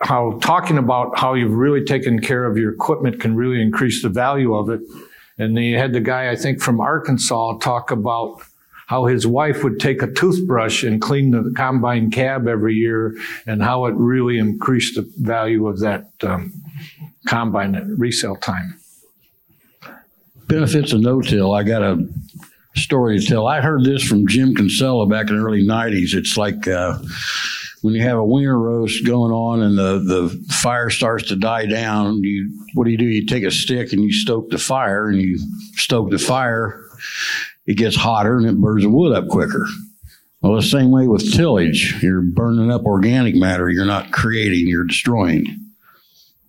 how 0.00 0.38
talking 0.42 0.78
about 0.78 1.16
how 1.18 1.34
you've 1.34 1.54
really 1.54 1.84
taken 1.84 2.20
care 2.20 2.44
of 2.44 2.56
your 2.56 2.72
equipment 2.72 3.20
can 3.20 3.36
really 3.36 3.60
increase 3.60 4.02
the 4.02 4.08
value 4.08 4.54
of 4.54 4.70
it. 4.70 4.80
And 5.38 5.56
then 5.56 5.64
you 5.64 5.78
had 5.78 5.92
the 5.92 6.00
guy, 6.00 6.30
I 6.30 6.36
think, 6.36 6.60
from 6.60 6.80
Arkansas 6.80 7.58
talk 7.58 7.92
about 7.92 8.42
how 8.88 9.04
his 9.04 9.26
wife 9.26 9.62
would 9.62 9.78
take 9.78 10.00
a 10.00 10.10
toothbrush 10.10 10.82
and 10.82 11.00
clean 11.00 11.30
the 11.30 11.52
combine 11.54 12.10
cab 12.10 12.48
every 12.48 12.74
year 12.74 13.14
and 13.46 13.62
how 13.62 13.84
it 13.84 13.94
really 13.94 14.38
increased 14.38 14.94
the 14.94 15.06
value 15.18 15.66
of 15.66 15.78
that 15.80 16.10
um, 16.22 16.50
combine 17.26 17.74
at 17.74 17.86
resale 17.86 18.36
time. 18.36 18.80
Benefits 20.46 20.94
of 20.94 21.02
no-till. 21.02 21.52
I 21.52 21.64
got 21.64 21.82
a 21.82 22.08
story 22.76 23.20
to 23.20 23.26
tell. 23.26 23.46
I 23.46 23.60
heard 23.60 23.84
this 23.84 24.02
from 24.02 24.26
Jim 24.26 24.54
Kinsella 24.54 25.06
back 25.06 25.28
in 25.28 25.36
the 25.36 25.44
early 25.44 25.66
90s. 25.66 26.14
It's 26.14 26.38
like 26.38 26.66
uh, 26.66 26.98
when 27.82 27.92
you 27.92 28.02
have 28.02 28.16
a 28.16 28.24
winter 28.24 28.58
roast 28.58 29.04
going 29.04 29.32
on 29.32 29.60
and 29.60 29.76
the, 29.76 29.98
the 29.98 30.52
fire 30.54 30.88
starts 30.88 31.28
to 31.28 31.36
die 31.36 31.66
down, 31.66 32.22
you 32.22 32.66
what 32.72 32.84
do 32.84 32.90
you 32.90 32.96
do? 32.96 33.04
You 33.04 33.26
take 33.26 33.44
a 33.44 33.50
stick 33.50 33.92
and 33.92 34.02
you 34.02 34.12
stoke 34.12 34.48
the 34.48 34.56
fire 34.56 35.10
and 35.10 35.20
you 35.20 35.38
stoke 35.74 36.10
the 36.10 36.18
fire. 36.18 36.86
It 37.68 37.76
gets 37.76 37.96
hotter 37.96 38.38
and 38.38 38.46
it 38.46 38.56
burns 38.58 38.82
the 38.82 38.88
wood 38.88 39.14
up 39.14 39.28
quicker. 39.28 39.68
Well, 40.40 40.54
the 40.54 40.62
same 40.62 40.90
way 40.90 41.06
with 41.06 41.34
tillage. 41.34 42.02
You're 42.02 42.22
burning 42.22 42.70
up 42.70 42.84
organic 42.86 43.34
matter. 43.34 43.68
You're 43.68 43.84
not 43.84 44.10
creating, 44.10 44.66
you're 44.68 44.86
destroying. 44.86 45.44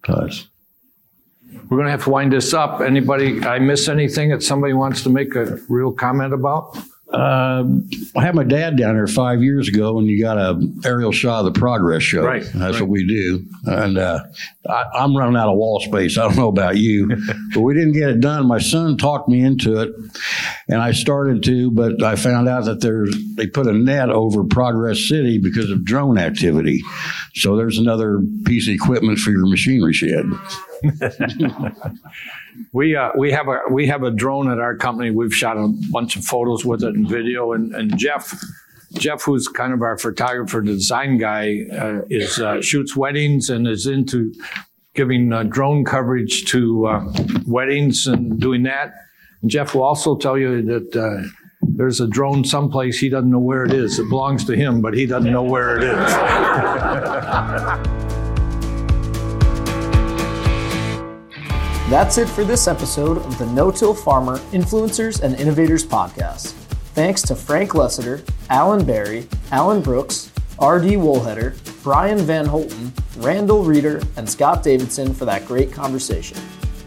Cause 0.01 0.47
We're 1.51 1.77
going 1.77 1.85
to 1.85 1.91
have 1.91 2.05
to 2.05 2.09
wind 2.09 2.31
this 2.31 2.53
up. 2.53 2.79
Anybody, 2.79 3.43
I 3.43 3.59
miss 3.59 3.89
anything 3.89 4.29
that 4.29 4.43
somebody 4.43 4.71
wants 4.71 5.03
to 5.03 5.09
make 5.09 5.35
a 5.35 5.59
real 5.67 5.91
comment 5.91 6.33
about? 6.33 6.77
Uh, 7.11 7.63
I 8.15 8.21
had 8.21 8.35
my 8.35 8.43
dad 8.43 8.77
down 8.77 8.93
there 8.93 9.07
five 9.07 9.41
years 9.41 9.67
ago, 9.67 9.97
and 9.97 10.07
you 10.07 10.21
got 10.21 10.37
a 10.37 10.59
aerial 10.85 11.11
shot 11.11 11.39
of 11.39 11.51
the 11.51 11.59
progress 11.59 12.03
show. 12.03 12.23
Right, 12.23 12.43
That's 12.53 12.73
right. 12.73 12.81
what 12.81 12.89
we 12.89 13.07
do. 13.07 13.45
And 13.65 13.97
uh, 13.97 14.19
I, 14.69 14.85
I'm 14.93 15.17
running 15.17 15.35
out 15.35 15.49
of 15.49 15.57
wall 15.57 15.79
space. 15.79 16.19
I 16.19 16.27
don't 16.27 16.35
know 16.35 16.49
about 16.49 16.77
you, 16.77 17.07
but 17.53 17.61
we 17.61 17.73
didn't 17.73 17.93
get 17.93 18.09
it 18.09 18.19
done. 18.19 18.45
My 18.45 18.59
son 18.59 18.95
talked 18.97 19.27
me 19.27 19.43
into 19.43 19.81
it, 19.81 19.89
and 20.67 20.79
I 20.79 20.91
started 20.91 21.41
to, 21.43 21.71
but 21.71 22.03
I 22.03 22.15
found 22.15 22.47
out 22.47 22.65
that 22.65 22.81
there's 22.81 23.15
they 23.35 23.47
put 23.47 23.65
a 23.65 23.73
net 23.73 24.09
over 24.09 24.43
Progress 24.43 25.07
City 25.07 25.39
because 25.39 25.71
of 25.71 25.83
drone 25.83 26.19
activity. 26.19 26.83
So 27.33 27.55
there's 27.55 27.79
another 27.79 28.21
piece 28.45 28.67
of 28.67 28.75
equipment 28.75 29.17
for 29.17 29.31
your 29.31 29.47
machinery 29.47 29.93
shed. 29.93 30.25
We 32.73 32.95
uh, 32.95 33.09
we 33.17 33.31
have 33.31 33.47
a 33.47 33.59
we 33.71 33.87
have 33.87 34.03
a 34.03 34.11
drone 34.11 34.51
at 34.51 34.59
our 34.59 34.75
company. 34.75 35.11
We've 35.11 35.33
shot 35.33 35.57
a 35.57 35.73
bunch 35.91 36.15
of 36.15 36.23
photos 36.23 36.65
with 36.65 36.83
it 36.83 36.95
and 36.95 37.07
video. 37.07 37.53
And, 37.53 37.73
and 37.73 37.97
Jeff, 37.97 38.33
Jeff, 38.93 39.23
who's 39.23 39.47
kind 39.47 39.73
of 39.73 39.81
our 39.81 39.97
photographer, 39.97 40.61
design 40.61 41.17
guy, 41.17 41.65
uh, 41.71 42.01
is 42.09 42.39
uh, 42.39 42.61
shoots 42.61 42.95
weddings 42.95 43.49
and 43.49 43.67
is 43.67 43.85
into 43.87 44.33
giving 44.93 45.31
uh, 45.33 45.43
drone 45.43 45.85
coverage 45.85 46.45
to 46.45 46.87
uh, 46.87 47.13
weddings 47.45 48.07
and 48.07 48.39
doing 48.39 48.63
that. 48.63 48.93
And 49.41 49.49
Jeff 49.49 49.73
will 49.73 49.83
also 49.83 50.15
tell 50.17 50.37
you 50.37 50.61
that. 50.63 50.95
Uh, 50.95 51.27
there's 51.61 51.99
a 51.99 52.07
drone 52.07 52.43
someplace 52.45 52.99
he 52.99 53.09
doesn't 53.09 53.29
know 53.29 53.39
where 53.39 53.65
it 53.65 53.73
is. 53.73 53.99
It 53.99 54.09
belongs 54.09 54.45
to 54.45 54.55
him, 54.55 54.81
but 54.81 54.93
he 54.93 55.05
doesn't 55.05 55.31
know 55.31 55.43
where 55.43 55.77
it 55.77 55.83
is. 55.83 56.13
That's 61.89 62.19
it 62.19 62.29
for 62.29 62.43
this 62.43 62.67
episode 62.67 63.17
of 63.17 63.39
the 63.39 63.47
No 63.47 63.71
Till 63.71 63.95
Farmer 63.95 64.37
Influencers 64.51 65.23
and 65.23 65.33
Innovators 65.39 65.83
podcast. 65.83 66.51
Thanks 66.93 67.23
to 67.23 67.33
Frank 67.33 67.71
Lessiter, 67.71 68.23
Allen 68.51 68.85
Berry, 68.85 69.27
Allan 69.51 69.81
Brooks, 69.81 70.31
R.D. 70.59 70.97
Wolheter, 70.97 71.55
Bryan 71.81 72.19
Van 72.19 72.45
Holten, 72.45 72.91
Randall 73.17 73.63
Reeder, 73.63 74.03
and 74.17 74.29
Scott 74.29 74.61
Davidson 74.61 75.15
for 75.15 75.25
that 75.25 75.47
great 75.47 75.73
conversation. 75.73 76.37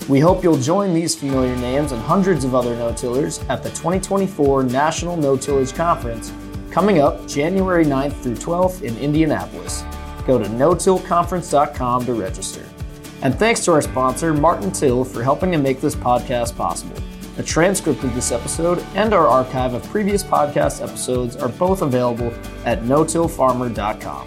We 0.08 0.20
hope 0.20 0.44
you'll 0.44 0.56
join 0.56 0.94
these 0.94 1.16
familiar 1.16 1.56
names 1.56 1.90
and 1.90 2.00
hundreds 2.00 2.44
of 2.44 2.54
other 2.54 2.76
no-tillers 2.76 3.40
at 3.48 3.64
the 3.64 3.70
2024 3.70 4.62
National 4.62 5.16
No-Tillage 5.16 5.74
Conference 5.74 6.32
coming 6.70 7.00
up 7.00 7.26
January 7.26 7.84
9th 7.84 8.22
through 8.22 8.36
12th 8.36 8.82
in 8.82 8.96
Indianapolis. 8.98 9.82
Go 10.28 10.38
to 10.38 10.44
notillconference.com 10.44 12.06
to 12.06 12.14
register. 12.14 12.64
And 13.22 13.38
thanks 13.38 13.64
to 13.64 13.72
our 13.72 13.82
sponsor, 13.82 14.34
Martin 14.34 14.72
Till, 14.72 15.04
for 15.04 15.22
helping 15.22 15.52
to 15.52 15.58
make 15.58 15.80
this 15.80 15.94
podcast 15.94 16.56
possible. 16.56 16.96
A 17.38 17.42
transcript 17.42 18.04
of 18.04 18.14
this 18.14 18.30
episode 18.32 18.84
and 18.94 19.14
our 19.14 19.26
archive 19.26 19.74
of 19.74 19.82
previous 19.84 20.22
podcast 20.22 20.82
episodes 20.82 21.36
are 21.36 21.48
both 21.48 21.82
available 21.82 22.32
at 22.64 22.82
notillfarmer.com. 22.82 24.26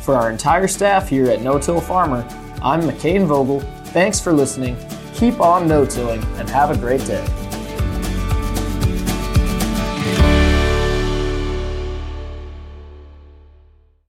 For 0.00 0.14
our 0.14 0.30
entire 0.30 0.68
staff 0.68 1.08
here 1.08 1.26
at 1.26 1.42
No 1.42 1.58
Till 1.58 1.80
Farmer, 1.80 2.26
I'm 2.62 2.80
McCain 2.82 3.26
Vogel. 3.26 3.60
Thanks 3.86 4.20
for 4.20 4.32
listening. 4.32 4.76
Keep 5.14 5.40
on 5.40 5.68
no-tilling 5.68 6.22
and 6.36 6.48
have 6.48 6.70
a 6.70 6.76
great 6.78 7.04
day. 7.04 7.47